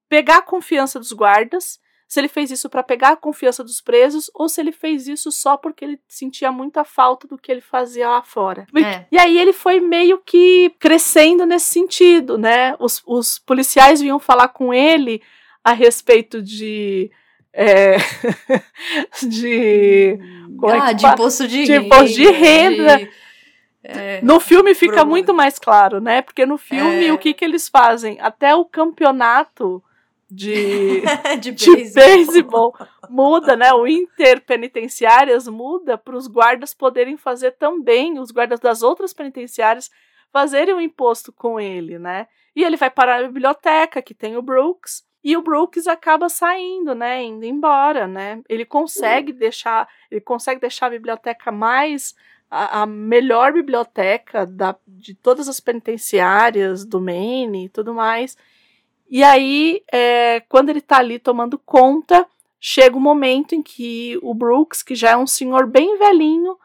[0.08, 4.28] pegar a confiança dos guardas, se ele fez isso pra pegar a confiança dos presos,
[4.34, 8.10] ou se ele fez isso só porque ele sentia muita falta do que ele fazia
[8.10, 8.66] lá fora.
[8.76, 9.06] É.
[9.12, 12.74] E aí ele foi meio que crescendo nesse sentido, né?
[12.80, 15.22] Os, os policiais vinham falar com ele
[15.64, 17.10] a respeito de.
[17.52, 17.96] é,
[19.28, 20.18] de.
[20.58, 21.86] Como é ah, que de imposto de, De renda.
[21.86, 22.96] imposto de renda.
[22.98, 23.10] de-
[23.82, 26.20] é, No filme fica Pro- muito mais claro, né?
[26.22, 27.12] Porque no filme É.
[27.12, 28.18] o que, que eles fazem?
[28.20, 29.82] Até o campeonato
[30.30, 31.00] de,
[31.40, 32.74] de de beisebol.
[33.08, 33.72] muda, né?
[33.72, 39.90] O interpenitenciárias muda para os guardas poderem fazer também, os guardas das outras penitenciárias
[40.32, 42.26] fazerem o imposto com ele, né?
[42.54, 46.94] E ele vai parar na biblioteca, que tem o Brooks, e o Brooks acaba saindo,
[46.94, 47.22] né?
[47.22, 48.40] Indo embora, né?
[48.48, 52.14] Ele consegue deixar, ele consegue deixar a biblioteca mais
[52.50, 58.36] a, a melhor biblioteca da, de todas as penitenciárias do Maine e tudo mais.
[59.08, 62.26] E aí, é, quando ele tá ali tomando conta,
[62.58, 66.56] chega o momento em que o Brooks, que já é um senhor bem velhinho,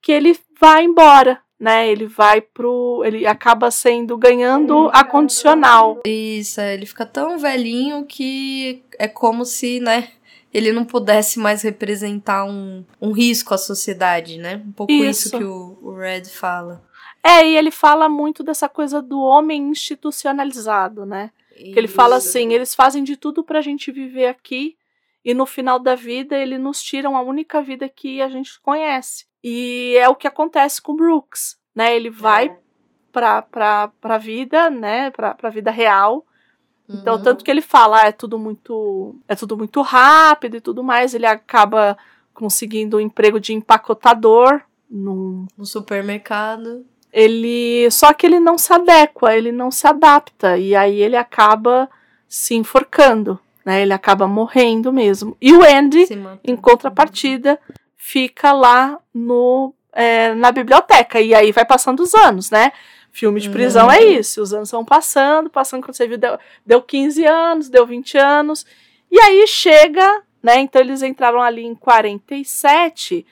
[0.00, 1.88] que ele vai embora, né?
[1.88, 3.04] Ele vai pro.
[3.04, 6.00] Ele acaba sendo ganhando a condicional.
[6.04, 10.08] Isso, é, ele fica tão velhinho que é como se, né,
[10.52, 14.60] ele não pudesse mais representar um, um risco à sociedade, né?
[14.66, 15.38] Um pouco isso, Isso.
[15.38, 16.82] que o, o Red fala.
[17.22, 21.30] É, e ele fala muito dessa coisa do homem institucionalizado, né?
[21.54, 24.76] Que ele fala assim: eles fazem de tudo pra gente viver aqui,
[25.24, 29.30] e no final da vida eles nos tiram a única vida que a gente conhece.
[29.42, 31.94] E é o que acontece com o Brooks, né?
[31.96, 32.56] Ele vai
[33.12, 35.10] pra, pra, pra vida, né?
[35.10, 36.24] Pra, pra vida real.
[36.88, 37.22] Então, Uhum.
[37.22, 39.16] tanto que ele fala, ah, é tudo muito.
[39.26, 41.14] É tudo muito rápido e tudo mais.
[41.14, 41.96] Ele acaba
[42.34, 44.60] conseguindo um emprego de empacotador
[44.90, 46.84] num, No supermercado.
[47.12, 51.88] ele só que ele não se adequa, ele não se adapta e aí ele acaba
[52.28, 53.82] se enforcando, né?
[53.82, 55.36] Ele acaba morrendo mesmo.
[55.40, 56.06] E o Andy,
[56.44, 57.58] em contrapartida,
[58.04, 62.72] fica lá no é, na biblioteca e aí vai passando os anos, né?
[63.12, 63.92] Filme de prisão Uhum.
[63.92, 67.86] é isso, os anos vão passando, passando quando você viu deu, deu 15 anos, deu
[67.86, 68.66] 20 anos
[69.08, 70.58] e aí chega, né?
[70.58, 73.24] Então eles entraram ali em 47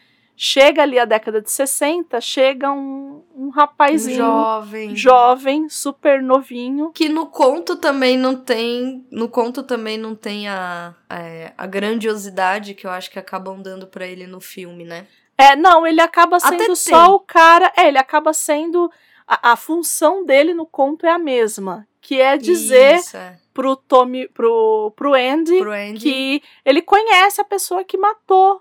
[0.42, 3.09] Chega ali a década de 60, chega um,
[3.40, 4.94] um rapazinho jovem.
[4.94, 6.92] jovem, super novinho.
[6.92, 9.06] Que no conto também não tem.
[9.10, 11.18] No conto também não tem a, a,
[11.56, 15.06] a grandiosidade que eu acho que acabam dando pra ele no filme, né?
[15.38, 16.76] É, não, ele acaba Até sendo tem.
[16.76, 17.72] só o cara.
[17.74, 18.90] É, ele acaba sendo.
[19.26, 21.88] A, a função dele no conto é a mesma.
[22.02, 23.38] Que é dizer Isso, é.
[23.54, 25.98] pro Tommy, pro, pro Andy, Pro Andy.
[26.00, 28.60] que ele conhece a pessoa que matou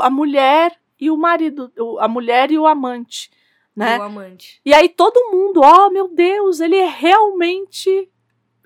[0.00, 1.70] a mulher e o marido,
[2.00, 3.30] a mulher e o amante,
[3.76, 3.98] né?
[3.98, 4.60] O amante.
[4.64, 7.90] E aí todo mundo, oh meu Deus, ele é realmente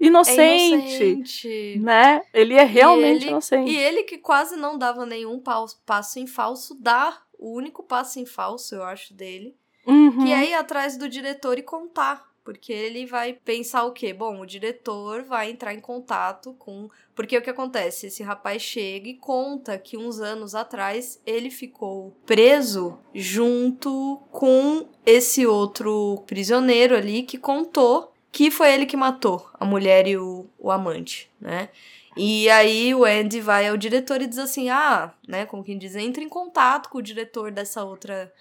[0.01, 1.79] É inocente, inocente.
[1.81, 2.23] né?
[2.33, 3.71] Ele é realmente ele- inocente.
[3.71, 5.43] E ele que quase não dava nenhum
[5.85, 9.57] passo em falso, dá o único passo em falso, eu acho, dele.
[9.87, 10.25] Uhum.
[10.25, 12.30] Que é ir atrás do diretor e contar.
[12.45, 14.13] Porque ele vai pensar o quê?
[14.15, 16.89] Bom, o diretor vai entrar em contato com.
[17.15, 18.07] Porque o que acontece?
[18.07, 25.47] Esse rapaz chega e conta que uns anos atrás ele ficou preso junto com esse
[25.47, 30.71] outro prisioneiro ali que contou que foi ele que matou a mulher e o, o
[30.71, 31.69] amante, né?
[32.17, 35.95] E aí o Andy vai ao diretor e diz assim: "Ah, né, como quem diz,
[35.97, 38.33] entre em contato com o diretor dessa outra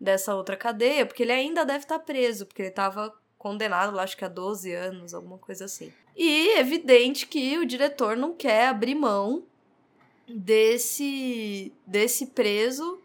[0.00, 4.16] dessa outra cadeia, porque ele ainda deve estar preso, porque ele estava condenado, lá, acho
[4.16, 5.92] que há 12 anos, alguma coisa assim.
[6.16, 9.44] E é evidente que o diretor não quer abrir mão
[10.28, 13.00] desse desse preso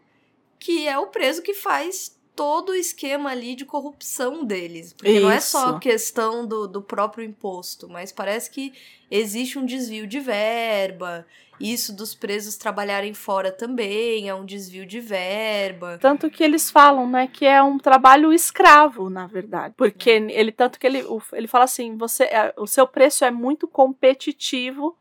[0.58, 4.92] que é o preso que faz todo o esquema ali de corrupção deles.
[4.92, 5.22] Porque Isso.
[5.22, 8.72] não é só questão do, do próprio imposto, mas parece que
[9.10, 11.26] existe um desvio de verba.
[11.60, 15.98] Isso dos presos trabalharem fora também é um desvio de verba.
[16.00, 19.74] Tanto que eles falam, né, que é um trabalho escravo, na verdade.
[19.76, 23.68] Porque ele tanto que ele, ele fala assim, você é, o seu preço é muito
[23.68, 24.96] competitivo.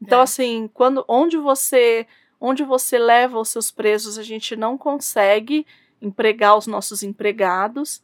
[0.00, 0.22] Então é.
[0.22, 2.06] assim, quando onde você
[2.40, 5.66] onde você leva os seus presos, a gente não consegue
[6.00, 8.02] empregar os nossos empregados.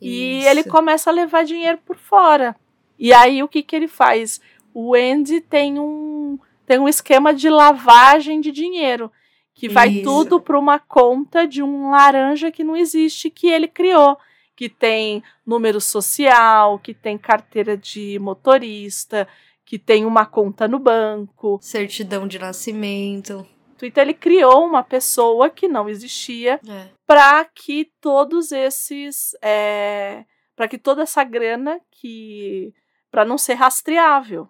[0.00, 0.10] Isso.
[0.10, 2.54] E ele começa a levar dinheiro por fora.
[2.98, 4.40] E aí o que, que ele faz?
[4.74, 6.38] O Andy tem um,
[6.72, 9.12] tem um esquema de lavagem de dinheiro.
[9.52, 10.04] Que vai Isso.
[10.04, 14.16] tudo para uma conta de um laranja que não existe, que ele criou.
[14.56, 19.28] Que tem número social, que tem carteira de motorista,
[19.66, 21.58] que tem uma conta no banco.
[21.60, 23.46] Certidão de nascimento.
[23.82, 26.88] Então ele criou uma pessoa que não existia é.
[27.06, 29.36] para que todos esses.
[29.42, 30.24] É,
[30.56, 32.72] para que toda essa grana que.
[33.10, 34.48] para não ser rastreável,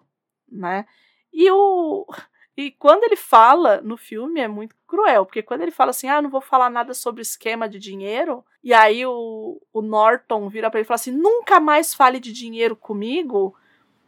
[0.49, 0.85] né?
[1.33, 2.05] E o.
[2.55, 6.21] E quando ele fala no filme é muito cruel, porque quando ele fala assim, ah,
[6.21, 10.79] não vou falar nada sobre esquema de dinheiro, e aí o, o Norton vira para
[10.79, 13.55] ele e fala assim, nunca mais fale de dinheiro comigo,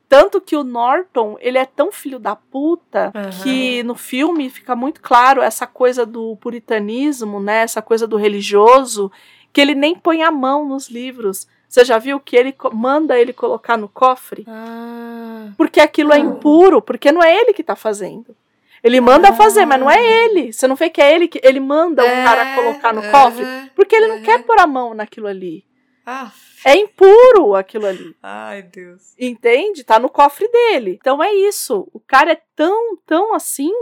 [0.07, 3.43] tanto que o Norton, ele é tão filho da puta uhum.
[3.43, 7.61] que no filme fica muito claro essa coisa do puritanismo, né?
[7.61, 9.11] Essa coisa do religioso,
[9.51, 11.47] que ele nem põe a mão nos livros.
[11.75, 14.45] Você já viu que ele manda ele colocar no cofre?
[14.47, 15.49] Ah.
[15.57, 18.33] Porque aquilo é impuro, porque não é ele que tá fazendo.
[18.81, 19.33] Ele manda ah.
[19.33, 20.53] fazer, mas não é ele.
[20.53, 23.45] Você não vê que é ele que ele manda é, o cara colocar no cofre?
[23.75, 25.65] Porque ele não quer pôr a mão naquilo ali.
[26.05, 26.31] Ah.
[26.63, 28.15] É impuro aquilo ali.
[28.23, 29.13] Ai, Deus.
[29.19, 29.83] Entende?
[29.83, 30.97] Tá no cofre dele.
[30.97, 31.89] Então é isso.
[31.91, 33.73] O cara é tão, tão assim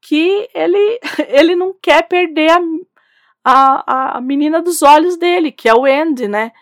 [0.00, 2.62] que ele, ele não quer perder a,
[3.44, 6.52] a, a menina dos olhos dele, que é o Andy, né?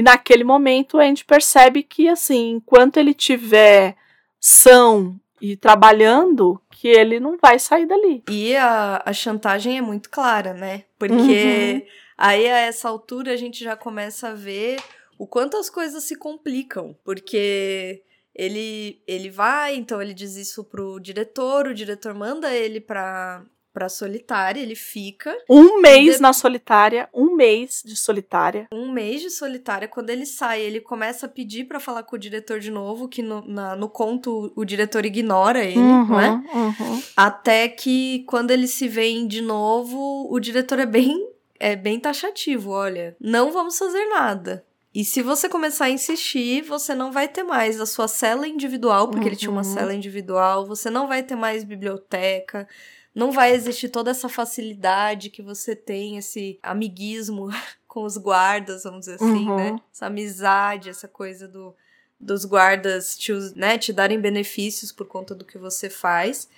[0.00, 3.96] E naquele momento o Andy percebe que, assim, enquanto ele tiver
[4.40, 8.22] são e trabalhando, que ele não vai sair dali.
[8.28, 10.84] E a, a chantagem é muito clara, né?
[10.98, 11.82] Porque.
[11.86, 14.78] Uhum Aí a essa altura a gente já começa a ver
[15.18, 18.02] o quanto as coisas se complicam, porque
[18.34, 23.88] ele ele vai, então ele diz isso pro diretor, o diretor manda ele pra pra
[23.88, 25.36] solitária, ele fica.
[25.48, 26.22] Um mês de...
[26.22, 28.68] na solitária, um mês de solitária.
[28.72, 29.88] Um mês de solitária.
[29.88, 33.22] Quando ele sai, ele começa a pedir para falar com o diretor de novo, que
[33.22, 36.44] no, na, no conto o diretor ignora ele, uhum, né?
[36.52, 37.02] Uhum.
[37.16, 41.28] Até que quando eles se veem de novo, o diretor é bem
[41.60, 44.64] é bem taxativo, olha, não vamos fazer nada.
[44.92, 49.06] E se você começar a insistir, você não vai ter mais a sua cela individual,
[49.06, 49.26] porque uhum.
[49.28, 49.74] ele tinha uma uhum.
[49.74, 52.66] cela individual, você não vai ter mais biblioteca,
[53.14, 57.48] não vai existir toda essa facilidade que você tem, esse amiguismo
[57.86, 59.50] com os guardas, vamos dizer assim, né?
[59.50, 59.56] uhum.
[59.56, 59.80] né?
[59.92, 61.74] Essa amizade, essa coisa do,
[62.18, 66.48] dos guardas te, né, te darem benefícios por conta do que você faz.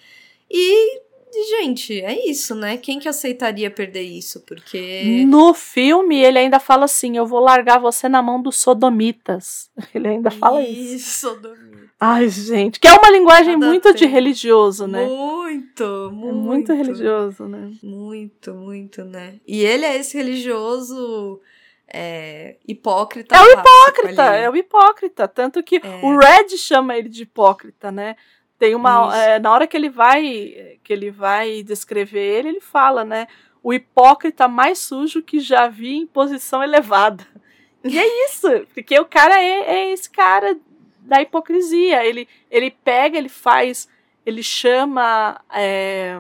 [0.50, 1.00] E
[1.32, 2.76] gente, é isso, né?
[2.76, 4.40] Quem que aceitaria perder isso?
[4.40, 5.24] Porque.
[5.26, 9.70] No filme, ele ainda fala assim: eu vou largar você na mão dos sodomitas.
[9.94, 10.94] Ele ainda fala isso.
[10.94, 11.71] Isso, sodomita.
[12.04, 12.80] Ai, gente.
[12.80, 15.06] Que é uma linguagem muito de religioso, né?
[15.06, 16.28] Muito, muito.
[16.28, 17.70] É muito religioso, né?
[17.80, 19.34] Muito, muito, né?
[19.46, 21.40] E ele é esse religioso.
[21.86, 23.36] É, hipócrita.
[23.36, 25.28] É o hipócrita, é o hipócrita.
[25.28, 26.00] Tanto que é.
[26.02, 28.16] o Red chama ele de hipócrita, né?
[28.58, 29.16] Tem uma.
[29.16, 33.28] É, na hora que ele vai que ele vai descrever ele, ele fala, né?
[33.62, 37.24] O hipócrita mais sujo que já vi em posição elevada.
[37.84, 40.56] E é isso, porque o cara é, é esse cara
[41.02, 42.04] da hipocrisia.
[42.04, 43.88] Ele, ele pega, ele faz,
[44.24, 45.40] ele chama.
[45.52, 46.18] É,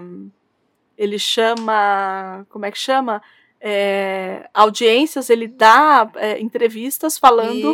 [0.96, 2.46] ele chama.
[2.48, 3.22] Como é que chama?
[3.60, 7.72] É, audiências, ele dá é, entrevistas falando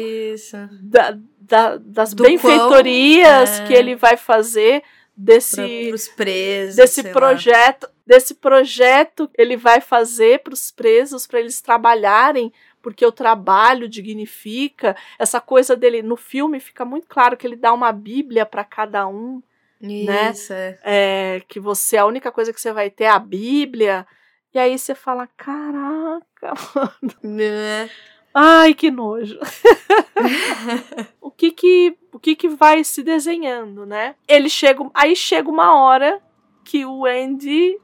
[0.82, 3.66] da, da, das Do benfeitorias é.
[3.66, 4.82] que ele vai fazer
[5.16, 7.90] desse os presos, desse projeto, lá.
[8.06, 12.52] desse projeto ele vai fazer para os presos para eles trabalharem
[12.82, 17.72] porque o trabalho dignifica essa coisa dele no filme fica muito claro que ele dá
[17.72, 19.42] uma Bíblia para cada um
[19.80, 20.32] né?
[20.32, 20.78] Isso, né?
[20.82, 21.36] É.
[21.36, 21.40] é.
[21.46, 24.06] que você a única coisa que você vai ter é a Bíblia
[24.52, 26.22] e aí você fala caraca
[26.74, 27.36] mano.
[27.36, 27.90] Né?
[28.34, 29.38] Ai, que nojo.
[31.20, 34.14] o que que o que que vai se desenhando, né?
[34.26, 36.20] Ele chega, aí chega uma hora
[36.64, 37.78] que o Andy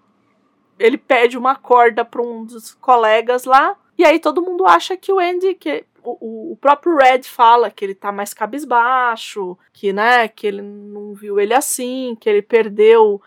[0.79, 5.13] ele pede uma corda para um dos colegas lá, e aí todo mundo acha que
[5.13, 10.29] o Andy que o, o próprio Red fala que ele tá mais cabisbaixo, que né,
[10.29, 13.21] que ele não viu ele assim, que ele perdeu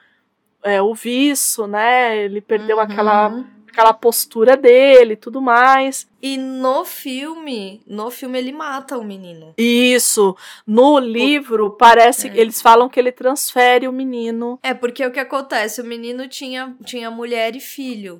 [0.63, 2.17] é, o viço, né?
[2.17, 2.83] Ele perdeu uhum.
[2.83, 3.45] aquela
[3.77, 6.07] aquela postura dele e tudo mais.
[6.19, 9.53] E no filme, no filme ele mata o menino.
[9.55, 10.35] Isso.
[10.65, 12.41] No livro, parece que é.
[12.41, 14.59] eles falam que ele transfere o menino.
[14.63, 15.79] É, porque o que acontece?
[15.79, 18.19] O menino tinha, tinha mulher e filho.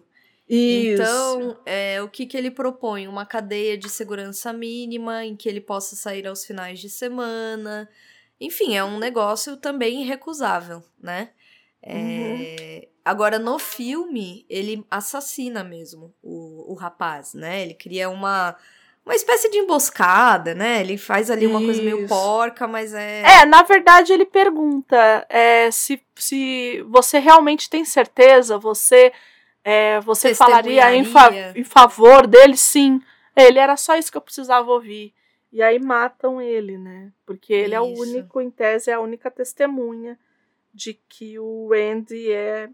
[0.50, 1.02] Isso.
[1.02, 3.08] Então, é, o que, que ele propõe?
[3.08, 7.90] Uma cadeia de segurança mínima em que ele possa sair aos finais de semana.
[8.40, 11.32] Enfim, é um negócio também irrecusável, né?
[11.82, 12.90] É, uhum.
[13.08, 17.62] Agora, no filme, ele assassina mesmo o, o rapaz, né?
[17.62, 18.54] Ele cria uma,
[19.06, 20.82] uma espécie de emboscada, né?
[20.82, 21.66] Ele faz ali uma Isso.
[21.68, 23.22] coisa meio porca, mas é.
[23.22, 29.14] É, na verdade, ele pergunta é, se, se você realmente tem certeza, você,
[29.70, 32.56] é, você falaria em, fa em favor dele?
[32.56, 33.02] Sim.
[33.36, 35.14] Ele era só isso que eu precisava ouvir.
[35.52, 37.12] E aí matam ele, né?
[37.26, 37.76] Porque ele isso.
[37.76, 40.18] é o único, em tese, é a única testemunha
[40.74, 42.70] de que o Randy é,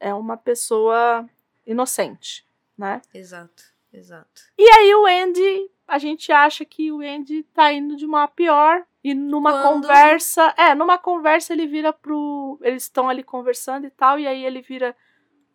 [0.00, 1.28] é uma pessoa
[1.66, 3.02] inocente, né?
[3.12, 4.42] Exato, exato.
[4.56, 8.82] E aí o Andy, a gente acha que o Andy tá indo de uma pior
[9.04, 9.82] e numa Quando...
[9.82, 14.42] conversa, é, numa conversa ele vira pro, eles estão ali conversando e tal, e aí
[14.42, 14.96] ele vira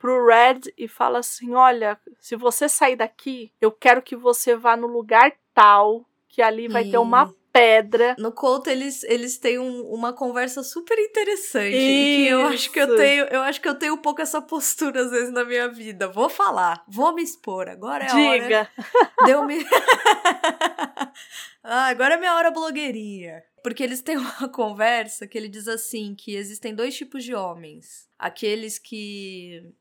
[0.04, 4.76] pro Red e fala assim: "Olha, se você sair daqui, eu quero que você vá
[4.76, 8.14] no lugar tal, que ali vai ter uma pedra.
[8.20, 11.78] No conto eles, eles têm um, uma conversa super interessante.
[11.78, 15.04] E eu acho que eu tenho, eu acho que eu tenho um pouco essa postura
[15.04, 16.10] às vezes na minha vida.
[16.10, 17.70] Vou falar, vou me expor.
[17.70, 18.58] Agora é a Diga.
[18.58, 18.70] hora.
[19.26, 19.64] Deu me
[21.64, 23.42] ah, agora é minha hora blogueirinha.
[23.64, 28.10] Porque eles têm uma conversa que ele diz assim que existem dois tipos de homens.
[28.20, 29.74] Aqueles que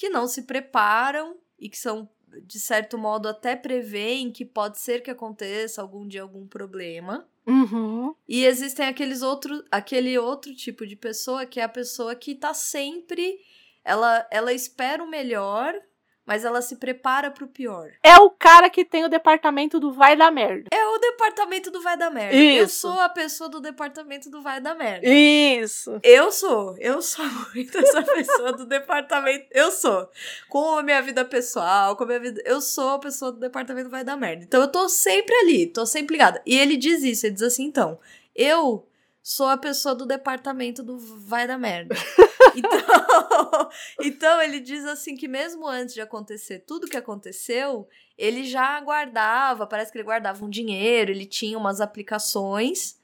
[0.00, 2.08] que não se preparam e que são
[2.46, 7.28] de certo modo, até preveem que pode ser que aconteça algum dia algum problema.
[7.46, 8.14] Uhum.
[8.26, 12.54] E existem aqueles outro, aquele outro tipo de pessoa que é a pessoa que tá
[12.54, 13.40] sempre.
[13.84, 15.74] Ela, ela espera o melhor
[16.26, 17.90] mas ela se prepara pro pior.
[18.02, 20.68] É o cara que tem o departamento do vai da merda.
[20.72, 22.36] É o departamento do vai da merda.
[22.36, 22.60] Isso.
[22.60, 25.08] Eu sou a pessoa do departamento do vai da merda.
[25.08, 25.98] Isso.
[26.02, 26.76] Eu sou.
[26.78, 27.24] Eu sou
[27.54, 29.46] muito essa pessoa do departamento.
[29.50, 30.08] Eu sou.
[30.48, 32.42] Com a minha vida pessoal, com a minha vida.
[32.44, 34.44] Eu sou a pessoa do departamento do vai da merda.
[34.44, 36.40] Então eu tô sempre ali, tô sempre ligada.
[36.46, 37.98] E ele diz isso, ele diz assim, então.
[38.34, 38.86] Eu
[39.30, 41.94] sou a pessoa do departamento do vai da merda.
[42.52, 43.70] Então,
[44.02, 47.88] então ele diz assim que mesmo antes de acontecer tudo que aconteceu,
[48.18, 52.98] ele já guardava, parece que ele guardava um dinheiro, ele tinha umas aplicações.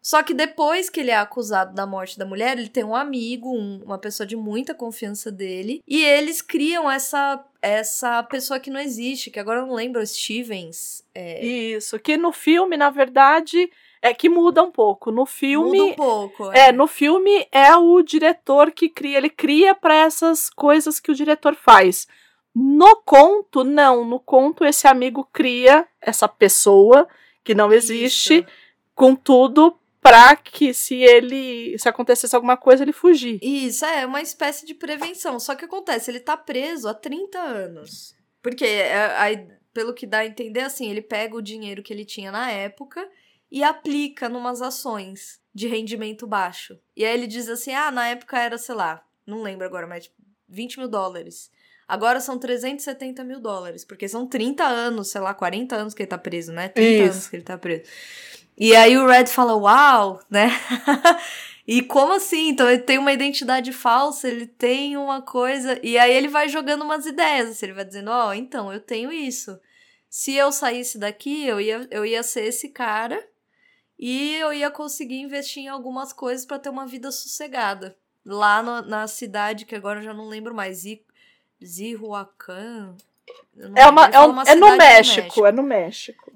[0.00, 3.54] Só que depois que ele é acusado da morte da mulher, ele tem um amigo,
[3.54, 8.80] um, uma pessoa de muita confiança dele, e eles criam essa essa pessoa que não
[8.80, 11.04] existe, que agora eu não lembro, Stevens.
[11.14, 11.44] É...
[11.44, 13.70] Isso, que no filme, na verdade,
[14.02, 15.10] é que muda um pouco.
[15.10, 15.78] No filme.
[15.78, 16.52] Muda um pouco.
[16.52, 16.68] É.
[16.68, 19.18] é, no filme é o diretor que cria.
[19.18, 22.06] Ele cria para essas coisas que o diretor faz.
[22.54, 24.04] No conto, não.
[24.04, 27.08] No conto, esse amigo cria essa pessoa
[27.44, 28.46] que não existe, Isso.
[28.94, 33.38] com tudo para que se ele se acontecesse alguma coisa ele fugir.
[33.42, 35.38] Isso é uma espécie de prevenção.
[35.38, 38.14] Só que acontece, ele tá preso há 30 anos.
[38.42, 42.32] Porque é, pelo que dá a entender assim, ele pega o dinheiro que ele tinha
[42.32, 43.06] na época
[43.50, 46.78] e aplica numas ações de rendimento baixo.
[46.96, 50.04] E aí ele diz assim: ah, na época era, sei lá, não lembro agora, mas
[50.04, 50.16] tipo,
[50.48, 51.50] 20 mil dólares.
[51.86, 56.08] Agora são 370 mil dólares, porque são 30 anos, sei lá, 40 anos que ele
[56.08, 56.68] tá preso, né?
[56.68, 57.12] 30 Isso.
[57.12, 57.82] anos que ele tá preso.
[58.56, 60.50] E aí o Red fala, uau, né?
[61.66, 62.50] e como assim?
[62.50, 65.80] Então ele tem uma identidade falsa, ele tem uma coisa.
[65.82, 68.78] E aí ele vai jogando umas ideias, assim, ele vai dizendo, ó, oh, então, eu
[68.78, 69.58] tenho isso.
[70.08, 73.20] Se eu saísse daqui, eu ia, eu ia ser esse cara
[74.02, 77.94] e eu ia conseguir investir em algumas coisas para ter uma vida sossegada.
[78.24, 80.84] Lá no, na cidade, que agora eu já não lembro mais,
[81.62, 82.96] Zihuacan.
[83.76, 86.32] É, uma, é, uma é no México, México, é no México.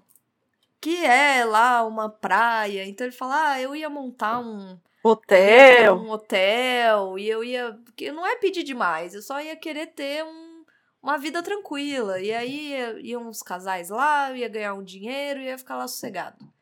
[0.79, 2.85] Que é lá uma praia.
[2.85, 4.79] Então ele fala: ah, eu ia montar um.
[5.03, 5.97] Hotel.
[5.97, 7.19] Um hotel.
[7.19, 7.79] E eu ia.
[8.13, 10.65] Não é pedir demais, eu só ia querer ter um,
[11.03, 12.21] uma vida tranquila.
[12.21, 15.89] E aí iam uns casais lá, eu ia ganhar um dinheiro e ia ficar lá
[15.89, 16.53] sossegado.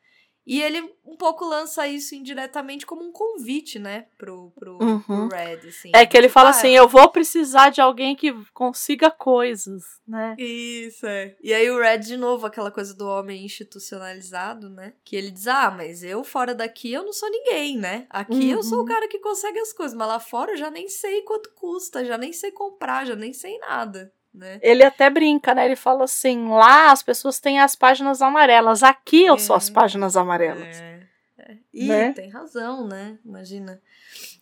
[0.45, 5.01] E ele um pouco lança isso indiretamente como um convite, né, pro, pro, Uhum.
[5.01, 5.91] pro Red, assim.
[5.95, 10.35] É que ele fala ah, assim: eu vou precisar de alguém que consiga coisas, né?
[10.37, 11.35] Isso, é.
[11.41, 14.93] E aí o Red, de novo, aquela coisa do homem institucionalizado, né?
[15.03, 18.05] Que ele diz, ah, mas eu fora daqui eu não sou ninguém, né?
[18.09, 18.87] Aqui eu sou o Uhum.
[18.87, 22.17] cara que consegue as coisas, mas lá fora eu já nem sei quanto custa, já
[22.17, 24.59] nem sei comprar, já nem sei nada, né?
[24.61, 25.65] Ele até brinca, né?
[25.65, 29.73] Ele fala assim: lá as pessoas têm as páginas amarelas, aqui eu sou as É.
[29.73, 30.77] páginas amarelas.
[30.79, 30.99] É,
[31.37, 31.57] é.
[31.73, 32.13] E Né?
[32.13, 33.17] tem razão, né?
[33.25, 33.81] Imagina.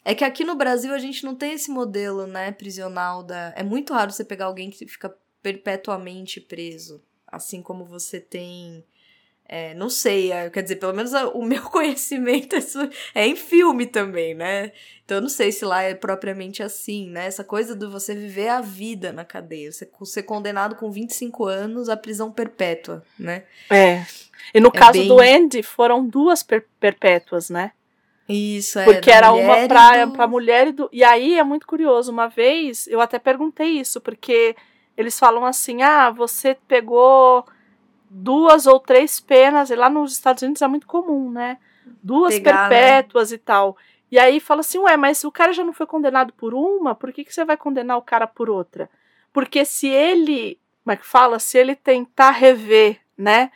[0.04, 3.54] É que aqui no Brasil a gente não tem esse modelo, né, prisional da.
[3.56, 7.02] É muito raro você pegar alguém que fica perpetuamente preso.
[7.28, 8.84] Assim como você tem.
[9.54, 12.60] É, não sei, é, quer dizer, pelo menos a- o meu conhecimento é,
[13.14, 14.72] é em filme também, né?
[15.04, 17.26] Então eu não sei se lá é propriamente assim, né?
[17.26, 21.90] Essa coisa do você viver a vida na cadeia, você ser condenado com 25 anos
[21.90, 23.44] à prisão perpétua, né?
[23.70, 24.06] É.
[24.54, 27.74] E no É caso bem- do Andy, foram duas per- perpétuas, né?
[28.30, 28.86] Isso, é.
[28.86, 30.90] Porque era uma pra, do- pra mulher e do.
[30.94, 32.10] E aí é muito curioso.
[32.12, 34.56] Uma vez eu até perguntei isso, porque
[34.96, 37.46] eles falam assim: ah, você pegou
[38.14, 41.58] duas ou três penas, e lá nos Estados Unidos é muito comum, né?
[42.04, 42.70] Duas Pegar, né?
[42.70, 43.78] perpétuas e tal.
[44.12, 47.12] E aí fala assim: ué, mas o cara já não foi condenado por uma, por
[47.14, 48.90] que, que você vai condenar o cara por outra?
[49.32, 51.40] Porque se ele, como é que fala?
[51.40, 53.52] Se ele tentar rever, né?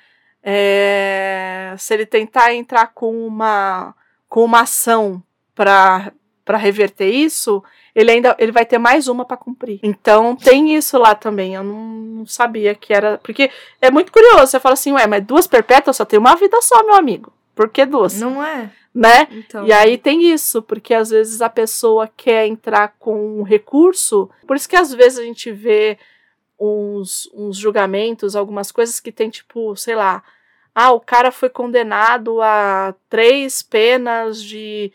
[0.47, 3.95] é, se ele tentar entrar com uma
[4.29, 5.23] com uma ação
[5.55, 6.13] para
[6.45, 7.63] para reverter isso,
[7.95, 9.79] ele ainda ele vai ter mais uma para cumprir.
[9.81, 11.55] Então tem isso lá também.
[11.55, 13.49] Eu não, não sabia que era porque
[13.81, 14.47] é muito curioso.
[14.47, 17.33] Você fala assim, ué, mas duas perpétuas só tem uma vida só, meu amigo.
[17.55, 18.19] Por que duas?
[18.19, 18.71] Não é?
[18.93, 19.27] Né?
[19.31, 19.65] Então.
[19.65, 24.55] E aí tem isso, porque às vezes a pessoa quer entrar com um recurso, por
[24.55, 25.97] isso que às vezes a gente vê
[26.57, 30.23] uns, uns julgamentos, algumas coisas que tem tipo, sei lá,
[30.73, 34.91] ah, o cara foi condenado a três penas de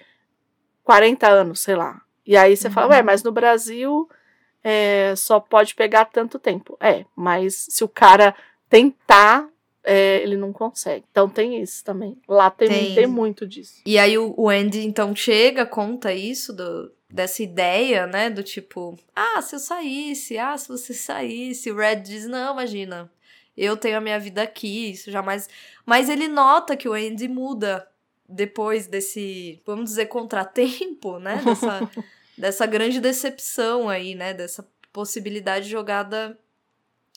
[0.90, 2.00] 40 anos, sei lá.
[2.26, 2.92] E aí você fala, Uhum.
[2.94, 4.08] ué, mas no Brasil
[4.64, 6.76] é, só pode pegar tanto tempo.
[6.80, 8.34] É, mas se o cara
[8.68, 9.48] tentar,
[9.84, 11.04] é, ele não consegue.
[11.12, 12.16] Então tem isso também.
[12.28, 12.94] Lá tem, Tem.
[12.96, 13.80] tem muito disso.
[13.86, 18.98] E aí o, o Andy então chega, conta isso do, dessa ideia, né, do tipo,
[19.14, 23.08] ah, se eu saísse, ah, se você saísse, o Red diz, não, imagina,
[23.56, 25.48] eu tenho a minha vida aqui, isso jamais.
[25.86, 27.86] Mas ele nota que o Andy muda
[28.30, 31.90] depois desse, vamos dizer, contratempo, né, dessa,
[32.38, 36.38] dessa grande decepção aí, né, dessa possibilidade jogada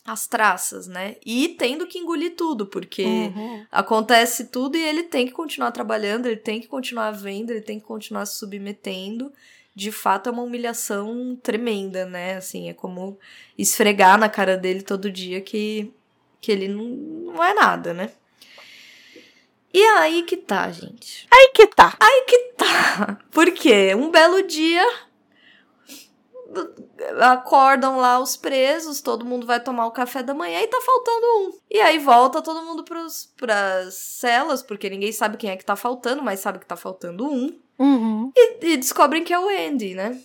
[0.06, 3.66] às traças, né, e tendo que engolir tudo, porque Uhum.
[3.72, 7.80] acontece tudo e ele tem que continuar trabalhando, ele tem que continuar vendo, ele tem
[7.80, 9.32] que continuar se submetendo.
[9.76, 12.36] De fato, é uma humilhação tremenda, né?
[12.36, 13.18] Assim, é como
[13.58, 15.92] esfregar na cara dele todo dia que,
[16.40, 16.84] que ele não,
[17.34, 18.12] não é nada, né?
[19.74, 21.28] E aí que tá, gente.
[21.32, 21.98] Aí que tá.
[22.58, 23.18] Tá.
[23.32, 23.96] Por quê?
[23.96, 24.86] Um belo dia
[27.22, 31.26] acordam lá os presos, todo mundo vai tomar o café da manhã e tá faltando
[31.40, 31.60] um.
[31.70, 35.76] E aí volta todo mundo pros, pras celas, porque ninguém sabe quem é que tá
[35.76, 37.60] faltando, mas sabe que tá faltando um.
[37.80, 38.32] Uhum.
[38.36, 40.22] E, e descobrem que é o Andy, né?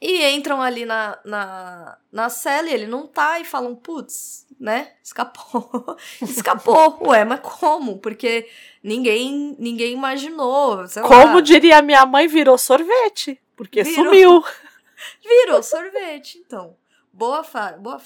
[0.00, 4.92] E entram ali na, na, na cela e ele não tá e falam, putz, né?
[5.02, 5.96] Escapou.
[6.20, 6.98] Escapou.
[7.08, 7.98] Ué, mas como?
[7.98, 8.46] Porque
[8.82, 10.86] ninguém, ninguém imaginou.
[10.86, 11.08] sei lá.
[11.08, 13.40] Como diria minha mãe, virou sorvete.
[13.56, 14.04] Porque Virou.
[14.04, 14.44] sumiu.
[15.26, 16.76] Virou sorvete, então.
[17.12, 18.00] Boa fa boa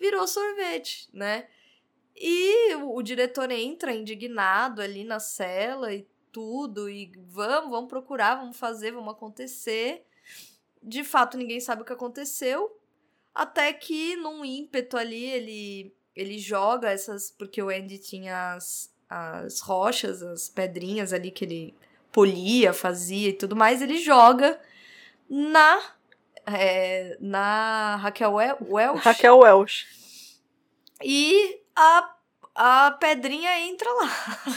[0.00, 1.46] Virou sorvete, né?
[2.16, 8.36] E o, o diretor entra indignado ali na cela e tudo, e vamos, vamos procurar,
[8.36, 10.04] vamos fazer, vamos acontecer.
[10.82, 12.79] De fato, ninguém sabe o que aconteceu.
[13.34, 17.30] Até que, num ímpeto ali, ele, ele joga essas.
[17.30, 21.74] Porque o Andy tinha as, as rochas, as pedrinhas ali que ele
[22.12, 23.80] polia, fazia e tudo mais.
[23.82, 24.60] Ele joga
[25.28, 25.80] na
[26.46, 29.86] é, na Raquel Wel- Welch Raquel Welch.
[31.02, 32.14] e a,
[32.54, 34.08] a pedrinha entra lá.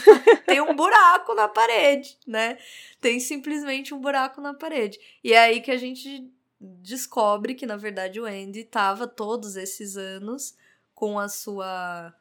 [0.46, 2.58] Tem um buraco na parede, né?
[3.00, 4.98] Tem simplesmente um buraco na parede.
[5.22, 6.28] E é aí que a gente
[6.60, 10.56] descobre que, na verdade, o Andy tava todos esses anos
[10.94, 12.14] com a sua.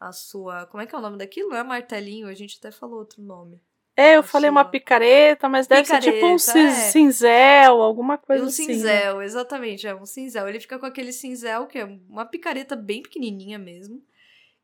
[0.00, 0.66] A sua.
[0.66, 1.50] Como é que é o nome daquilo?
[1.50, 2.28] Não é martelinho?
[2.28, 3.60] A gente até falou outro nome.
[3.96, 6.90] É, eu A falei uma sua- picareta, mas deve ser tipo um Picareta, é.
[6.90, 8.66] cinzel, alguma coisa um assim.
[8.66, 8.74] né?
[8.74, 10.48] cinzel, exatamente, é um cinzel.
[10.48, 14.02] Ele fica com aquele cinzel que é uma picareta bem pequenininha mesmo,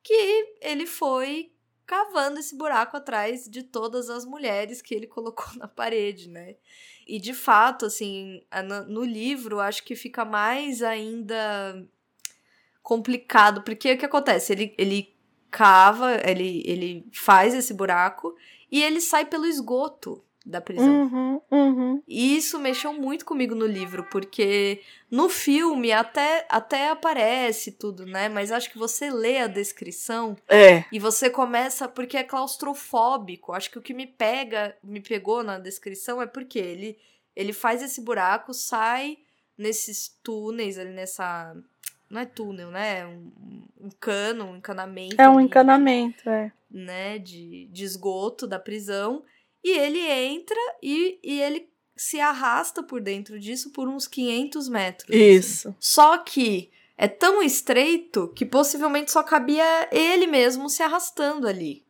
[0.02, 1.52] que ele foi
[1.90, 6.54] cavando esse buraco atrás de todas as mulheres que ele colocou na parede, né?
[7.04, 8.40] E de fato, assim,
[8.86, 11.84] no livro, acho que fica mais ainda
[12.80, 14.52] complicado, porque o que acontece?
[14.52, 15.12] Ele, ele
[15.50, 18.36] cava, ele, ele faz esse buraco
[18.70, 21.02] e ele sai pelo esgoto da prisão.
[21.02, 22.02] Uhum, uhum.
[22.08, 24.80] E isso mexeu muito comigo no livro, porque
[25.10, 28.28] no filme até, até aparece tudo, né?
[28.28, 30.84] Mas acho que você lê a descrição É.
[30.90, 33.52] e você começa porque é claustrofóbico.
[33.52, 36.98] Acho que o que me pega, me pegou na descrição é porque ele
[37.36, 39.18] ele faz esse buraco, sai
[39.56, 41.54] nesses túneis ali nessa
[42.10, 43.06] não é túnel, né?
[43.06, 45.20] Um, um cano, um encanamento.
[45.20, 46.50] É um ali, encanamento, é.
[46.68, 49.22] né, de, de esgoto da prisão.
[49.62, 55.10] E ele entra e, e ele se arrasta por dentro disso por uns 500 metros.
[55.10, 55.22] assim.
[55.22, 55.76] Isso.
[55.78, 61.84] Só que é tão estreito que possivelmente só cabia ele mesmo se arrastando ali.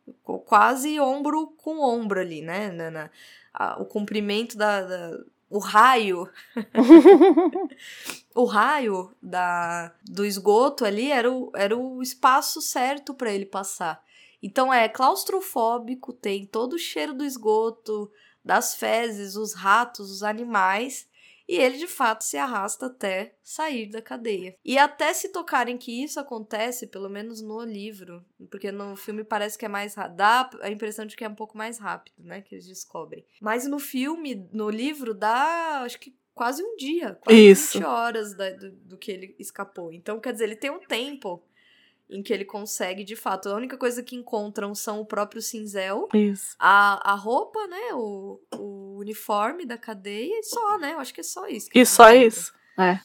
[0.45, 2.71] Quase ombro com ombro ali, né?
[2.71, 3.09] Na, na-
[3.53, 5.19] a- o comprimento da, da-
[5.49, 6.29] O raio.
[8.35, 14.03] o raio da, do esgoto ali era o, era o espaço certo para ele passar.
[14.41, 18.11] Então é claustrofóbico, tem todo o cheiro do esgoto,
[18.43, 21.07] das fezes, os ratos, os animais.
[21.47, 24.55] E ele de fato se arrasta até sair da cadeia.
[24.63, 29.57] E até se tocarem que isso acontece, pelo menos no livro, porque no filme parece
[29.57, 32.41] que é mais rápido, dá a impressão de que é um pouco mais rápido, né?
[32.41, 33.25] Que eles descobrem.
[33.41, 37.73] Mas no filme, no livro, dá acho que quase um dia, quase Isso.
[37.79, 39.91] 20 horas da- do, do que ele escapou.
[39.91, 41.43] Então, quer dizer, ele tem um tempo
[42.11, 43.49] em que ele consegue de fato.
[43.49, 46.55] A única coisa que encontram são o próprio cinzel Isso.
[46.59, 47.93] a, a roupa, né?
[47.93, 50.93] O, o uniforme da cadeia e só, né?
[50.93, 51.69] Eu acho que é só isso.
[51.69, 52.53] que E eles só isso.
[52.77, 52.99] É.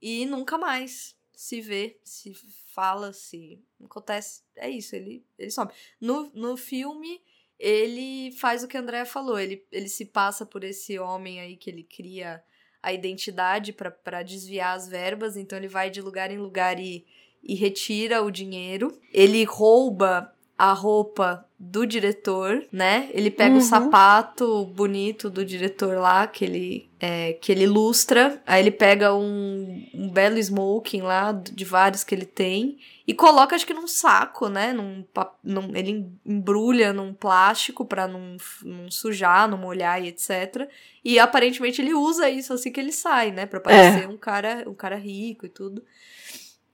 [0.00, 2.32] E nunca mais se vê, se
[2.72, 4.42] fala, se acontece.
[4.54, 5.70] É isso, ele, ele some.
[6.00, 7.20] No, no filme,
[7.58, 9.38] ele faz o que a Andrea falou.
[9.38, 12.42] Ele, ele se passa por esse homem aí que ele cria
[12.82, 15.36] a identidade pra desviar as verbas.
[15.36, 17.04] Então ele vai de lugar em lugar e,
[17.46, 18.92] e retira o dinheiro.
[19.12, 23.08] Ele rouba a roupa do diretor, né?
[23.12, 23.58] Ele pega Uhum.
[23.58, 28.42] o sapato bonito do diretor lá, que ele, é, que ele ilustra.
[28.46, 33.54] Aí ele pega um, um belo smoking lá, de vários que ele tem, e coloca,
[33.54, 34.72] acho que num saco, né?
[34.72, 35.04] Num,
[35.44, 40.68] num- ele embrulha num plástico pra não, não sujar, não molhar e etc.
[41.04, 43.44] E aparentemente ele usa isso assim que ele sai, né?
[43.46, 45.82] Pra parecer um, cara, um cara rico e tudo.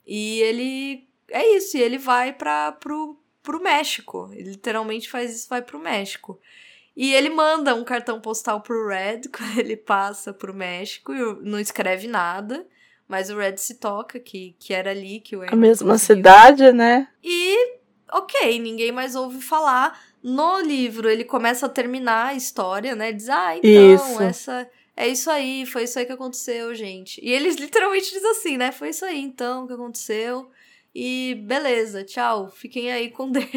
[0.07, 1.09] E ele.
[1.31, 4.31] É isso, e ele vai para pro, pro México.
[4.33, 6.39] Ele literalmente faz isso, vai pro México.
[6.95, 11.59] E ele manda um cartão postal pro Red quando ele passa pro México e não
[11.59, 12.67] escreve nada.
[13.09, 16.17] Mas o Red se toca que, que era ali que o A Andy mesma conseguiu.
[16.17, 17.09] cidade, né?
[17.23, 17.77] E,
[18.11, 20.01] ok, ninguém mais ouve falar.
[20.23, 23.13] No livro, ele começa a terminar a história, né?
[23.13, 24.23] Diz, ah, então, Isso.
[24.23, 24.71] essa.
[24.97, 27.21] É isso aí, foi isso aí que aconteceu, gente.
[27.25, 28.71] E eles literalmente dizem assim, né?
[28.73, 30.51] Foi isso aí, então, que aconteceu.
[30.95, 32.51] E beleza, tchau.
[32.51, 33.49] Fiquem aí com Deus.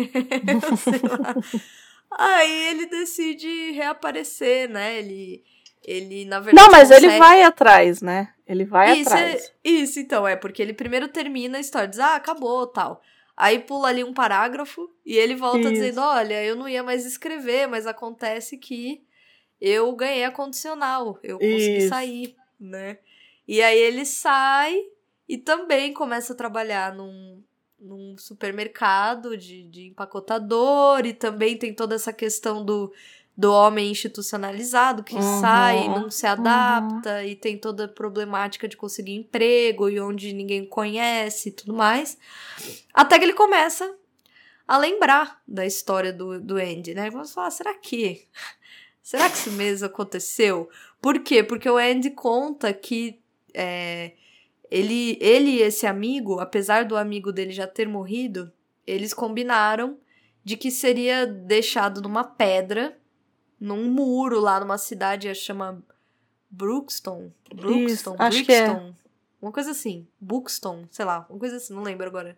[2.12, 4.98] aí ele decide reaparecer, né?
[4.98, 5.44] Ele,
[5.84, 6.66] ele na verdade.
[6.66, 8.30] Não, mas ele consegue- vai atrás, né?
[8.48, 9.46] Ele vai isso, atrás.
[9.64, 13.02] é- isso, então, é porque ele primeiro termina a história, diz, ah, acabou, tal.
[13.36, 15.72] Aí pula ali um parágrafo e ele volta Isso.
[15.74, 19.02] dizendo, olha, eu não ia mais escrever, mas acontece que
[19.60, 21.90] eu ganhei a condicional, eu consegui Isso.
[21.90, 23.00] sair, né?
[23.48, 24.80] E aí ele sai
[25.28, 27.44] e também começa a trabalhar num,
[27.80, 32.92] num supermercado de, de empacotador e também tem toda essa questão do,
[33.38, 38.78] do homem institucionalizado que Uhum, sai, não se adapta e tem toda a problemática de
[38.78, 42.18] conseguir emprego e onde ninguém conhece e tudo mais.
[42.94, 43.94] Até que ele começa
[44.68, 47.10] a lembrar da história do, do Andy, né?
[47.10, 48.28] Vamos falar, será que.
[49.06, 50.68] Será que isso mesmo aconteceu?
[51.00, 51.44] Por quê?
[51.44, 53.22] Porque o Andy conta que
[53.54, 54.14] é,
[54.70, 58.52] ele, ele e esse amigo, apesar do amigo dele já ter morrido,
[58.86, 60.00] eles combinaram
[60.44, 62.98] de que seria deixado numa pedra,
[63.60, 65.84] num muro lá numa cidade, que chama
[66.50, 67.32] Brookston.
[67.54, 68.92] Brookston, acho que é.
[69.40, 70.08] Uma coisa assim.
[70.20, 72.36] Buxton, sei lá, uma coisa assim, não lembro agora.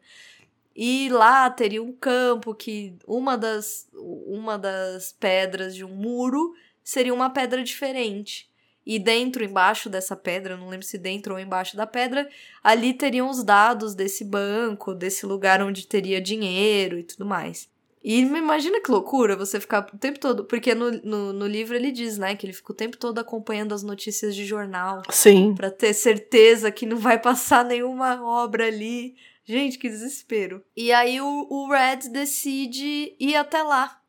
[0.78, 7.12] E lá teria um campo que uma das, uma das pedras de um muro seria
[7.12, 8.48] uma pedra diferente.
[8.86, 12.30] E dentro, embaixo dessa pedra, não lembro se dentro ou embaixo da pedra,
[12.64, 17.68] ali teriam os dados desse banco, desse lugar onde teria dinheiro e tudo mais.
[18.04, 20.45] E imagina que loucura você ficar o tempo todo.
[20.45, 23.74] Porque no, no, no livro ele diz, né, que ele fica o tempo todo acompanhando
[23.74, 25.56] as notícias de jornal Sim.
[25.56, 29.16] Pra ter certeza que não vai passar nenhuma obra ali.
[29.48, 30.61] Gente, que desespero.
[30.76, 34.02] E aí o, o Red decide ir até lá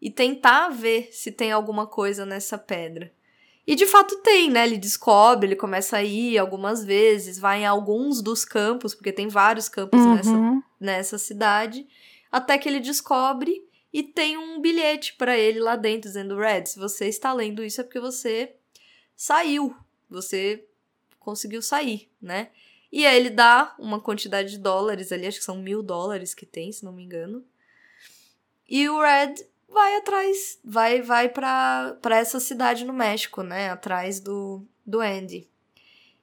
[0.00, 3.10] e tentar ver se tem alguma coisa nessa pedra.
[3.66, 4.66] E de fato tem, né?
[4.66, 9.28] Ele descobre, ele começa a ir algumas vezes, vai em alguns dos campos, porque tem
[9.28, 10.62] vários campos nessa, Uhum.
[10.78, 11.86] nessa cidade.
[12.30, 13.62] até que ele descobre
[13.92, 17.80] e tem um bilhete para ele lá dentro dizendo: Red, se você está lendo isso
[17.80, 18.54] é porque você
[19.16, 19.74] saiu,
[20.10, 20.66] você
[21.20, 22.48] conseguiu sair, né?
[22.92, 26.44] E aí ele dá uma quantidade de dólares ali, acho que são mil dólares que
[26.44, 27.42] tem, se não me engano.
[28.68, 29.34] E o Red
[29.68, 33.70] vai atrás, vai vai para essa cidade no México, né?
[33.70, 35.48] Atrás do, do Andy.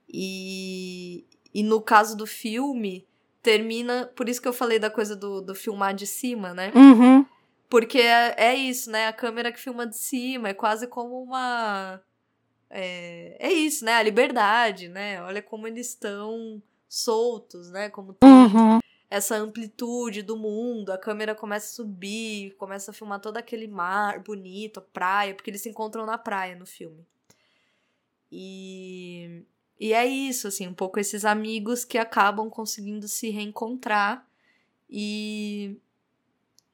[0.07, 3.07] E, e no caso do filme,
[3.41, 4.11] termina.
[4.15, 6.71] Por isso que eu falei da coisa do, do filmar de cima, né?
[6.75, 7.25] Uhum.
[7.69, 9.07] Porque é, é isso, né?
[9.07, 12.01] A câmera que filma de cima é quase como uma.
[12.69, 13.93] É, é isso, né?
[13.93, 15.21] A liberdade, né?
[15.23, 17.89] Olha como eles estão soltos, né?
[17.89, 18.79] Como tem Uhum.
[19.09, 24.19] essa amplitude do mundo, a câmera começa a subir, começa a filmar todo aquele mar
[24.19, 27.05] bonito, a praia, porque eles se encontram na praia no filme.
[28.31, 29.43] E,
[29.79, 34.27] e é isso, assim, um pouco esses amigos que acabam conseguindo se reencontrar
[34.89, 35.75] e,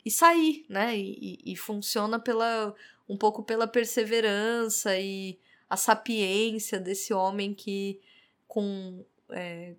[0.04, 0.98] e sair, né?
[0.98, 2.76] E, e, e funciona pela
[3.08, 5.38] um pouco pela perseverança e
[5.76, 8.00] a sapiência desse homem que
[8.48, 9.76] com é,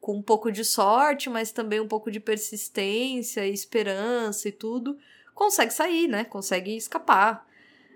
[0.00, 4.98] com um pouco de sorte, mas também um pouco de persistência, esperança e tudo,
[5.34, 6.24] consegue sair, né?
[6.24, 7.46] Consegue escapar.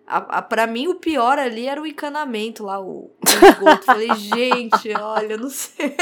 [0.08, 3.84] A, a, pra mim, o pior ali era o encanamento lá, o, o esgoto.
[3.84, 5.94] Falei, gente, olha, não sei.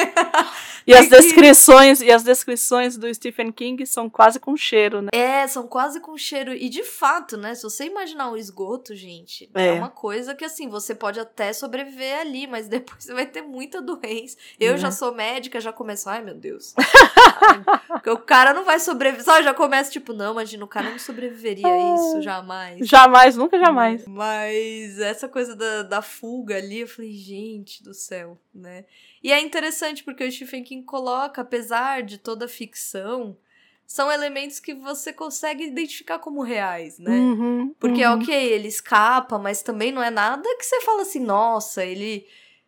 [0.87, 5.09] E as descrições e as descrições do Stephen King são quase com cheiro, né?
[5.12, 6.53] É, são quase com cheiro.
[6.55, 7.57] E de fato, né?
[7.57, 11.53] Se você imaginar um esgoto, gente, é, é uma coisa que assim, você pode até
[11.53, 14.37] sobreviver ali, mas depois você vai ter muita doença.
[14.61, 14.78] Eu é.
[14.78, 16.74] já sou médica, já começo, ai meu Deus.
[17.89, 19.25] Porque o cara não vai sobreviver.
[19.25, 22.87] Só já começa, tipo, não, imagina, o cara não sobreviveria a isso, jamais.
[22.87, 24.07] Jamais, nunca jamais.
[24.07, 28.85] Mas essa coisa da, da fuga ali, eu falei, gente do céu, né?
[29.23, 33.37] E é interessante porque o Stephen King coloca, apesar de toda a ficção,
[33.87, 37.13] são elementos que você consegue identificar como reais, né?
[37.13, 38.15] Uhum, porque, uhum.
[38.15, 42.27] ok, ele escapa, mas também não é nada que você fala assim, nossa, ele,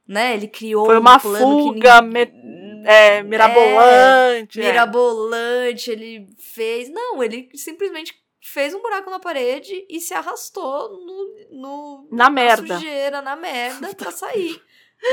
[0.08, 2.20] né, ele criou Foi uma um fuga que me,
[2.84, 4.60] é, mirabolante.
[4.60, 6.88] É, mirabolante, ele fez.
[6.88, 12.66] Não, ele simplesmente fez um buraco na parede e se arrastou no, no na merda.
[12.66, 14.60] Na sujeira, na merda, pra sair.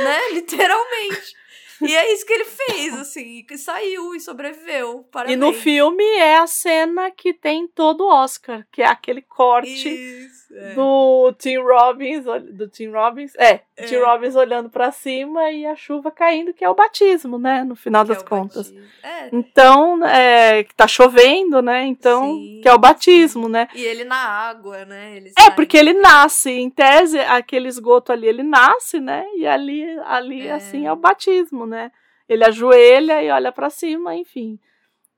[0.04, 0.30] né?
[0.32, 1.36] Literalmente.
[1.82, 5.06] E é isso que ele fez, assim, que saiu e sobreviveu.
[5.12, 5.36] Parabéns.
[5.36, 9.90] E no filme é a cena que tem todo o Oscar, que é aquele corte
[9.90, 10.74] isso, é.
[10.74, 12.24] do Tim Robbins,
[12.54, 13.86] do Tim Robbins, é, é.
[13.86, 17.76] Tim Robbins olhando para cima e a chuva caindo, que é o batismo, né, no
[17.76, 18.74] final que das é contas.
[19.04, 19.30] É.
[19.34, 22.60] Então, é, que tá chovendo, né, então, Sim.
[22.62, 23.68] que é o batismo, né.
[23.74, 25.18] E ele na água, né.
[25.18, 29.86] Ele é, porque ele nasce, em tese, aquele esgoto ali, ele nasce, né, e ali,
[30.06, 31.92] ali assim, é o batismo, né?
[32.28, 34.60] Ele ajoelha e olha para cima, enfim.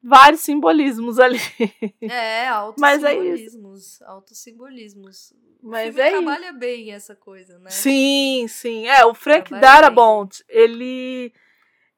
[0.01, 1.39] Vários simbolismos ali.
[2.01, 4.01] É, altos Mas simbolismos.
[4.01, 5.33] É altos simbolismos.
[5.61, 6.59] Mas é trabalha isso.
[6.59, 7.69] bem essa coisa, né?
[7.69, 8.87] Sim, sim.
[8.87, 11.33] É, o Frank Trabalha Darabont, ele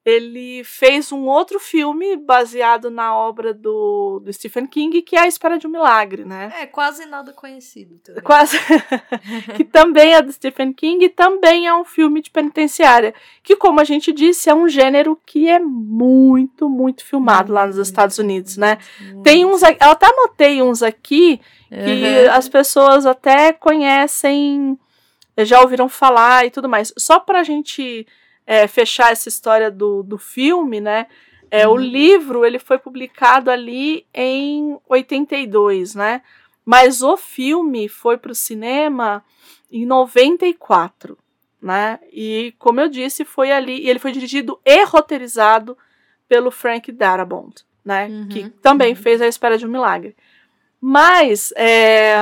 [0.09, 5.27] ele fez um outro filme baseado na obra do, do Stephen King, que é A
[5.27, 6.51] Espera de um Milagre, né?
[6.59, 8.23] É, quase nada conhecido também.
[8.23, 8.57] Quase.
[9.55, 13.13] que também é do Stephen King e também é um filme de penitenciária.
[13.43, 17.77] Que, como a gente disse, é um gênero que é muito, muito filmado lá nos
[17.77, 18.77] Estados Unidos, né?
[18.99, 19.23] Muito.
[19.23, 19.61] Tem uns.
[19.61, 22.31] Eu até anotei uns aqui que Uhum.
[22.31, 24.77] as pessoas até conhecem,
[25.39, 26.91] já ouviram falar e tudo mais.
[26.97, 28.07] Só pra gente
[28.49, 31.05] é, fechar essa história do, do filme, né?
[31.51, 31.75] É, Uhum.
[31.75, 36.23] O livro ele foi publicado ali em 82, né?
[36.65, 39.23] Mas o filme foi para o cinema
[39.71, 41.15] em 94,
[41.61, 41.99] né?
[42.11, 43.83] E como eu disse, foi ali.
[43.83, 45.77] E ele foi dirigido e roteirizado
[46.27, 48.07] pelo Frank Darabont, né?
[48.07, 48.95] Uhum, Que também uhum.
[48.95, 50.15] fez A Espera de um Milagre.
[50.81, 52.15] Mas é,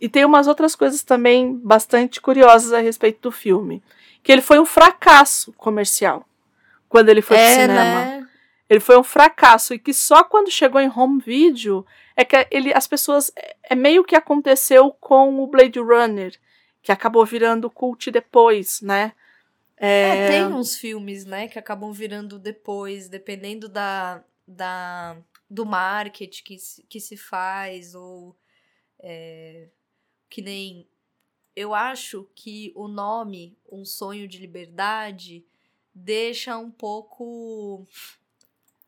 [0.00, 3.80] e tem umas outras coisas também bastante curiosas a respeito do filme,
[4.26, 6.28] que ele foi um fracasso comercial
[6.88, 8.04] quando ele foi é, pro cinema.
[8.04, 8.28] né?
[8.68, 11.86] Ele foi um fracasso e que só quando chegou em home video
[12.16, 13.30] é que ele, as pessoas
[13.62, 16.36] é meio que aconteceu com o Blade Runner,
[16.82, 19.12] que acabou virando cult depois, né?
[19.76, 25.16] É, tem uns filmes, né, que acabam virando depois, dependendo da, da
[25.48, 28.36] do marketing que se, que se faz, ou
[28.98, 29.68] é,
[30.28, 30.88] que nem.
[31.56, 35.42] Eu acho que o nome Um Sonho de Liberdade
[35.94, 37.86] deixa um pouco.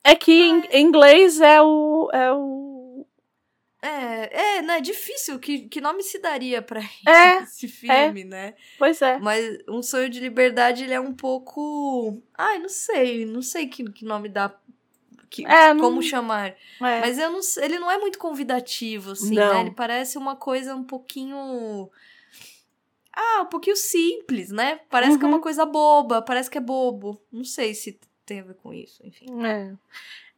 [0.04, 3.06] É que em em inglês é o é o
[3.80, 4.80] É, é, né?
[4.82, 5.38] Difícil.
[5.38, 8.54] Que, que nome se daria pra É, esse filme, né?
[8.78, 9.18] pois é.
[9.18, 12.20] Mas Um Sonho de Liberdade, ele é um pouco.
[12.36, 13.24] Ai, não sei.
[13.24, 14.54] Não sei que, que nome dá.
[15.30, 16.48] que, É, não- como chamar.
[16.50, 17.00] É.
[17.00, 19.54] Mas eu não, ele não é muito convidativo, assim, Não.
[19.54, 19.60] né?
[19.62, 21.90] Ele parece uma coisa um pouquinho.
[23.20, 24.78] Ah, um pouquinho simples, né?
[24.88, 25.34] Parece que é Uhum.
[25.34, 27.20] uma coisa boba, parece que é bobo.
[27.32, 29.26] Não sei se tem a ver com isso, enfim.
[29.44, 29.72] É.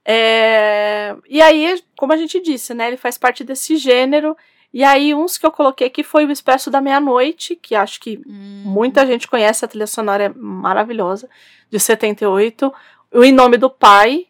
[0.05, 2.89] É, E aí, como a gente disse, né?
[2.89, 4.37] Ele faz parte desse gênero.
[4.73, 8.19] E aí, uns que eu coloquei aqui foi o Expresso da Meia-Noite, que acho que
[8.27, 8.63] Hum.
[8.65, 11.29] muita gente conhece, a trilha sonora é maravilhosa,
[11.69, 12.73] de 78.
[13.13, 14.27] O Em Nome do Pai,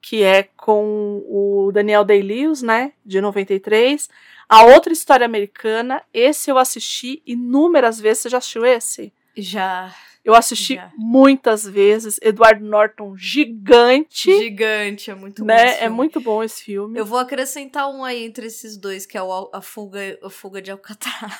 [0.00, 2.92] que é com o Daniel Day-Lewis, né?
[3.04, 4.08] De 93.
[4.52, 8.24] A outra história americana, esse eu assisti inúmeras vezes.
[8.24, 9.10] Você já assistiu esse?
[9.34, 9.90] Já.
[10.24, 10.90] Eu assisti Já.
[10.96, 12.18] muitas vezes.
[12.22, 14.30] Eduardo Norton, gigante.
[14.38, 15.46] Gigante, é muito bom.
[15.46, 15.66] né?
[15.66, 15.96] esse É filme.
[15.96, 16.98] muito bom esse filme.
[16.98, 20.62] Eu vou acrescentar um aí entre esses dois, que é o, a, fuga, a Fuga
[20.62, 21.32] de Alcatraz.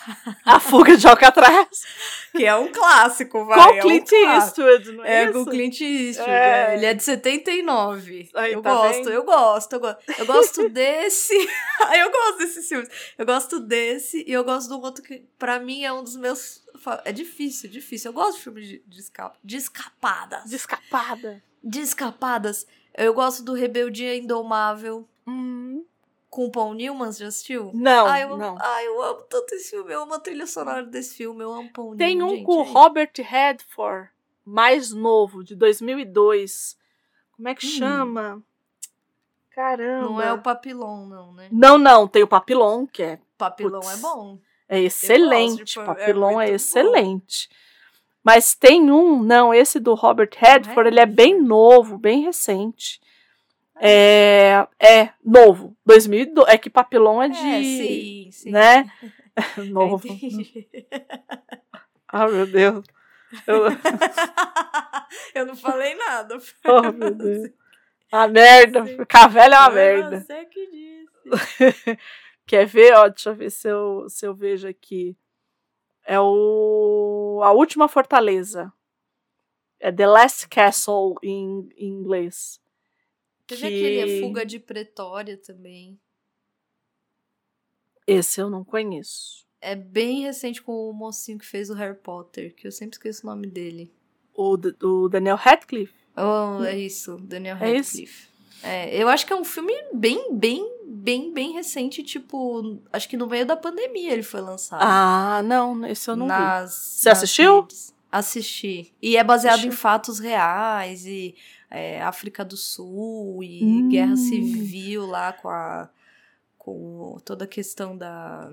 [0.45, 1.83] A Fuga de Alcatraz.
[2.37, 3.57] que é um clássico, vai.
[3.59, 4.63] Com é um Clint clássico.
[4.63, 5.33] Eastwood, não é, É, isso?
[5.33, 6.31] com o Clint Eastwood.
[6.31, 6.71] É.
[6.71, 6.75] é.
[6.77, 8.31] Ele é de 79.
[8.35, 10.03] Aí, eu tá gosto, eu gosto, eu gosto.
[10.19, 11.35] Eu gosto desse.
[11.99, 12.89] eu gosto desses filmes.
[13.17, 16.62] Eu gosto desse e eu gosto do outro que, pra mim, é um dos meus.
[17.05, 18.11] É difícil, difícil.
[18.11, 19.03] Eu gosto de filmes de, de,
[19.45, 20.45] de escapadas.
[20.51, 21.43] De escapada.
[21.63, 22.67] De escapadas.
[22.97, 25.85] Eu gosto do Rebeldia Indomável Hum,
[26.29, 27.71] com o Paul Newman, já assistiu?
[27.75, 28.57] não, ai, eu, não.
[28.61, 29.93] ai, eu amo tanto esse filme.
[29.93, 31.43] Eu amo a trilha sonora desse filme.
[31.45, 32.33] Eu amo Paul Tem Newman.
[32.33, 32.73] um gente, com o é isso.
[32.73, 34.11] Robert Redford,
[34.45, 36.77] mais novo, de 2002.
[37.37, 37.71] Como é que Hum.
[37.71, 38.43] chama?
[39.51, 40.05] Caramba.
[40.09, 41.49] Não é o Papilon, não, né?
[41.53, 44.39] Não, não, tem o Papilon, que é, Papilon é bom.
[44.77, 45.65] É excelente.
[45.65, 46.43] de pa- é é, muito bom.
[46.43, 47.49] excelente.
[48.25, 53.01] Mas tem um, não, esse do Robert Redford, ele é bem novo, bem recente.
[53.81, 56.47] É, é novo, 2002.
[56.49, 58.51] É que Papilon é de, É, sim, sim.
[58.51, 58.91] né?
[59.71, 60.07] Novo.
[60.07, 60.69] entendi.
[62.07, 62.85] Ah, meu Deus.
[63.47, 63.65] Eu-
[65.35, 66.37] Eu não falei nada.
[66.67, 67.51] Oh, meu Deus.
[68.11, 70.21] A merda, ficar velho é uma merda.
[70.21, 71.99] Você que disse.
[72.47, 72.93] Quer ver?
[72.95, 75.17] Ó, deixa eu ver se eu, se eu vejo aqui.
[76.05, 77.41] É o.
[77.45, 78.73] A Última Fortaleza.
[79.81, 82.61] É The Last Castle em, em inglês.
[83.47, 85.99] Teve Que- aquele Fuga de Pretória também.
[88.07, 89.47] Esse eu não conheço.
[89.61, 93.27] É bem recente com o mocinho que fez o Harry Potter, que eu sempre esqueço
[93.27, 93.93] o nome dele.
[94.35, 94.55] O,
[94.85, 95.95] o Daniel Radcliffe.
[96.17, 97.91] Oh, é isso, Daniel É isso?
[97.93, 98.29] Radcliffe.
[98.65, 100.65] É, eu acho que é um filme bem, bem,
[101.03, 104.81] bem, bem recente, tipo, acho que no meio da pandemia ele foi lançado.
[104.83, 106.33] Ah, não, esse eu não vi.
[106.33, 107.67] nas, Você nas assistiu?
[108.11, 108.93] Assisti.
[109.01, 111.35] E é baseado em fatos reais, e
[111.71, 113.89] é, África do Sul, e Hum.
[113.89, 115.89] guerra civil lá com a.
[116.59, 118.49] com toda a questão da.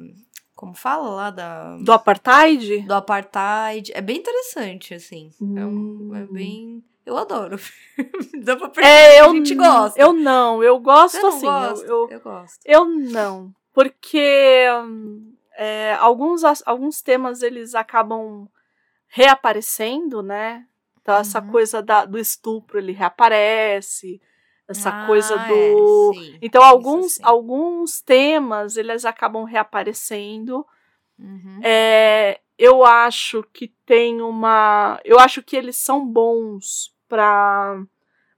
[0.56, 1.30] Como fala lá?
[1.30, 2.82] Da, Do Apartheid?
[2.82, 3.92] do apartheid.
[3.94, 5.30] É bem interessante, assim.
[5.56, 6.28] É, um- é Hum.
[6.34, 6.84] bem.
[7.10, 7.58] Eu adoro.
[8.44, 10.00] Dá pra perceber É, que eu, a gente gosta.
[10.00, 11.46] eu não, eu gosto não assim.
[11.48, 11.86] gosta?
[11.88, 12.60] Eu, eu, eu gosto.
[12.64, 14.64] Eu não, porque
[15.58, 18.48] é, alguns, alguns temas eles acabam
[19.08, 20.66] reaparecendo, né?
[21.02, 21.48] Então, essa Uhum.
[21.50, 24.22] coisa da- do estupro ele reaparece,
[24.68, 26.12] essa Ah, coisa é, do.
[26.14, 26.38] sim.
[26.42, 27.22] então, alguns, sim.
[27.24, 30.64] alguns temas eles acabam reaparecendo.
[31.18, 31.60] Uhum.
[31.64, 35.00] É, eu acho que tem uma.
[35.04, 37.84] Eu acho que eles são bons para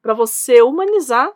[0.02, 1.32] para você humanizar,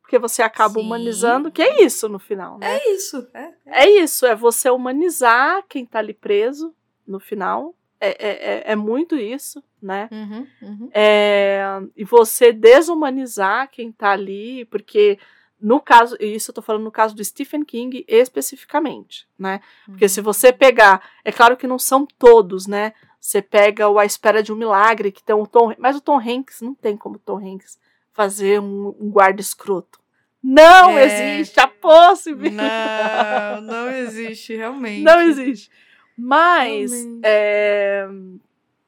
[0.00, 0.80] porque você acaba Sim.
[0.86, 2.76] humanizando, que é isso no final, né?
[2.76, 3.26] É isso.
[3.34, 6.72] É, É isso, é você humanizar quem tá ali preso
[7.04, 7.74] no final.
[8.00, 10.08] É, é, é, é muito isso, né?
[10.12, 10.90] Uhum, uhum.
[10.94, 11.62] É,
[11.96, 15.18] e você desumanizar quem tá ali, porque
[15.60, 19.60] no caso, isso eu tô falando no caso do Stephen King especificamente, né?
[19.84, 22.94] Porque se você pegar, é claro que não são todos, né?
[23.20, 26.18] Você pega o A Espera de um Milagre, que tem o Tom, mas o Tom
[26.18, 27.78] Hanks não tem como o Tom Hanks
[28.12, 30.00] fazer um, um guarda escroto.
[30.42, 31.36] Não É.
[31.36, 33.60] existe a possibilidade.
[33.60, 35.02] Não, não existe, realmente.
[35.02, 35.70] Não existe.
[36.16, 36.90] Mas
[37.22, 38.08] é,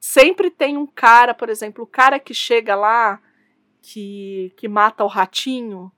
[0.01, 3.21] sempre tem um cara, por exemplo, o cara que chega lá,
[3.83, 5.93] que, que mata o ratinho.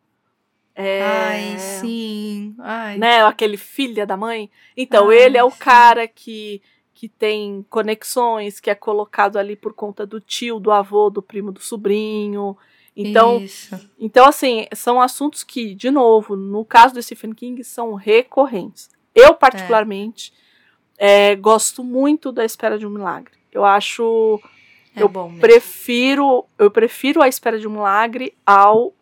[0.74, 2.54] É, Ai, sim.
[2.58, 2.98] Ai.
[2.98, 4.50] Né, aquele filho da mãe.
[4.76, 6.60] Então, Ai, ele é o cara que,
[6.94, 11.50] que tem conexões, que é colocado ali por conta do tio, do avô, do primo,
[11.50, 12.56] do sobrinho.
[12.96, 13.90] Então, Isso.
[13.98, 18.88] então, assim, são assuntos que, de novo, no caso do Stephen King, são recorrentes.
[19.12, 20.32] Eu, particularmente,
[20.96, 23.34] é, gosto muito da Espera de um Milagre.
[23.50, 24.40] Eu acho.
[24.94, 25.10] É eu.
[25.40, 26.44] Prefiro.
[26.56, 28.94] Eu prefiro a Espera de um Milagre ao.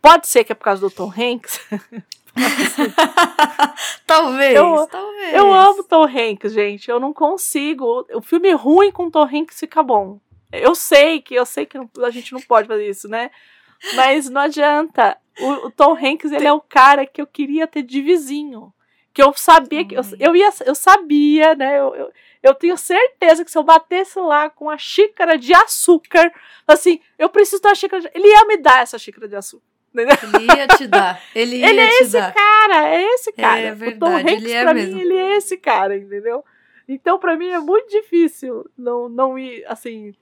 [0.00, 1.60] Pode ser que é por causa do Tom Hanks.
[4.06, 5.34] talvez, Eu- talvez.
[5.34, 6.90] Eu amo Tom Hanks, gente.
[6.90, 8.06] Eu não consigo.
[8.14, 10.18] O filme ruim com Tom Hanks fica bom.
[10.52, 13.30] Eu sei que eu sei que não- a gente não pode fazer isso, né?
[13.94, 15.16] Mas não adianta.
[15.40, 18.72] O, o Tom Hanks, ele é o cara que eu queria ter de vizinho.
[19.12, 19.94] Que eu sabia que.
[19.94, 21.78] Eu, eu, ia, eu sabia, né?
[21.78, 22.12] Eu, eu,
[22.42, 26.32] eu tenho certeza que se eu batesse lá com a xícara de açúcar,
[26.66, 28.10] assim, eu preciso da xícara de...
[28.14, 29.64] Ele ia me dar essa xícara de açúcar.
[29.94, 31.20] Ele ia te dar.
[31.34, 32.32] Ele, ia ele é te esse dar.
[32.32, 33.60] cara, é esse cara.
[33.60, 34.94] É o verdade, Tom Hanks, ele é pra mesmo.
[34.94, 36.44] mim, ele é esse cara, entendeu?
[36.88, 40.12] Então, pra mim, é muito difícil não, não ir, assim,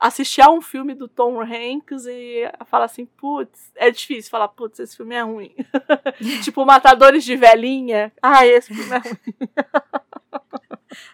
[0.00, 4.78] assistir a um filme do Tom Hanks e falar assim, putz, é difícil falar, putz,
[4.78, 5.54] esse filme é ruim.
[6.42, 8.12] tipo, Matadores de Velhinha.
[8.22, 9.48] Ah, esse filme é ruim.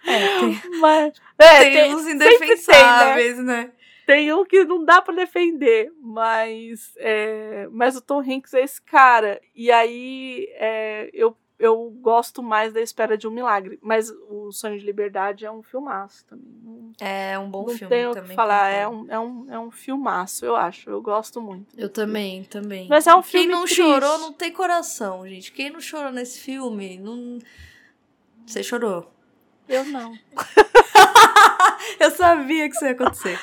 [0.06, 2.34] É, tem, Mas, é, tem uns sempre tem, né?
[2.36, 3.70] indefensáveis, né?
[4.10, 8.82] Tem um que não dá pra defender, mas, é, mas o Tom Hanks é esse
[8.82, 9.40] cara.
[9.54, 13.78] E aí é, eu, eu gosto mais da Espera de um Milagre.
[13.80, 16.92] Mas o Sonho de Liberdade é um filmaço também.
[17.00, 18.34] É um bom não filme tenho o que também.
[18.34, 18.70] falar.
[18.70, 20.90] É um, é, um, é um filmaço, eu acho.
[20.90, 21.68] Eu gosto muito.
[21.78, 22.88] Eu também, também.
[22.88, 23.76] Mas é um Quem filme não triste.
[23.76, 25.52] chorou não tem coração, gente.
[25.52, 27.38] Quem não chorou nesse filme, não.
[28.44, 29.08] Você chorou.
[29.68, 30.18] Eu não.
[32.00, 33.38] Eu sabia que isso ia acontecer.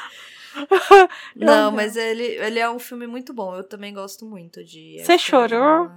[1.35, 1.71] não, não.
[1.71, 3.55] mas ele, ele é um filme muito bom.
[3.55, 5.01] Eu também gosto muito de.
[5.03, 5.89] Você chorou?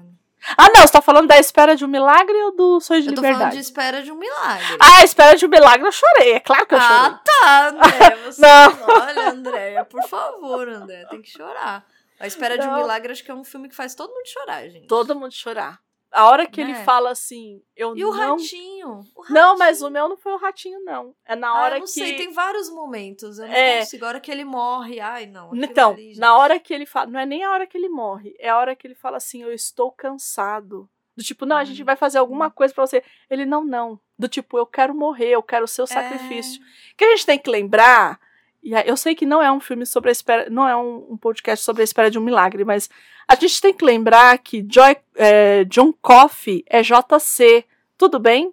[0.56, 3.14] Ah, não, você tá falando da Espera de um Milagre ou do Sonho de Eu
[3.14, 3.38] tô Liberdade?
[3.38, 4.76] falando de Espera de um Milagre.
[4.80, 6.32] Ah, Espera de um Milagre eu chorei.
[6.32, 6.96] É claro que eu chorei.
[6.96, 8.16] Ah, tá, André.
[8.24, 8.40] Você...
[8.40, 8.78] Não.
[8.88, 11.84] Olha, Andréia, por favor, André, tem que chorar.
[12.18, 12.78] A Espera de um Não.
[12.78, 14.86] Milagre acho que é um filme que faz todo mundo chorar, gente.
[14.86, 15.78] Todo mundo chorar.
[16.12, 16.82] A hora que ele Né?
[16.84, 18.32] fala assim, eu E o não.
[18.36, 19.00] ratinho?
[19.14, 19.88] O Não, mas ratinho.
[19.88, 21.14] o meu não foi o ratinho, não.
[21.24, 21.92] É na Ah, hora eu não que.
[21.92, 23.38] sei, tem vários momentos.
[23.38, 23.78] Eu não É.
[23.80, 24.04] consigo.
[24.04, 25.54] A hora que ele morre, ai, não.
[25.54, 27.06] Então, ali, na hora que ele fala.
[27.10, 29.42] Não é nem a hora que ele morre, é a hora que ele fala assim,
[29.42, 30.88] eu estou cansado.
[31.16, 33.02] Do tipo, não, a gente vai fazer alguma coisa pra você.
[33.28, 34.00] Ele, não, não.
[34.18, 36.60] Do tipo, eu quero morrer, eu quero o seu sacrifício.
[36.60, 38.18] O que a gente tem que lembrar.
[38.62, 41.16] E eu sei que não é um filme sobre a espera, não é um, um
[41.16, 42.90] podcast sobre a espera de um milagre, mas
[43.30, 47.64] a gente tem que lembrar que Joy, é, John Coffey é JC,
[47.96, 48.52] tudo bem?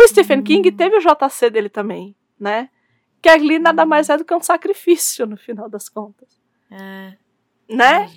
[0.00, 0.42] O Stephen Hum.
[0.44, 2.70] King teve o JC dele também, né?
[3.20, 3.86] Que ali nada Hum.
[3.86, 7.14] mais é do que um sacrifício no final das contas, É.
[7.68, 8.08] né?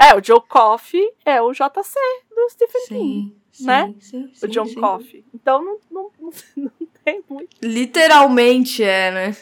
[0.00, 0.10] Ai.
[0.10, 1.98] É, o Joe Coffey é o JC
[2.34, 3.94] do Stephen King, Sim, né?
[4.00, 4.80] Sim, o sim, John sim.
[4.80, 5.24] Coffey.
[5.34, 6.70] Então não, não, não, não
[7.04, 7.56] tem muito.
[7.62, 9.36] Literalmente é, né?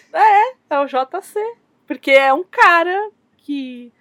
[0.71, 1.39] É o JC.
[1.87, 3.93] Porque é um cara que.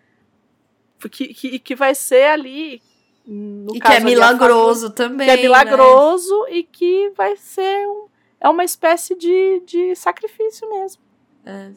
[1.10, 2.82] Que, que, que vai ser ali.
[3.26, 5.28] No e que caso é ali, a milagroso família, também.
[5.28, 5.42] Que é né?
[5.42, 7.88] milagroso e que vai ser.
[7.88, 8.08] Um,
[8.40, 11.02] é uma espécie de, de sacrifício mesmo.
[11.46, 11.72] É.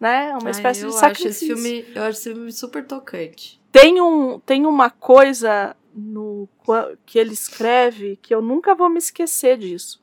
[0.00, 0.30] Né?
[0.30, 1.30] É uma Ai, espécie de acho sacrifício.
[1.30, 3.60] esse filme, eu acho esse filme super tocante.
[3.70, 6.48] Tem, um, tem uma coisa no
[7.04, 10.02] que ele escreve que eu nunca vou me esquecer disso.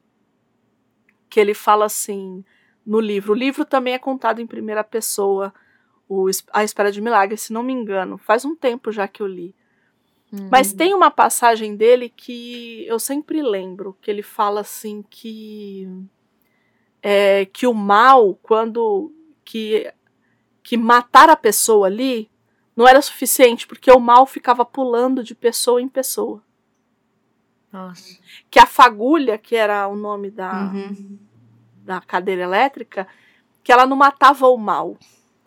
[1.30, 2.44] Que ele fala assim
[2.86, 3.34] no livro.
[3.34, 5.54] O livro também é contado em primeira pessoa,
[6.10, 8.18] o A Espera de Milagre, se não me engano.
[8.18, 9.54] Faz um tempo já que eu li.
[10.52, 10.78] Mas Uhum.
[10.78, 15.88] tem uma passagem dele que eu sempre lembro, que ele fala assim que
[17.02, 19.12] é, que o mal, quando
[19.46, 19.92] que
[20.64, 22.30] que matar a pessoa ali
[22.76, 26.44] não era suficiente, porque o mal ficava pulando de pessoa em pessoa.
[27.72, 28.20] Nossa.
[28.52, 31.18] Que a fagulha, que era o nome da, Uhum.
[31.84, 33.08] da cadeira elétrica,
[33.64, 34.98] que ela não matava o mal,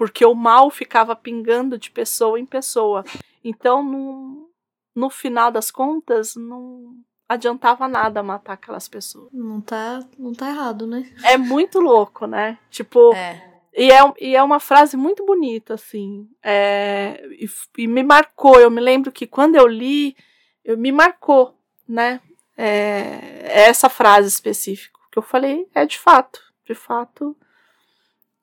[0.01, 3.05] porque o mal ficava pingando de pessoa em pessoa.
[3.45, 4.51] Então, no,
[4.95, 6.95] no final das contas, não
[7.29, 9.29] adiantava nada matar aquelas pessoas.
[9.31, 11.07] Não tá, não tá errado, né?
[11.23, 12.59] É muito louco, né?
[12.71, 13.61] Tipo, É.
[13.77, 16.27] e, é, e é uma frase muito bonita, assim.
[16.43, 17.47] É, e,
[17.77, 18.59] e me marcou.
[18.59, 20.17] Eu me lembro que quando eu li,
[20.65, 21.55] eu, me marcou,
[21.87, 22.23] né?
[22.57, 24.99] É, essa frase específica.
[25.13, 26.41] Que eu falei, é de fato.
[26.65, 27.37] De fato,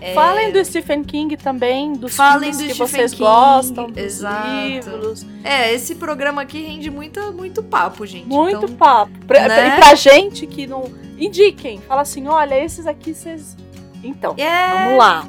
[0.00, 0.14] É...
[0.14, 3.96] Falem do Stephen King também, dos Falem filmes do que Stephen vocês King, gostam, dos
[3.96, 4.48] exato.
[4.66, 5.26] livros.
[5.42, 8.26] É, esse programa aqui rende muito, muito papo, gente.
[8.26, 9.12] Muito Então, papo.
[9.26, 9.68] Pra, né?
[9.68, 10.84] E pra gente que não.
[11.18, 11.80] Indiquem.
[11.80, 13.56] Fala assim: olha, esses aqui vocês.
[14.02, 15.28] Então, é, vamos lá.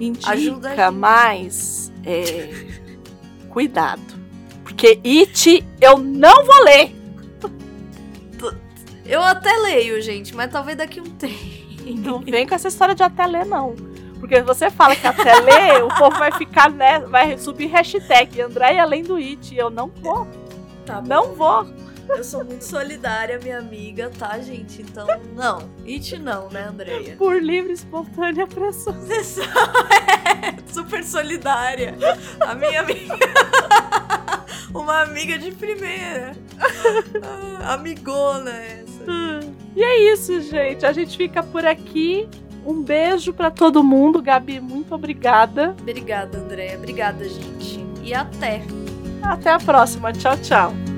[0.00, 1.92] Indica, Ajuda mas.
[2.04, 2.50] é,
[3.50, 4.02] cuidado.
[4.64, 6.94] Porque It eu não vou ler.
[9.04, 11.56] Eu até leio, gente, mas talvez daqui um tempo.
[11.98, 13.76] Não vem com essa história de até ler, não.
[14.26, 16.98] Porque você fala que até ler, o povo vai ficar, né?
[16.98, 19.56] Vai subir hashtag Andréia além do It.
[19.56, 20.26] Eu não vou.
[20.84, 21.00] Tá.
[21.00, 21.64] Não vou.
[22.08, 24.82] Eu sou muito solidária, minha amiga, tá, gente?
[24.82, 25.70] Então, não.
[25.86, 27.14] It não, né, Andreia?
[27.16, 28.96] Por livre e espontânea pressão.
[30.42, 31.94] É super solidária.
[32.40, 33.16] A minha amiga.
[34.74, 36.32] Uma amiga de primeira.
[37.22, 39.04] Ah, Amigona essa.
[39.76, 40.84] E é isso, gente.
[40.84, 42.28] A gente fica por aqui.
[42.66, 44.20] Um beijo pra todo mundo.
[44.20, 45.76] Gabi, muito obrigada.
[45.80, 46.76] Obrigada, Andréia.
[46.76, 47.86] Obrigada, gente.
[48.02, 48.62] E até.
[49.22, 50.12] Até a próxima.
[50.12, 50.95] Tchau, tchau.